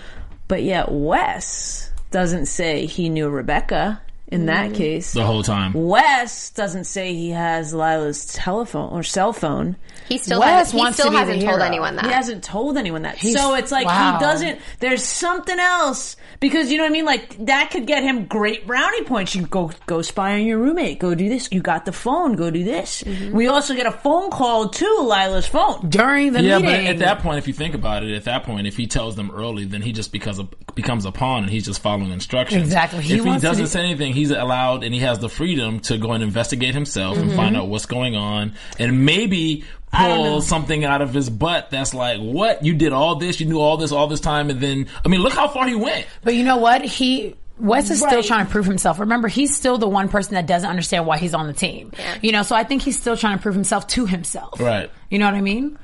but 0.48 0.64
yet 0.64 0.92
Wes 0.92 1.92
doesn't 2.12 2.46
say 2.46 2.86
he 2.86 3.10
knew 3.10 3.30
Rebecca. 3.30 4.02
In 4.32 4.46
that 4.46 4.74
case, 4.74 5.12
the 5.14 5.26
whole 5.26 5.44
time. 5.44 5.74
Wes 5.74 6.50
doesn't 6.52 6.86
say 6.86 7.14
he 7.14 7.32
has 7.32 7.74
Lila's 7.74 8.26
telephone 8.34 8.92
or 8.94 9.04
cell 9.04 9.34
phone. 9.34 9.76
He 10.08 10.18
still 10.18 10.40
Wes 10.40 10.50
hasn't, 10.50 10.72
he 10.74 10.78
wants 10.80 10.98
to 10.98 11.02
still 11.04 11.12
be 11.12 11.18
hasn't 11.18 11.42
told 11.42 11.62
anyone 11.62 11.96
that. 11.98 12.06
He 12.06 12.12
hasn't 12.12 12.44
told 12.44 12.78
anyone 12.78 13.02
that. 13.02 13.18
He's- 13.18 13.36
so 13.40 13.56
it's 13.56 13.72
like 13.72 13.86
wow. 13.88 14.14
he 14.14 14.20
doesn't. 14.20 14.60
There's 14.80 15.04
something 15.04 15.60
else 15.60 16.16
because 16.40 16.72
you 16.72 16.78
know 16.78 16.84
what 16.84 16.90
I 16.90 16.94
mean. 16.94 17.06
Like 17.06 17.46
that 17.46 17.72
could 17.72 17.86
get 17.86 18.04
him 18.04 18.26
great 18.26 18.66
brownie 18.66 19.04
points. 19.04 19.36
You 19.36 19.46
go 19.48 19.72
go 19.86 20.02
spy 20.02 20.34
on 20.34 20.46
your 20.46 20.60
roommate. 20.60 21.00
Go 21.00 21.14
do 21.14 21.28
this. 21.28 21.50
You 21.52 21.62
got 21.62 21.86
the 21.86 21.92
phone. 21.92 22.36
Go 22.38 22.50
do 22.50 22.64
this. 22.64 23.04
Mm-hmm. 23.04 23.36
We 23.36 23.48
also 23.48 23.76
get 23.76 23.86
a 23.86 23.92
phone 23.92 24.32
call 24.32 24.70
to 24.70 24.98
Lila's 25.02 25.46
phone. 25.46 25.90
during 25.90 26.32
the 26.32 26.42
Yeah, 26.42 26.60
meeting. 26.60 26.86
but 26.86 26.86
at 26.86 27.00
that 27.00 27.20
point, 27.20 27.38
if 27.38 27.48
you 27.48 27.54
think 27.54 27.76
about 27.76 28.04
it, 28.04 28.14
at 28.16 28.24
that 28.24 28.44
point, 28.44 28.66
if 28.68 28.78
he 28.78 28.88
tells 28.88 29.16
them 29.18 29.30
early, 29.32 29.66
then 29.66 29.82
he 29.82 29.92
just 29.92 30.12
becomes 30.14 30.40
a 30.40 30.48
becomes 30.74 31.04
a 31.04 31.12
pawn, 31.12 31.44
and 31.44 31.52
he's 31.52 31.66
just 31.66 31.82
following 31.82 32.12
instructions. 32.12 32.64
Exactly. 32.64 33.02
He 33.04 33.16
if 33.16 33.26
he 33.26 33.38
doesn't 33.40 33.66
do- 33.66 33.68
say 33.70 33.82
anything, 33.82 34.14
he's 34.22 34.32
allowed, 34.32 34.84
and 34.84 34.94
he 34.94 35.02
has 35.02 35.20
the 35.20 35.30
freedom 35.30 35.80
to 35.82 35.98
go 35.98 36.12
and 36.12 36.24
investigate 36.24 36.74
himself 36.74 37.18
and 37.18 37.28
Mm-hmm. 37.28 37.36
find 37.36 37.58
out 37.58 37.68
what's 37.68 37.86
going 37.86 38.16
on, 38.16 38.54
and 38.80 39.06
maybe 39.06 39.64
pull 39.94 40.42
something 40.42 40.86
out 40.86 41.02
of 41.02 41.14
his 41.14 41.30
butt 41.30 41.70
that's 41.70 41.94
like, 41.94 42.20
"What? 42.20 42.64
You 42.64 42.74
did 42.74 42.94
all 42.94 43.16
this? 43.16 43.40
You 43.40 43.46
knew 43.48 43.60
all 43.60 43.78
this 43.78 43.92
all 43.92 44.08
this 44.08 44.20
time?" 44.20 44.50
And 44.50 44.60
then, 44.62 44.88
I 45.06 45.10
mean, 45.10 45.22
look 45.22 45.34
how 45.34 45.48
far 45.48 45.68
he 45.68 45.76
went. 45.76 46.08
But 46.24 46.36
you 46.36 46.44
know 46.44 46.58
what? 46.58 46.84
He 46.84 47.36
Wes 47.60 47.92
is 47.92 48.00
still 48.00 48.24
trying 48.24 48.46
to 48.46 48.52
prove 48.52 48.66
himself. 48.66 49.00
Remember, 49.00 49.28
he's 49.28 49.56
still 49.56 49.78
the 49.78 49.88
one 49.88 50.08
person 50.10 50.34
that 50.34 50.48
doesn't 50.48 50.70
understand 50.70 51.06
why 51.06 51.18
he's 51.18 51.34
on 51.36 51.46
the 51.48 51.54
team. 51.54 51.92
You 52.22 52.32
know, 52.32 52.42
so 52.42 52.56
I 52.56 52.64
think 52.64 52.82
he's 52.82 53.00
still 53.00 53.16
trying 53.16 53.38
to 53.38 53.42
prove 53.42 53.54
himself 53.54 53.86
to 53.88 54.06
himself. 54.06 54.60
Right. 54.60 54.90
You 55.10 55.20
know 55.20 55.26
what 55.26 55.36
I 55.36 55.42
mean? 55.42 55.78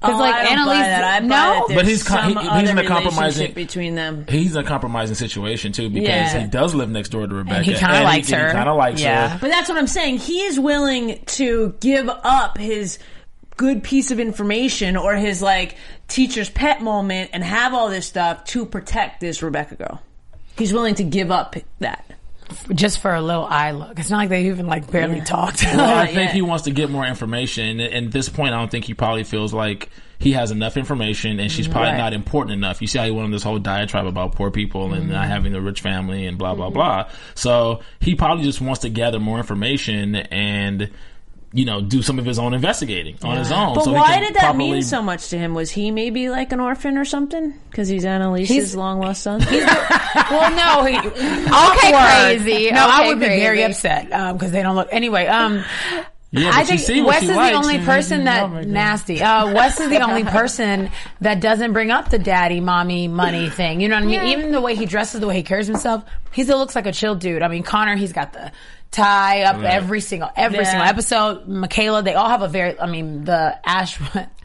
Because 0.00 0.14
Oh, 0.16 0.18
like 0.18 0.34
I 0.34 0.44
don't 0.44 0.52
Annalise, 0.52 0.78
buy 0.78 0.82
that. 0.88 1.04
I 1.04 1.20
buy 1.20 1.26
no, 1.26 1.64
that 1.68 1.74
But 1.74 1.86
he's 1.86 2.02
con- 2.02 2.18
some 2.18 2.32
he- 2.32 2.38
he's 2.40 2.70
other 2.70 2.70
in 2.70 2.78
a 2.78 2.86
compromising- 2.88 3.52
between 3.52 3.94
them. 3.96 4.24
He's 4.30 4.54
in 4.56 4.64
a 4.64 4.66
compromising 4.66 5.14
situation 5.14 5.72
too 5.72 5.90
because 5.90 6.08
Yeah. 6.08 6.40
he 6.40 6.46
does 6.46 6.74
live 6.74 6.88
next 6.88 7.10
door 7.10 7.26
to 7.26 7.34
Rebecca, 7.34 7.62
he 7.64 7.74
kinda 7.74 8.02
likes 8.02 8.30
her. 8.30 8.50
Kind 8.52 8.68
of 8.68 8.76
likes 8.78 9.02
Yeah. 9.02 9.28
her. 9.28 9.38
But 9.42 9.50
that's 9.50 9.68
what 9.68 9.76
I'm 9.76 9.86
saying. 9.86 10.18
He 10.18 10.40
is 10.40 10.58
willing 10.58 11.18
to 11.26 11.74
give 11.80 12.08
up 12.08 12.56
his 12.56 12.98
good 13.58 13.82
piece 13.82 14.10
of 14.10 14.18
information 14.18 14.96
or 14.96 15.16
his 15.16 15.42
like 15.42 15.76
teacher's 16.08 16.48
pet 16.48 16.80
moment 16.80 17.28
and 17.34 17.44
have 17.44 17.74
all 17.74 17.90
this 17.90 18.06
stuff 18.06 18.44
to 18.44 18.64
protect 18.64 19.20
this 19.20 19.42
Rebecca 19.42 19.74
girl. 19.74 20.00
He's 20.56 20.72
willing 20.72 20.94
to 20.94 21.02
give 21.04 21.30
up 21.30 21.56
that. 21.80 22.04
Just 22.74 23.00
for 23.00 23.14
a 23.14 23.20
little 23.20 23.44
eye 23.44 23.72
look. 23.72 23.98
It's 23.98 24.10
not 24.10 24.18
like 24.18 24.28
they 24.28 24.46
even 24.46 24.66
like 24.66 24.90
barely 24.90 25.20
talked. 25.20 25.62
Well, 25.62 25.80
I 25.80 26.04
Yeah. 26.08 26.14
think 26.14 26.30
he 26.32 26.42
wants 26.42 26.64
to 26.64 26.70
get 26.70 26.90
more 26.90 27.06
information, 27.06 27.80
and 27.80 27.80
and 27.80 28.06
at 28.06 28.12
this 28.12 28.28
point, 28.28 28.54
I 28.54 28.58
don't 28.58 28.70
think 28.70 28.84
he 28.84 28.94
probably 28.94 29.24
feels 29.24 29.52
like 29.52 29.90
he 30.18 30.32
has 30.32 30.50
enough 30.50 30.76
information, 30.76 31.40
and 31.40 31.50
she's 31.50 31.66
probably 31.66 31.90
Right. 31.90 31.98
not 31.98 32.12
important 32.12 32.52
enough. 32.52 32.80
You 32.80 32.86
see 32.86 32.98
how 32.98 33.04
he 33.04 33.10
went 33.10 33.24
on 33.24 33.30
this 33.30 33.42
whole 33.42 33.58
diatribe 33.58 34.06
about 34.06 34.34
poor 34.34 34.50
people 34.50 34.92
and 34.92 35.08
not 35.08 35.22
mm-hmm. 35.22 35.30
having 35.30 35.54
a 35.54 35.60
rich 35.60 35.80
family 35.80 36.26
and 36.26 36.36
blah 36.38 36.54
blah 36.54 36.66
mm-hmm. 36.66 36.74
blah. 36.74 37.08
So 37.34 37.80
he 38.00 38.14
probably 38.14 38.44
just 38.44 38.60
wants 38.60 38.80
to 38.80 38.88
gather 38.90 39.18
more 39.20 39.38
information 39.38 40.14
and 40.16 40.90
you 41.52 41.64
know, 41.64 41.80
do 41.80 42.00
some 42.00 42.18
of 42.18 42.24
his 42.24 42.38
own 42.38 42.54
investigating 42.54 43.16
on 43.24 43.36
his 43.36 43.50
own. 43.50 43.74
But 43.74 43.84
so 43.84 43.92
why 43.92 44.20
did 44.20 44.34
that 44.34 44.40
properly- 44.44 44.70
mean 44.72 44.82
so 44.82 45.02
much 45.02 45.28
to 45.30 45.38
him? 45.38 45.52
Was 45.54 45.70
he 45.70 45.90
maybe 45.90 46.28
like 46.30 46.52
an 46.52 46.60
orphan 46.60 46.96
or 46.96 47.04
something? 47.04 47.54
Because 47.70 47.88
he's 47.88 48.04
Annalise's 48.04 48.48
He's- 48.48 48.74
long 48.76 49.00
lost 49.00 49.22
son. 49.22 49.40
well, 49.50 50.50
no, 50.54 50.84
he, 50.84 50.96
Okay, 50.96 51.92
crazy. 52.44 52.70
No, 52.70 52.86
I 52.86 53.00
Okay, 53.00 53.08
would 53.08 53.20
be 53.20 53.26
very 53.26 53.62
upset 53.64 54.06
because 54.32 54.52
they 54.52 54.62
don't 54.62 54.76
look. 54.76 54.88
Anyway, 54.92 55.26
um, 55.26 55.64
Yeah, 56.32 56.52
I 56.54 56.62
think 56.62 57.06
Wes 57.06 57.20
she 57.20 57.26
is 57.26 57.34
the 57.36 57.52
only 57.54 57.78
person 57.80 58.24
that 58.26 58.44
Oh 58.44 58.60
nasty. 58.62 59.20
Uh, 59.20 59.52
Wes 59.52 59.80
is 59.80 59.88
the 59.90 60.00
only 60.00 60.22
person 60.22 60.88
that 61.20 61.40
doesn't 61.40 61.72
bring 61.72 61.90
up 61.90 62.10
the 62.10 62.20
daddy, 62.20 62.60
mommy, 62.60 63.08
money 63.08 63.50
thing. 63.50 63.80
You 63.80 63.88
know 63.88 63.96
what 63.96 64.04
I 64.04 64.06
mean? 64.06 64.22
Even 64.38 64.52
the 64.52 64.60
way 64.60 64.76
he 64.76 64.86
dresses, 64.86 65.20
the 65.20 65.26
way 65.26 65.34
he 65.34 65.42
carries 65.42 65.66
himself, 65.66 66.04
he 66.30 66.44
still 66.44 66.58
looks 66.58 66.76
like 66.76 66.86
a 66.86 66.92
chill 66.92 67.16
dude. 67.16 67.42
I 67.42 67.48
mean, 67.48 67.64
Connor, 67.64 67.96
he's 67.96 68.12
got 68.12 68.32
the 68.32 68.52
tie 68.90 69.42
up 69.42 69.56
Right. 69.56 69.66
every 69.66 70.00
single 70.00 70.30
every 70.36 70.58
Yeah. 70.58 70.64
single 70.64 70.86
episode. 70.88 71.46
Michaela, 71.46 72.02
they 72.02 72.14
all 72.14 72.28
have 72.28 72.42
a 72.42 72.48
very. 72.48 72.78
I 72.80 72.86
mean, 72.86 73.24
the 73.24 73.56
Ash 73.64 73.98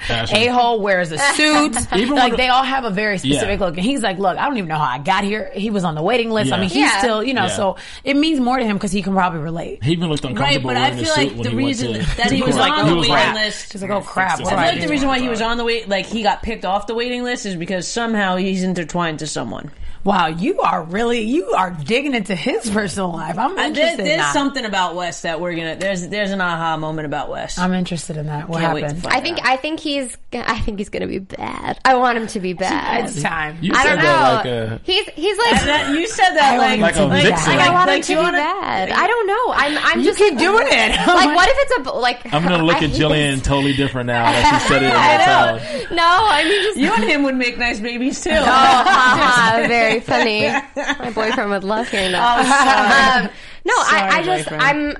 a 0.09 0.47
hole 0.47 0.81
wears 0.81 1.11
a 1.11 1.17
suit. 1.17 1.75
Even 1.95 2.15
like 2.15 2.37
they 2.37 2.49
all 2.49 2.63
have 2.63 2.83
a 2.83 2.91
very 2.91 3.17
specific 3.17 3.59
Yeah. 3.59 3.65
look. 3.65 3.75
And 3.77 3.83
he's 3.85 4.03
like, 4.03 4.19
look, 4.19 4.37
I 4.37 4.45
don't 4.45 4.57
even 4.57 4.67
know 4.67 4.77
how 4.77 4.85
I 4.89 4.99
got 4.99 5.23
here. 5.23 5.49
He 5.55 5.69
was 5.71 5.83
on 5.83 5.95
the 5.95 6.03
waiting 6.03 6.29
list. 6.29 6.51
I 6.51 6.59
mean, 6.59 6.69
he's 6.69 6.77
Yeah. 6.77 6.99
still, 6.99 7.23
you 7.23 7.33
know, 7.33 7.43
Yeah. 7.45 7.55
so 7.55 7.75
it 8.03 8.15
means 8.15 8.39
more 8.39 8.57
to 8.57 8.63
him 8.63 8.77
because 8.77 8.91
he 8.91 9.01
can 9.01 9.13
probably 9.13 9.39
relate. 9.39 9.83
He 9.83 9.93
even 9.93 10.09
looked 10.09 10.23
Right, 10.23 10.31
uncomfortable 10.31 10.69
but 10.69 10.77
I 10.77 10.91
feel 10.91 11.13
like 11.17 11.41
the 11.41 11.55
reason 11.55 11.93
to- 11.93 12.15
that 12.17 12.31
he 12.31 12.41
was 12.43 12.55
court. 12.55 12.69
on 12.69 12.85
He 12.85 12.89
the 12.91 12.95
was 12.97 13.09
waiting 13.09 13.25
like, 13.25 13.45
list. 13.45 13.71
He's 13.73 13.81
like, 13.81 13.91
oh 13.91 14.01
crap, 14.01 14.39
what 14.41 14.47
I 14.47 14.49
feel 14.49 14.57
like 14.75 14.81
the 14.81 14.87
reason 14.89 15.07
why 15.07 15.19
he 15.19 15.27
was 15.27 15.41
on 15.41 15.57
the 15.57 15.63
wait, 15.63 15.89
like 15.89 16.05
he 16.05 16.21
got 16.21 16.43
picked 16.43 16.65
off 16.65 16.85
the 16.87 16.93
waiting 16.95 17.23
list, 17.23 17.45
is 17.47 17.55
because 17.55 17.87
somehow 17.87 18.35
he's 18.35 18.61
intertwined 18.63 19.19
to 19.19 19.27
someone. 19.27 19.71
Wow, 20.05 20.27
you 20.27 20.59
are 20.61 20.83
really 20.83 21.21
you 21.21 21.47
are 21.53 21.71
digging 21.71 22.13
into 22.13 22.35
his 22.35 22.69
personal 22.69 23.11
life. 23.11 23.39
I'm 23.39 23.51
Uh, 23.51 23.55
there- 23.55 23.65
interested. 23.65 23.99
in 24.01 24.05
there's 24.05 24.19
that. 24.21 24.33
something 24.33 24.63
about 24.63 24.93
Wes 24.93 25.21
that 25.23 25.41
we're 25.41 25.55
gonna. 25.55 25.75
There's 25.77 26.07
there's 26.09 26.29
an 26.29 26.41
aha 26.41 26.77
moment 26.77 27.07
about 27.07 27.27
Wes. 27.29 27.57
I'm 27.57 27.73
interested 27.73 28.15
in 28.15 28.27
that. 28.27 28.47
What 28.47 28.61
Can't 28.61 28.77
happened? 28.79 29.07
I 29.07 29.19
think 29.19 29.39
I 29.43 29.57
think 29.57 29.79
he's 29.79 30.15
I 30.31 30.59
think 30.59 30.77
he's 30.77 30.89
gonna 30.89 31.07
be 31.07 31.17
bad. 31.17 31.79
I 31.83 31.95
want 31.95 32.19
him 32.19 32.27
to 32.27 32.39
be 32.39 32.53
bad. 32.53 33.05
It's 33.05 33.19
time. 33.21 33.57
You 33.61 33.73
I 33.75 33.81
said 33.83 33.95
don't 33.95 33.97
know. 33.97 34.03
that 34.03 34.33
like 34.35 34.45
a 34.45 34.79
he's 34.83 35.05
he's 35.15 35.37
like 35.39 35.63
That- 35.65 35.89
you 35.95 36.07
said 36.07 36.29
that 36.35 36.53
I 36.53 36.57
like 36.57 36.81
want 36.81 36.95
him 36.95 37.09
Like 37.09 37.23
a 37.25 37.27
vixen. 37.29 37.57
like 37.57 37.67
I 37.67 37.73
want 37.73 37.87
like 37.87 37.97
him 37.97 38.03
to 38.03 38.11
you 38.13 38.17
be 38.19 38.23
wanna- 38.23 38.37
bad. 38.37 38.91
I 38.91 39.07
don't 39.07 39.27
know. 39.27 39.53
I'm 39.55 39.77
I'm 39.85 39.99
You 39.99 40.05
just 40.05 40.19
keep 40.19 40.37
doing 40.37 40.67
it. 40.69 40.99
Like 41.15 41.35
what 41.35 41.49
if 41.49 41.55
it's 41.57 41.87
a 41.87 41.91
like 41.93 42.31
I'm 42.31 42.43
gonna 42.43 42.63
look 42.63 42.75
I 42.75 42.85
at 42.85 42.91
Jillian 42.91 43.41
totally 43.43 43.73
different 43.73 44.05
now 44.05 44.23
that 44.25 44.61
she 44.61 44.67
said 44.67 44.83
it 44.83 44.85
in 44.89 44.91
I 44.91 45.17
that 45.17 45.89
know. 45.89 45.95
No, 45.95 46.27
I 46.29 46.43
mean 46.43 46.61
just 46.61 46.77
you 46.77 46.93
and 46.93 47.03
him 47.03 47.23
would 47.23 47.35
make 47.35 47.57
nice 47.57 47.79
babies 47.79 48.21
too. 48.23 48.29
Oh, 48.31 48.43
haha, 48.45 49.67
very 49.67 49.94
funny. 49.99 50.47
My 50.75 51.11
boyfriend 51.11 51.49
would 51.51 51.63
love 51.63 51.89
hearing 51.89 52.11
that. 52.13 53.23
um, 53.25 53.31
no, 53.65 53.73
I, 53.77 54.09
I 54.19 54.23
just 54.23 54.49
boyfriend. 54.49 54.63
I'm 54.63 54.97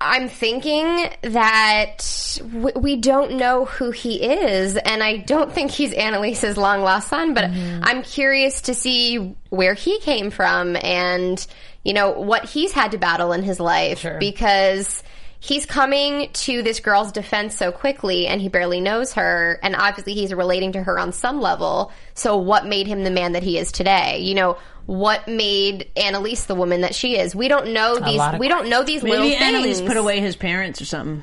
I'm 0.00 0.28
thinking 0.28 1.08
that 1.22 2.38
w- 2.52 2.78
we 2.78 2.96
don't 2.96 3.32
know 3.36 3.64
who 3.64 3.90
he 3.90 4.22
is, 4.22 4.76
and 4.76 5.02
I 5.02 5.18
don't 5.18 5.52
think 5.52 5.70
he's 5.70 5.92
Annalise's 5.94 6.56
long 6.56 6.82
lost 6.82 7.08
son. 7.08 7.32
But 7.34 7.44
I'm 7.50 8.02
curious 8.02 8.62
to 8.62 8.74
see 8.74 9.34
where 9.50 9.74
he 9.74 9.98
came 10.00 10.30
from, 10.30 10.76
and 10.76 11.44
you 11.84 11.92
know 11.94 12.10
what 12.10 12.44
he's 12.44 12.72
had 12.72 12.90
to 12.92 12.98
battle 12.98 13.32
in 13.32 13.42
his 13.42 13.60
life 13.60 14.04
because 14.18 15.02
he's 15.44 15.66
coming 15.66 16.30
to 16.32 16.62
this 16.62 16.80
girl's 16.80 17.12
defense 17.12 17.54
so 17.54 17.70
quickly 17.70 18.26
and 18.26 18.40
he 18.40 18.48
barely 18.48 18.80
knows 18.80 19.12
her 19.12 19.60
and 19.62 19.76
obviously 19.76 20.14
he's 20.14 20.32
relating 20.32 20.72
to 20.72 20.82
her 20.82 20.98
on 20.98 21.12
some 21.12 21.38
level 21.38 21.92
so 22.14 22.34
what 22.34 22.64
made 22.64 22.86
him 22.86 23.04
the 23.04 23.10
man 23.10 23.32
that 23.32 23.42
he 23.42 23.58
is 23.58 23.70
today 23.70 24.18
you 24.20 24.34
know 24.34 24.56
what 24.86 25.28
made 25.28 25.90
Annalise 25.96 26.46
the 26.46 26.54
woman 26.54 26.80
that 26.80 26.94
she 26.94 27.18
is 27.18 27.36
we 27.36 27.48
don't 27.48 27.74
know 27.74 27.98
these 27.98 28.16
lot 28.16 28.34
of 28.34 28.40
we 28.40 28.48
don't 28.48 28.70
know 28.70 28.82
these 28.82 29.02
little 29.02 29.18
things. 29.18 29.38
Maybe 29.38 29.52
things 29.52 29.78
Annalise 29.78 29.82
put 29.82 29.96
away 29.98 30.20
his 30.20 30.36
parents 30.36 30.80
or 30.80 30.86
something. 30.86 31.22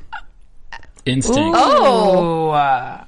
Instinct. 1.06 1.58
oh 1.60 2.48
Ooh, 2.48 2.50
uh, 2.52 3.04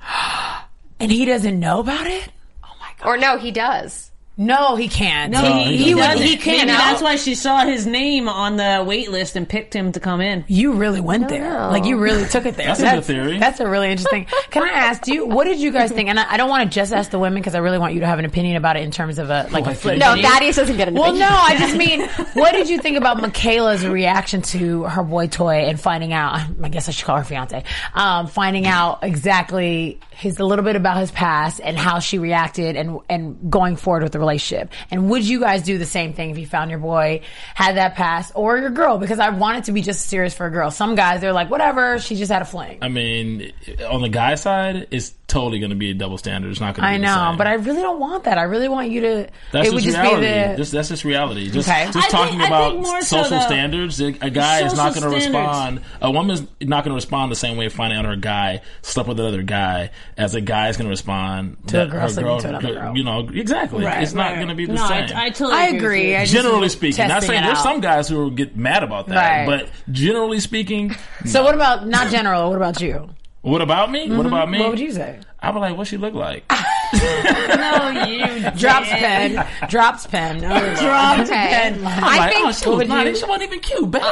and 1.00 1.12
he 1.12 1.26
doesn't 1.26 1.58
know 1.60 1.80
about 1.80 2.06
it. 2.06 2.30
Oh 2.62 2.72
my 2.80 2.90
god 2.98 3.08
or 3.08 3.16
no 3.18 3.36
he 3.36 3.50
does 3.50 4.10
No, 4.36 4.74
he 4.74 4.88
can't. 4.88 5.30
No, 5.32 5.42
he 5.44 5.64
he, 5.64 5.76
he, 5.76 5.90
doesn't. 5.94 5.98
doesn't. 5.98 6.26
He 6.26 6.36
can't. 6.36 6.66
Maybe 6.66 6.76
that's 6.76 7.00
why 7.00 7.14
she 7.14 7.36
saw 7.36 7.64
his 7.64 7.86
name 7.86 8.28
on 8.28 8.56
the 8.56 8.82
wait 8.84 9.10
list 9.12 9.36
and 9.36 9.48
picked 9.48 9.72
him 9.74 9.92
to 9.92 10.00
come 10.00 10.20
in. 10.20 10.44
You 10.48 10.72
really 10.72 11.00
went 11.00 11.28
there. 11.28 11.42
know. 11.48 11.70
Like 11.70 11.84
you 11.84 11.98
really 11.98 12.26
took 12.26 12.44
it 12.44 12.56
there. 12.56 12.74
That's 12.74 12.80
a 12.80 13.00
theory. 13.02 13.38
That's 13.38 13.60
a 13.60 13.68
really 13.68 13.90
interesting. 13.92 14.26
Can 14.50 14.64
I 14.64 14.70
ask 14.70 15.02
do 15.02 15.14
you? 15.14 15.26
What 15.26 15.44
did 15.44 15.60
you 15.60 15.70
guys 15.70 15.92
think? 15.92 16.08
And 16.08 16.18
I, 16.18 16.32
I 16.32 16.36
don't 16.36 16.48
want 16.50 16.68
to 16.68 16.74
just 16.74 16.92
ask 16.92 17.12
the 17.12 17.18
women 17.20 17.40
because 17.40 17.54
I 17.54 17.58
really 17.58 17.78
want 17.78 17.94
you 17.94 18.00
to 18.00 18.06
have 18.06 18.18
an 18.18 18.24
opinion 18.24 18.56
about 18.56 18.76
it 18.76 18.82
in 18.82 18.90
terms 18.90 19.18
of 19.20 19.30
a 19.30 19.46
like 19.52 19.66
a 19.66 19.74
flip. 19.74 19.98
no 19.98 20.14
video. 20.14 20.28
Thaddeus 20.28 20.56
doesn't 20.56 20.76
get 20.76 20.88
an 20.88 20.94
Well, 20.94 21.04
opinion. 21.10 21.28
no, 21.28 21.34
I 21.36 21.56
just 21.56 21.76
mean, 21.76 22.00
what 22.34 22.52
did 22.52 22.68
you 22.68 22.78
think 22.80 22.96
about 22.96 23.20
Michaela's 23.20 23.86
reaction 23.86 24.42
to 24.42 24.82
her 24.84 25.04
boy 25.04 25.28
toy 25.28 25.66
and 25.68 25.78
finding 25.78 26.12
out? 26.12 26.40
I 26.60 26.68
guess 26.70 26.88
I 26.88 26.90
should 26.92 27.04
call 27.06 27.18
her 27.18 27.24
fiance. 27.24 27.62
Um, 27.94 28.26
finding 28.26 28.66
out 28.66 28.98
exactly 29.02 30.00
his 30.14 30.38
a 30.38 30.44
little 30.44 30.64
bit 30.64 30.76
about 30.76 30.98
his 30.98 31.10
past 31.10 31.60
and 31.62 31.76
how 31.76 31.98
she 31.98 32.18
reacted 32.18 32.76
and 32.76 33.00
and 33.08 33.50
going 33.50 33.76
forward 33.76 34.02
with 34.02 34.12
the 34.12 34.18
relationship. 34.18 34.72
And 34.90 35.10
would 35.10 35.26
you 35.26 35.40
guys 35.40 35.62
do 35.62 35.78
the 35.78 35.86
same 35.86 36.12
thing 36.12 36.30
if 36.30 36.38
you 36.38 36.46
found 36.46 36.70
your 36.70 36.80
boy 36.80 37.22
had 37.54 37.76
that 37.76 37.94
past 37.94 38.32
or 38.34 38.58
your 38.58 38.70
girl? 38.70 38.98
Because 38.98 39.18
I 39.18 39.30
want 39.30 39.58
it 39.58 39.64
to 39.64 39.72
be 39.72 39.82
just 39.82 40.06
serious 40.06 40.34
for 40.34 40.46
a 40.46 40.50
girl. 40.50 40.70
Some 40.70 40.94
guys 40.94 41.20
they're 41.20 41.32
like, 41.32 41.50
whatever, 41.50 41.98
she 41.98 42.16
just 42.16 42.30
had 42.30 42.42
a 42.42 42.44
fling. 42.44 42.78
I 42.82 42.88
mean, 42.88 43.52
on 43.88 44.02
the 44.02 44.08
guy 44.08 44.34
side, 44.34 44.88
it's 44.90 45.10
totally 45.34 45.58
going 45.58 45.70
to 45.70 45.76
be 45.76 45.90
a 45.90 45.94
double 45.94 46.16
standard. 46.16 46.50
It's 46.52 46.60
not 46.60 46.74
going 46.76 46.84
to. 46.84 46.88
I 46.88 46.96
be 46.96 47.04
the 47.04 47.30
know, 47.32 47.34
but 47.36 47.46
I 47.48 47.54
really 47.54 47.82
don't 47.82 47.98
want 47.98 48.24
that. 48.24 48.38
I 48.38 48.42
really 48.44 48.68
want 48.68 48.90
you 48.90 49.00
to. 49.00 49.28
That's 49.52 49.68
it 49.68 49.74
would 49.74 49.82
just 49.82 49.96
just 49.96 49.98
reality. 50.02 50.26
be 50.26 50.50
the. 50.52 50.56
Just, 50.56 50.72
that's 50.72 50.88
just 50.88 51.04
reality. 51.04 51.50
Just, 51.50 51.68
Okay. 51.68 51.84
just 51.86 51.96
I 51.96 52.00
think- 52.02 52.12
talking 52.12 52.40
I 52.40 52.46
about 52.46 52.70
think 52.72 52.86
more 52.86 53.00
so 53.02 53.22
social 53.24 53.40
standards. 53.40 54.00
A 54.00 54.06
a 54.20 54.30
guy 54.30 54.64
is 54.64 54.74
not 54.74 54.94
going 54.94 55.02
to 55.10 55.14
respond. 55.14 55.80
A 56.00 56.10
woman's 56.10 56.42
not 56.60 56.84
going 56.84 56.90
to 56.92 56.94
respond 56.94 57.32
the 57.32 57.36
same 57.36 57.56
way 57.56 57.68
finding 57.68 57.98
out 57.98 58.04
her 58.04 58.16
guy 58.16 58.60
slept 58.82 59.08
with 59.08 59.18
another 59.18 59.42
guy 59.42 59.90
as 60.16 60.34
a 60.34 60.40
guy 60.40 60.68
is 60.68 60.76
going 60.76 60.86
to 60.86 60.90
respond 60.90 61.56
To 61.68 61.82
a 61.82 61.86
that 61.86 61.90
girl 61.92 62.08
sleeping 62.08 62.38
to 62.38 62.48
another 62.48 62.72
girl. 62.74 62.96
You 62.96 63.04
know 63.04 63.28
exactly. 63.32 63.84
Right, 63.84 64.02
it's 64.02 64.12
not 64.14 64.28
right. 64.28 64.34
going 64.36 64.48
to 64.48 64.54
be 64.54 64.66
the 64.66 64.74
no, 64.74 64.86
same. 64.86 65.08
I, 65.16 65.24
I 65.26 65.30
totally 65.30 65.54
I 65.60 65.64
agree. 65.66 65.74
with 65.76 65.82
agree. 65.84 66.16
I 66.16 66.20
just- 66.24 66.32
generally 66.32 66.68
speaking, 66.68 67.08
not 67.08 67.14
testing 67.14 67.30
saying 67.30 67.44
there's 67.44 67.58
out. 67.58 67.62
some 67.64 67.80
guys 67.80 68.08
who 68.08 68.16
will 68.18 68.30
get 68.30 68.56
mad 68.56 68.82
about 68.84 69.08
that, 69.08 69.46
Right. 69.48 69.60
but 69.64 69.70
generally 69.92 70.38
speaking, 70.40 70.94
So 71.24 71.42
what 71.42 71.54
about 71.56 71.86
not 71.88 72.10
general? 72.10 72.48
What 72.50 72.56
about 72.56 72.80
you? 72.80 73.10
What 73.44 73.60
about 73.60 73.90
me? 73.90 74.10
What 74.10 74.26
about 74.26 74.50
me? 74.50 74.58
What 74.60 74.70
would 74.70 74.80
you 74.80 74.90
say? 74.92 75.20
I'd 75.40 75.52
be 75.52 75.58
like, 75.60 75.76
what 75.76 75.86
she 75.86 75.96
look 75.96 76.14
like? 76.14 76.44
No, 76.94 78.04
you 78.06 78.50
Drops 78.56 78.88
pen. 78.88 79.46
Drops 79.68 80.06
pen. 80.06 80.38
Drops 80.40 81.28
pen. 81.28 81.84
I'm 81.84 82.04
I 82.04 82.16
like, 82.18 82.32
think 82.32 82.46
oh, 82.46 82.52
she 82.52 82.68
was 82.70 82.88
not, 82.88 83.06
you- 83.06 83.16
she 83.16 83.24
wasn't 83.24 83.44
even 83.44 83.60
cute, 83.60 83.90
babe. 83.90 84.02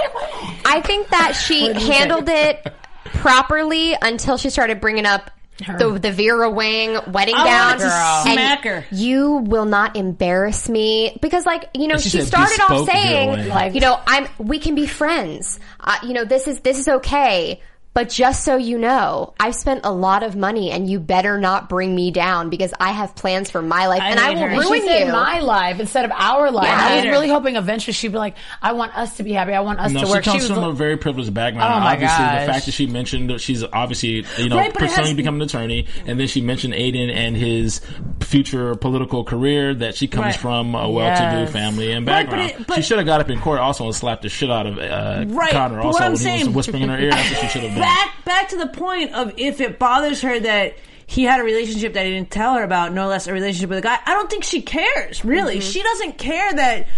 I 0.65 0.81
think 0.85 1.09
that 1.09 1.33
she 1.33 1.63
What 1.65 1.75
did 1.75 1.83
handled 1.83 2.29
it 2.29 2.75
properly 3.05 3.95
until 4.01 4.37
she 4.37 4.51
started 4.51 4.81
bringing 4.81 5.07
up 5.07 5.31
the, 5.79 5.97
the 5.99 6.11
Vera 6.11 6.51
Wang 6.51 6.99
wedding 7.13 7.35
I 7.37 7.45
gown. 7.45 7.67
want 7.69 7.79
Girl. 7.81 8.23
Smack 8.35 8.65
her. 8.65 8.85
You 8.91 9.37
will 9.37 9.67
not 9.67 9.95
embarrass 9.97 10.69
me 10.69 11.17
because, 11.23 11.47
like, 11.47 11.69
you 11.75 11.87
know, 11.87 11.99
she 11.99 12.09
she, 12.09 12.23
started 12.23 12.61
off 12.63 12.89
saying, 12.89 13.49
like, 13.49 13.75
you 13.75 13.81
know, 13.81 14.01
I'm 14.07 14.27
we 14.39 14.59
can 14.59 14.75
be 14.75 14.87
friends. 14.87 15.61
Uh, 15.79 15.99
you 16.03 16.15
know, 16.15 16.25
this 16.25 16.49
is 16.49 16.61
this 16.61 16.79
is 16.81 16.89
okay. 16.89 17.61
But 17.95 18.09
just 18.09 18.43
so 18.43 18.57
you 18.57 18.79
know, 18.79 19.35
I've 19.39 19.55
spent 19.55 19.83
a 19.85 19.93
lot 19.93 20.23
of 20.23 20.35
money, 20.35 20.71
and 20.71 20.89
you 20.89 20.99
better 20.99 21.37
not 21.37 21.69
bring 21.69 21.95
me 21.95 22.11
down 22.11 22.49
because 22.49 22.73
I 22.81 22.91
have 22.93 23.15
plans 23.15 23.51
for 23.51 23.61
my 23.61 23.87
life, 23.87 24.01
I 24.01 24.11
and 24.13 24.19
I 24.19 24.31
will 24.31 24.39
her. 24.49 24.49
Ruin 24.61 24.87
you. 25.07 25.13
my 25.13 25.41
life 25.41 25.79
instead 25.79 26.07
of 26.07 26.11
our 26.13 26.51
life. 26.51 26.69
Yeah. 26.69 26.79
I 26.81 26.97
was 26.97 27.05
her. 27.05 27.11
really 27.11 27.29
hoping 27.29 27.57
eventually 27.57 27.93
she'd 27.93 28.09
be 28.13 28.17
like, 28.17 28.37
I 28.63 28.73
want 28.73 28.97
us 28.97 29.19
to 29.19 29.23
be 29.23 29.33
happy. 29.35 29.53
I 29.53 29.61
want 29.61 29.79
us 29.79 29.93
No, 29.93 30.01
to 30.01 30.07
she 30.07 30.13
work. 30.13 30.25
comes 30.25 30.43
was 30.43 30.47
from 30.51 30.61
like- 30.63 30.71
a 30.71 30.73
very 30.73 30.97
privileged 30.97 31.35
background. 31.35 31.71
Oh 31.71 31.81
my 31.81 31.93
obviously, 31.93 32.25
gosh. 32.25 32.47
the 32.47 32.53
fact 32.53 32.65
that 32.65 32.73
she 32.73 32.87
mentioned 32.87 33.29
that 33.29 33.43
she's 33.43 33.63
obviously 33.63 34.25
you 34.39 34.49
know 34.49 34.57
Right, 34.57 34.73
but 34.73 34.81
pursuing 34.81 35.09
has- 35.09 35.15
becoming 35.17 35.43
an 35.43 35.47
attorney, 35.49 35.87
and 36.07 36.19
then 36.19 36.29
she 36.29 36.41
mentioned 36.41 36.73
Aiden 36.73 37.13
and 37.15 37.37
his 37.37 37.83
future 38.21 38.75
political 38.75 39.23
career 39.23 39.75
that 39.75 39.97
she 39.97 40.09
comes 40.09 40.23
Right. 40.25 40.37
from 40.37 40.75
a 40.75 40.89
well-to-do 40.89 41.41
Yes. 41.43 41.53
family 41.53 41.93
and 41.93 42.07
Right, 42.07 42.25
but 42.25 42.31
background. 42.37 42.51
it- 42.63 42.67
but- 42.67 42.77
she 42.77 42.83
should 42.83 42.97
have 42.97 43.07
got 43.07 43.21
up 43.21 43.29
in 43.29 43.39
court 43.41 43.61
also 43.61 43.85
and 43.85 43.95
slapped 43.95 44.23
the 44.23 44.31
shit 44.31 44.51
out 44.51 44.67
of 44.67 44.79
uh, 44.79 45.25
Right, 45.29 45.51
Connor. 45.51 45.81
Also, 45.81 45.99
what 45.99 46.03
I'm 46.05 46.13
when 46.15 46.39
he 46.39 46.45
was 46.45 46.55
whispering 46.55 46.85
in 46.85 46.89
her 46.89 46.99
ear, 46.99 47.11
that's 47.11 47.31
what 47.33 47.41
she 47.41 47.49
should 47.49 47.63
have 47.65 47.73
done. 47.77 47.82
Back 47.83 48.25
back 48.25 48.49
to 48.51 48.57
the 48.57 48.67
point 48.69 49.13
of 49.13 49.33
if 49.37 49.61
it 49.61 49.79
bothers 49.79 50.23
her 50.23 50.39
that 50.41 50.75
he 51.07 51.25
had 51.25 51.41
a 51.41 51.45
relationship 51.45 51.93
that 51.95 52.07
he 52.07 52.13
didn't 52.13 52.31
tell 52.31 52.55
her 52.55 52.63
about, 52.63 52.93
no 52.93 53.07
less 53.09 53.27
a 53.27 53.33
relationship 53.33 53.69
with 53.69 53.79
a 53.79 53.83
guy. 53.83 53.99
I 54.07 54.13
don't 54.15 54.31
think 54.31 54.45
she 54.45 54.63
cares. 54.63 55.25
Really, 55.25 55.59
Mm-hmm. 55.59 55.71
she 55.71 55.83
doesn't 55.83 56.19
care 56.19 56.53
that 56.55 56.89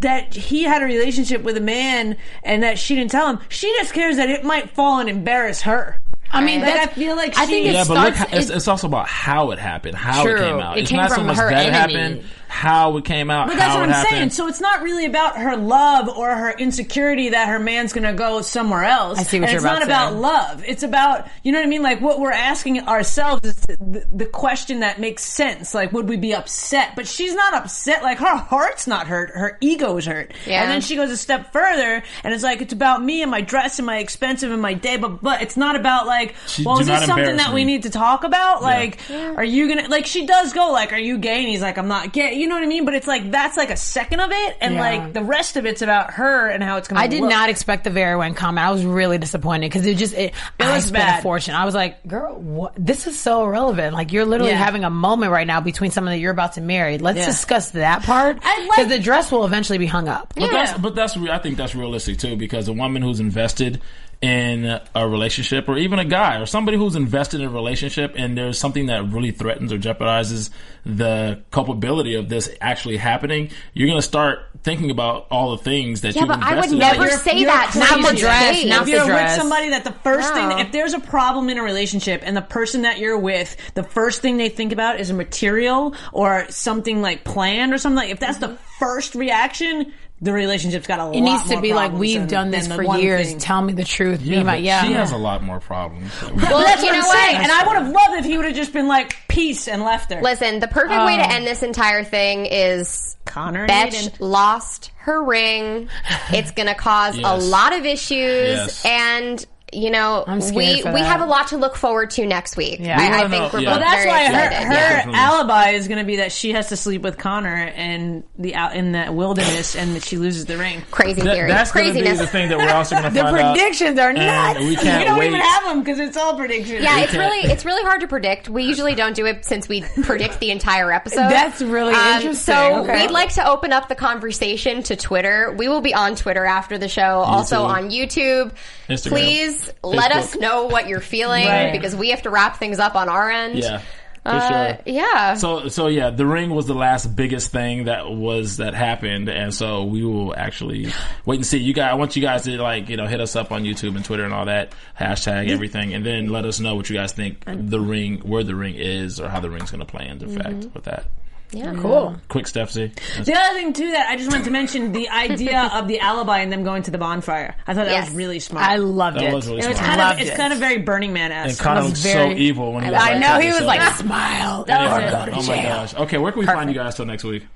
that 0.00 0.34
he 0.34 0.62
had 0.62 0.82
a 0.82 0.86
relationship 0.86 1.42
with 1.42 1.56
a 1.56 1.60
man 1.60 2.16
and 2.42 2.62
that 2.62 2.78
she 2.78 2.94
didn't 2.94 3.10
tell 3.10 3.28
him. 3.28 3.38
She 3.50 3.70
just 3.78 3.92
cares 3.92 4.16
that 4.16 4.30
it 4.30 4.44
might 4.44 4.70
fall 4.70 4.98
and 4.98 5.08
embarrass 5.10 5.60
her. 5.62 5.98
I 6.32 6.42
mean, 6.42 6.60
Like, 6.62 6.72
that's, 6.74 6.92
I 6.92 6.94
feel 6.94 7.16
like 7.16 7.36
I 7.36 7.44
she- 7.44 7.50
think 7.50 7.66
it 7.66 7.72
Yeah, 7.74 7.84
but 7.86 8.16
look, 8.18 8.32
it's, 8.32 8.48
it's 8.50 8.66
also 8.68 8.86
about 8.86 9.08
how 9.08 9.50
it 9.50 9.58
happened, 9.58 9.96
how 9.96 10.22
True. 10.22 10.36
it 10.36 10.38
came 10.38 10.58
out. 10.60 10.78
It 10.78 10.82
it's 10.82 10.90
came 10.90 10.96
not 11.00 11.10
so 11.10 11.16
from 11.16 11.26
much 11.26 11.36
her 11.36 11.50
that 11.50 11.66
it 11.66 11.72
enemy. 11.74 11.94
happened. 11.94 12.24
How 12.50 12.96
it 12.96 13.04
came 13.04 13.30
out. 13.30 13.46
But 13.46 13.56
that's 13.56 13.72
how 13.72 13.80
what 13.80 13.88
it 13.88 13.92
I'm 13.92 13.94
happened. 13.94 14.10
saying. 14.16 14.30
So 14.30 14.48
it's 14.48 14.60
not 14.60 14.82
really 14.82 15.06
about 15.06 15.38
her 15.38 15.56
love 15.56 16.08
or 16.08 16.34
her 16.34 16.50
insecurity 16.50 17.28
that 17.30 17.48
her 17.48 17.60
man's 17.60 17.92
gonna 17.92 18.12
go 18.12 18.42
somewhere 18.42 18.84
else. 18.84 19.18
I 19.18 19.22
see 19.22 19.38
what 19.40 19.48
and 19.48 19.52
you're 19.52 19.58
it's 19.58 19.64
about 19.64 19.78
not 19.78 19.82
about 19.84 20.12
say. 20.12 20.18
love. 20.18 20.64
It's 20.66 20.82
about 20.82 21.28
you 21.44 21.52
know 21.52 21.58
what 21.58 21.66
I 21.66 21.68
mean. 21.68 21.82
Like 21.82 22.00
what 22.00 22.18
we're 22.18 22.32
asking 22.32 22.80
ourselves 22.88 23.46
is 23.46 23.54
the, 23.78 24.04
the 24.12 24.26
question 24.26 24.80
that 24.80 24.98
makes 24.98 25.22
sense. 25.22 25.74
Like, 25.74 25.92
would 25.92 26.08
we 26.08 26.16
be 26.16 26.34
upset? 26.34 26.96
But 26.96 27.06
she's 27.06 27.34
not 27.34 27.54
upset. 27.54 28.02
Like 28.02 28.18
her 28.18 28.36
heart's 28.36 28.86
not 28.88 29.06
hurt. 29.06 29.30
Her 29.30 29.56
ego's 29.60 30.04
hurt. 30.06 30.32
Yeah. 30.44 30.62
And 30.62 30.70
then 30.70 30.80
she 30.80 30.96
goes 30.96 31.10
a 31.10 31.16
step 31.16 31.52
further, 31.52 32.02
and 32.24 32.34
it's 32.34 32.42
like 32.42 32.60
it's 32.62 32.72
about 32.72 33.02
me 33.02 33.22
and 33.22 33.30
my 33.30 33.42
dress 33.42 33.78
and 33.78 33.86
my 33.86 33.98
expensive 33.98 34.50
and 34.50 34.60
my 34.60 34.74
day. 34.74 34.96
But 34.96 35.22
but 35.22 35.40
it's 35.42 35.56
not 35.56 35.76
about 35.76 36.06
like, 36.06 36.34
She- 36.48 36.64
well, 36.64 36.80
is 36.80 36.88
this 36.88 37.04
something 37.06 37.24
embarrass 37.24 37.44
that 37.44 37.54
we 37.54 37.64
need 37.64 37.84
to 37.84 37.90
talk 37.90 38.24
about? 38.24 38.60
Like, 38.62 38.98
are 39.10 39.44
you 39.44 39.68
gonna 39.68 39.88
like? 39.88 40.04
She 40.06 40.26
does 40.26 40.52
go 40.52 40.72
like, 40.72 40.92
are 40.92 40.98
you 40.98 41.16
gay? 41.18 41.38
And 41.38 41.48
he's 41.48 41.62
like, 41.62 41.78
I'm 41.78 41.86
not 41.88 42.12
gay. 42.12 42.39
You 42.40 42.46
know 42.48 42.54
what 42.54 42.64
I 42.64 42.66
mean? 42.68 42.86
But 42.86 42.94
it's 42.94 43.06
like 43.06 43.30
that's 43.30 43.58
like 43.58 43.68
a 43.70 43.76
second 43.76 44.20
of 44.20 44.30
it, 44.32 44.56
and 44.62 44.74
Yeah. 44.74 44.80
like 44.80 45.12
the 45.12 45.22
rest 45.22 45.58
of 45.58 45.66
it's 45.66 45.82
about 45.82 46.12
her 46.12 46.48
and 46.48 46.62
how 46.62 46.78
it's 46.78 46.88
gonna. 46.88 47.00
I 47.02 47.06
did 47.06 47.20
look. 47.20 47.28
not 47.30 47.50
expect 47.50 47.84
the 47.84 47.90
very 47.90 48.16
when 48.16 48.32
comment. 48.34 48.66
I 48.66 48.70
was 48.70 48.82
really 48.84 49.18
disappointed 49.18 49.68
because 49.70 49.84
it 49.84 49.98
just 49.98 50.14
it, 50.14 50.32
I 50.58 50.74
was 50.76 50.86
spent 50.86 51.04
bad. 51.04 51.18
a 51.18 51.22
fortune. 51.22 51.54
I 51.54 51.66
was 51.66 51.74
like, 51.74 52.06
girl, 52.06 52.34
what? 52.36 52.72
This 52.78 53.06
is 53.06 53.18
so 53.18 53.44
irrelevant. 53.44 53.94
Like 53.94 54.10
you're 54.12 54.24
literally 54.24 54.52
Yeah. 54.52 54.58
having 54.58 54.84
a 54.84 54.90
moment 54.90 55.32
right 55.32 55.46
now 55.46 55.60
between 55.60 55.90
someone 55.90 56.14
that 56.14 56.18
you're 56.18 56.32
about 56.32 56.54
to 56.54 56.62
marry. 56.62 56.96
Let's 56.96 57.18
Yeah. 57.18 57.26
discuss 57.26 57.72
that 57.72 58.04
part 58.04 58.38
I 58.42 58.60
because 58.62 58.78
like- 58.78 58.88
the 58.88 58.98
dress 59.00 59.30
will 59.30 59.44
eventually 59.44 59.76
be 59.78 59.84
hung 59.86 60.08
up. 60.08 60.32
But 60.34 60.50
that's 60.50 60.78
but 60.78 60.94
that's 60.94 61.16
re- 61.18 61.30
I 61.30 61.38
think 61.38 61.58
that's 61.58 61.74
realistic 61.74 62.18
too 62.18 62.36
because 62.36 62.68
a 62.68 62.72
woman 62.72 63.02
who's 63.02 63.20
invested 63.20 63.82
in 64.22 64.78
a 64.94 65.08
relationship 65.08 65.66
or 65.66 65.78
even 65.78 65.98
a 65.98 66.04
guy 66.04 66.36
or 66.38 66.44
somebody 66.44 66.76
who's 66.76 66.94
invested 66.94 67.40
in 67.40 67.46
a 67.46 67.50
relationship 67.50 68.12
and 68.16 68.36
there's 68.36 68.58
something 68.58 68.86
that 68.86 69.02
really 69.10 69.30
threatens 69.30 69.72
or 69.72 69.78
jeopardizes 69.78 70.50
the 70.84 71.40
culpability 71.50 72.14
of 72.16 72.28
this 72.28 72.50
actually 72.60 72.98
happening, 72.98 73.50
you're 73.72 73.88
going 73.88 73.98
to 73.98 74.06
start 74.06 74.40
thinking 74.62 74.90
about 74.90 75.26
all 75.30 75.52
the 75.56 75.62
things 75.62 76.02
that 76.02 76.14
Yeah, 76.14 76.22
you've 76.22 76.28
but 76.28 76.42
I 76.42 76.54
would 76.54 76.70
invested 76.70 76.72
in. 76.74 76.78
never 77.00 77.08
say 77.16 77.38
you're 77.38 77.46
that 77.50 77.66
to 77.72 77.78
crazy. 77.78 77.86
someone's 77.94 78.20
dress, 78.20 78.64
not 78.66 78.80
if 78.80 78.84
the 78.86 78.92
you're 78.92 79.06
dress. 79.06 79.32
with 79.32 79.40
somebody 79.40 79.70
that 79.70 79.84
the 79.84 79.92
first 79.92 80.34
No. 80.34 80.48
thing, 80.50 80.58
if 80.58 80.70
there's 80.72 80.92
a 80.92 81.00
problem 81.00 81.48
in 81.48 81.56
a 81.56 81.62
relationship 81.62 82.20
and 82.22 82.36
the 82.36 82.42
person 82.42 82.82
that 82.82 82.98
you're 82.98 83.18
with, 83.18 83.56
the 83.72 83.84
first 83.84 84.20
thing 84.20 84.36
they 84.36 84.50
think 84.50 84.72
about 84.72 85.00
is 85.00 85.08
a 85.08 85.14
material 85.14 85.94
or 86.12 86.44
something 86.50 87.00
like 87.00 87.24
planned 87.24 87.72
or 87.72 87.78
something 87.78 87.96
like, 87.96 88.10
if 88.10 88.20
that's 88.20 88.36
the 88.38 88.58
first 88.78 89.14
reaction, 89.14 89.94
the 90.22 90.32
relationship's 90.32 90.86
got 90.86 90.98
a 91.00 91.06
lot 91.06 91.16
It 91.16 91.20
needs 91.22 91.44
to 91.44 91.52
more 91.54 91.62
be 91.62 91.72
like 91.72 91.92
we've 91.92 92.20
than- 92.20 92.28
done 92.28 92.50
this 92.50 92.66
for 92.66 92.82
years. 92.98 93.28
thing. 93.28 93.38
Tell 93.38 93.62
me 93.62 93.72
the 93.72 93.84
truth. 93.84 94.20
yeah, 94.20 94.38
be 94.40 94.44
my 94.44 94.52
but 94.56 94.62
yeah. 94.62 94.84
she 94.84 94.92
has 94.92 95.12
a 95.12 95.16
lot 95.16 95.42
more 95.42 95.60
problems. 95.60 96.12
Well, 96.22 96.32
that's 96.34 96.82
you 96.82 96.88
what 96.88 96.94
I'm 96.94 97.00
know 97.00 97.06
what? 97.06 97.16
saying. 97.18 97.36
And 97.36 97.50
I 97.52 97.66
would 97.66 97.76
have 97.76 97.88
loved 97.88 98.18
if 98.18 98.24
he 98.24 98.36
would 98.36 98.46
have 98.46 98.54
just 98.54 98.72
been 98.72 98.86
like 98.88 99.16
peace 99.28 99.66
and 99.68 99.82
left 99.82 100.12
her. 100.12 100.20
Listen, 100.20 100.58
the 100.60 100.68
perfect 100.68 101.04
way 101.04 101.16
to 101.16 101.22
oh. 101.22 101.34
end 101.34 101.46
this 101.46 101.62
entire 101.62 102.04
thing 102.04 102.46
is 102.46 103.16
Connor 103.24 103.60
and 103.60 103.68
Betch 103.68 103.94
Aiden. 103.94 104.16
lost 104.20 104.90
her 104.98 105.22
ring. 105.24 105.88
It's 106.32 106.50
going 106.50 106.68
to 106.68 106.74
cause 106.74 107.16
a 107.18 107.36
lot 107.36 107.72
of 107.74 107.86
issues, 107.86 108.10
Yes. 108.14 108.84
and 108.84 109.46
you 109.72 109.90
know 109.90 110.24
we 110.54 110.82
we 110.84 111.00
have 111.00 111.20
a 111.20 111.26
lot 111.26 111.48
to 111.48 111.56
look 111.56 111.76
forward 111.76 112.10
to 112.10 112.26
next 112.26 112.56
week. 112.56 112.80
Yeah. 112.80 112.96
I, 112.98 113.00
We 113.00 113.06
I 113.06 113.10
wanna 113.16 113.28
think 113.28 113.42
know- 113.42 113.50
we're 113.52 113.60
yeah. 113.60 113.70
both 113.70 113.80
Well, 113.80 113.90
that's 113.90 114.04
very 114.04 114.08
why 114.08 114.24
her, 114.24 114.46
excited. 114.46 114.66
her 114.66 115.10
yeah. 115.10 115.12
Alibi 115.30 115.68
is 115.70 115.88
going 115.88 115.98
to 115.98 116.04
be 116.04 116.16
that 116.16 116.32
she 116.32 116.52
has 116.52 116.68
to 116.70 116.76
sleep 116.76 117.02
with 117.02 117.18
Connor 117.18 117.54
and 117.54 118.24
the 118.38 118.54
out 118.54 118.74
in 118.74 118.92
the 118.92 119.12
wilderness, 119.12 119.76
and 119.76 119.94
that 119.96 120.02
she 120.04 120.16
loses 120.16 120.46
the 120.46 120.56
ring. 120.58 120.82
Crazy 120.90 121.22
That- 121.22 121.34
theory, 121.34 121.50
that's 121.50 121.72
going 121.72 121.86
to 121.86 121.92
be 121.92 122.00
the 122.02 122.26
thing 122.26 122.48
that 122.48 122.58
we're 122.58 122.70
also 122.72 122.96
going 122.96 123.04
to 123.08 123.10
the 123.14 123.20
find 123.20 123.36
out. 123.38 123.56
predictions 123.56 123.98
are 123.98 124.08
And 124.10 124.18
nuts. 124.18 124.58
we 124.60 124.66
We 124.70 124.76
can't 124.76 125.06
don't 125.06 125.18
wait. 125.18 125.28
even 125.28 125.40
have 125.40 125.64
them 125.64 125.80
because 125.80 125.98
it's 125.98 126.16
all 126.16 126.36
predictions. 126.36 126.82
Yeah, 126.82 127.00
it's 127.00 127.12
can't- 127.12 127.32
really 127.32 127.52
it's 127.52 127.64
really 127.64 127.82
hard 127.82 128.00
to 128.00 128.08
predict. 128.08 128.48
We 128.48 128.64
usually 128.64 128.94
don't 128.94 129.14
do 129.14 129.26
it 129.26 129.44
since 129.44 129.68
we 129.68 129.82
predict 130.02 130.40
the 130.40 130.50
entire 130.50 130.90
episode. 130.92 131.20
Um, 131.20 131.30
That's 131.30 131.62
really 131.62 131.92
interesting. 131.94 132.34
So 132.34 132.80
Okay. 132.82 133.02
we'd 133.02 133.10
like 133.10 133.34
to 133.34 133.48
open 133.48 133.72
up 133.72 133.88
the 133.88 133.94
conversation 133.94 134.82
to 134.84 134.96
Twitter. 134.96 135.54
We 135.56 135.68
will 135.68 135.80
be 135.80 135.94
on 135.94 136.16
Twitter 136.16 136.44
after 136.44 136.78
the 136.78 136.88
show, 136.88 137.02
also 137.20 137.62
on 137.64 137.90
YouTube. 137.90 138.52
Instagram. 138.88 139.08
Please 139.10 139.59
let 139.82 140.10
Facebook. 140.12 140.16
us 140.16 140.36
know 140.36 140.64
what 140.66 140.88
you're 140.88 141.00
feeling 141.00 141.46
Right. 141.46 141.72
because 141.72 141.94
we 141.96 142.10
have 142.10 142.22
to 142.22 142.30
wrap 142.30 142.56
things 142.58 142.78
up 142.78 142.94
on 142.94 143.08
our 143.08 143.30
end. 143.30 143.58
Yeah, 143.58 143.78
for 144.22 144.28
Uh, 144.32 144.48
sure. 144.74 144.78
Yeah. 144.86 145.34
So 145.34 145.68
so 145.68 145.86
yeah, 145.86 146.10
the 146.10 146.26
ring 146.26 146.50
was 146.50 146.66
the 146.66 146.74
last 146.74 147.16
biggest 147.16 147.50
thing 147.52 147.84
that 147.84 148.10
was 148.10 148.58
that 148.58 148.74
happened, 148.74 149.28
and 149.30 149.52
so 149.54 149.84
we 149.84 150.04
will 150.04 150.34
actually 150.36 150.92
wait 151.24 151.36
and 151.36 151.46
see. 151.46 151.58
You 151.58 151.72
guys, 151.72 151.90
I 151.92 151.94
want 151.94 152.16
you 152.16 152.22
guys 152.22 152.42
to 152.44 152.60
like 152.60 152.88
you 152.90 152.96
know 152.98 153.06
hit 153.06 153.20
us 153.20 153.34
up 153.36 153.50
on 153.50 153.64
YouTube 153.64 153.96
and 153.96 154.04
Twitter 154.04 154.24
and 154.24 154.34
all 154.34 154.44
that 154.44 154.72
hashtag 154.98 155.48
everything, 155.50 155.94
and 155.94 156.04
then 156.04 156.28
let 156.28 156.44
us 156.44 156.60
know 156.60 156.74
what 156.74 156.90
you 156.90 156.96
guys 156.96 157.12
think 157.12 157.44
the 157.46 157.80
ring, 157.80 158.18
where 158.18 158.44
the 158.44 158.54
ring 158.54 158.74
is, 158.76 159.20
or 159.20 159.28
how 159.28 159.40
the 159.40 159.48
ring's 159.50 159.70
going 159.70 159.84
to 159.84 159.90
play 159.90 160.06
into 160.06 160.26
effect 160.26 160.66
with 160.74 160.84
that. 160.84 161.04
Yeah. 161.52 161.74
cool. 161.78 162.08
Um, 162.08 162.22
Quick, 162.28 162.46
Stephanie. 162.46 162.92
Eh? 163.16 163.22
The 163.22 163.34
other 163.34 163.54
thing 163.58 163.72
too 163.72 163.90
that 163.92 164.08
I 164.08 164.16
just 164.16 164.30
wanted 164.30 164.44
to 164.44 164.50
mention 164.50 164.92
the 164.92 165.08
idea 165.08 165.70
of 165.74 165.88
the 165.88 166.00
alibi 166.00 166.38
and 166.40 166.52
them 166.52 166.62
going 166.64 166.82
to 166.84 166.90
the 166.90 166.98
bonfire. 166.98 167.54
I 167.66 167.74
thought 167.74 167.86
that 167.86 167.92
Yes. 167.92 168.08
was 168.08 168.16
really 168.16 168.40
smart. 168.40 168.64
I 168.66 168.76
loved 168.76 169.16
That 169.16 169.24
it. 169.24 169.34
was 169.34 169.46
really 169.48 169.60
it 169.60 169.68
was 169.68 169.76
smart. 169.76 169.88
kind 169.88 170.00
of 170.00 170.08
Loved 170.08 170.20
it's 170.22 170.30
it. 170.30 170.36
kind 170.36 170.52
of 170.52 170.58
very 170.58 170.78
Burning 170.78 171.12
Man 171.12 171.32
and 171.32 171.50
esque. 171.50 171.62
Connor 171.62 171.80
was 171.82 171.88
looks 171.90 172.00
very- 172.02 172.34
so 172.34 172.38
evil 172.38 172.72
when 172.72 172.84
he 172.84 172.90
was 172.90 173.00
I 173.02 173.12
like, 173.12 173.20
know 173.20 173.40
he 173.40 173.48
was 173.52 173.62
like 173.62 173.96
smile. 173.96 174.64
That 174.64 174.90
was 174.90 175.28
it. 175.28 175.34
Oh 175.34 175.56
my 175.56 175.62
gosh. 175.62 175.94
Okay, 175.94 176.18
where 176.18 176.32
can 176.32 176.40
we 176.40 176.46
find 176.46 176.70
you 176.70 176.74
guys 176.76 176.94
till 176.94 177.06
next 177.06 177.24
week? 177.24 177.46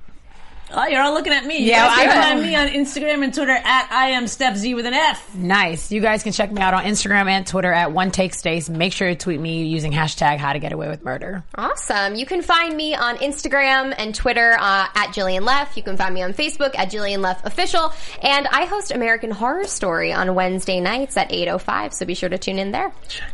Oh, 0.76 0.86
you're 0.86 1.02
all 1.02 1.14
looking 1.14 1.32
at 1.32 1.44
me. 1.46 1.64
Yeah, 1.64 1.84
you 1.90 1.96
guys 1.96 2.12
can 2.12 2.18
I- 2.18 2.22
find 2.24 2.42
me 2.42 2.54
on 2.56 2.68
Instagram 2.68 3.22
and 3.24 3.32
Twitter 3.32 3.52
at 3.52 3.88
I 3.90 4.10
am 4.10 4.24
Stef 4.24 4.56
Z 4.56 4.74
with 4.74 4.86
an 4.86 4.94
F. 4.94 5.34
Nice. 5.34 5.92
You 5.92 6.00
guys 6.00 6.22
can 6.22 6.32
check 6.32 6.50
me 6.52 6.60
out 6.60 6.74
on 6.74 6.84
Instagram 6.84 7.28
and 7.28 7.46
Twitter 7.46 7.72
at 7.72 7.92
One 7.92 8.10
Take 8.10 8.34
Stace. 8.34 8.68
Make 8.68 8.92
sure 8.92 9.08
to 9.08 9.14
tweet 9.14 9.40
me 9.40 9.64
using 9.66 9.92
hashtag 9.92 10.38
How 10.38 10.52
to 10.52 10.58
Get 10.58 10.72
Away 10.72 10.88
with 10.88 11.04
Murder. 11.04 11.44
Awesome. 11.54 12.14
You 12.16 12.26
can 12.26 12.42
find 12.42 12.76
me 12.76 12.94
on 12.94 13.16
Instagram 13.18 13.94
and 13.96 14.14
Twitter 14.14 14.52
uh, 14.58 14.86
at 14.94 15.08
Jillian 15.08 15.42
Leff. 15.42 15.76
You 15.76 15.82
can 15.82 15.96
find 15.96 16.12
me 16.14 16.22
on 16.22 16.32
Facebook 16.34 16.76
at 16.78 16.90
Jillian 16.90 17.18
Leff 17.20 17.44
Official. 17.44 17.92
And 18.22 18.46
I 18.48 18.64
host 18.64 18.90
American 18.90 19.30
Horror 19.30 19.64
Story 19.64 20.12
on 20.12 20.34
Wednesday 20.34 20.80
nights 20.80 21.16
at 21.16 21.30
8.05, 21.30 21.92
so 21.92 22.06
be 22.06 22.14
sure 22.14 22.28
to 22.28 22.38
tune 22.38 22.58
in 22.58 22.72
there. 22.72 22.92
check 23.08 23.33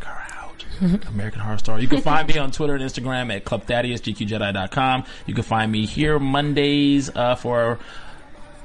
American 1.09 1.41
Horror 1.41 1.57
Story. 1.57 1.81
You 1.81 1.87
can 1.87 2.01
find 2.01 2.27
me 2.27 2.37
on 2.37 2.51
Twitter 2.51 2.75
and 2.75 2.83
Instagram 2.83 3.33
at 3.33 3.45
Club 3.45 3.65
Thaddeus, 3.65 4.01
GQJedi.com. 4.01 5.03
You 5.25 5.33
can 5.33 5.43
find 5.43 5.71
me 5.71 5.85
here 5.85 6.19
Mondays 6.19 7.09
uh, 7.15 7.35
for 7.35 7.79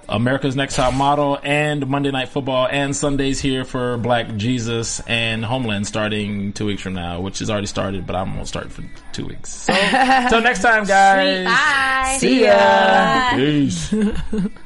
America's 0.09 0.55
Next 0.57 0.77
Top 0.77 0.95
Model 0.95 1.39
and 1.43 1.87
Monday 1.87 2.11
Night 2.11 2.29
Football 2.29 2.69
and 2.71 2.95
Sundays 2.95 3.41
here 3.41 3.65
for 3.65 3.97
Black 3.99 4.37
Jesus 4.37 5.01
and 5.01 5.45
Homeland 5.45 5.87
starting 5.87 6.53
two 6.53 6.67
weeks 6.67 6.83
from 6.83 6.95
now, 6.95 7.21
which 7.21 7.43
is 7.43 7.51
already 7.51 7.67
started, 7.67 8.07
but 8.07 8.15
I'm 8.17 8.29
going 8.29 8.41
to 8.41 8.47
start 8.47 8.71
for 8.71 8.85
two 9.13 9.27
weeks. 9.27 9.51
So, 9.51 9.73
till 10.29 10.41
next 10.41 10.63
time, 10.63 10.85
guys. 10.85 11.47
Bye. 11.47 12.17
See 12.19 12.45
ya. 12.45 13.35
Peace. 13.35 13.95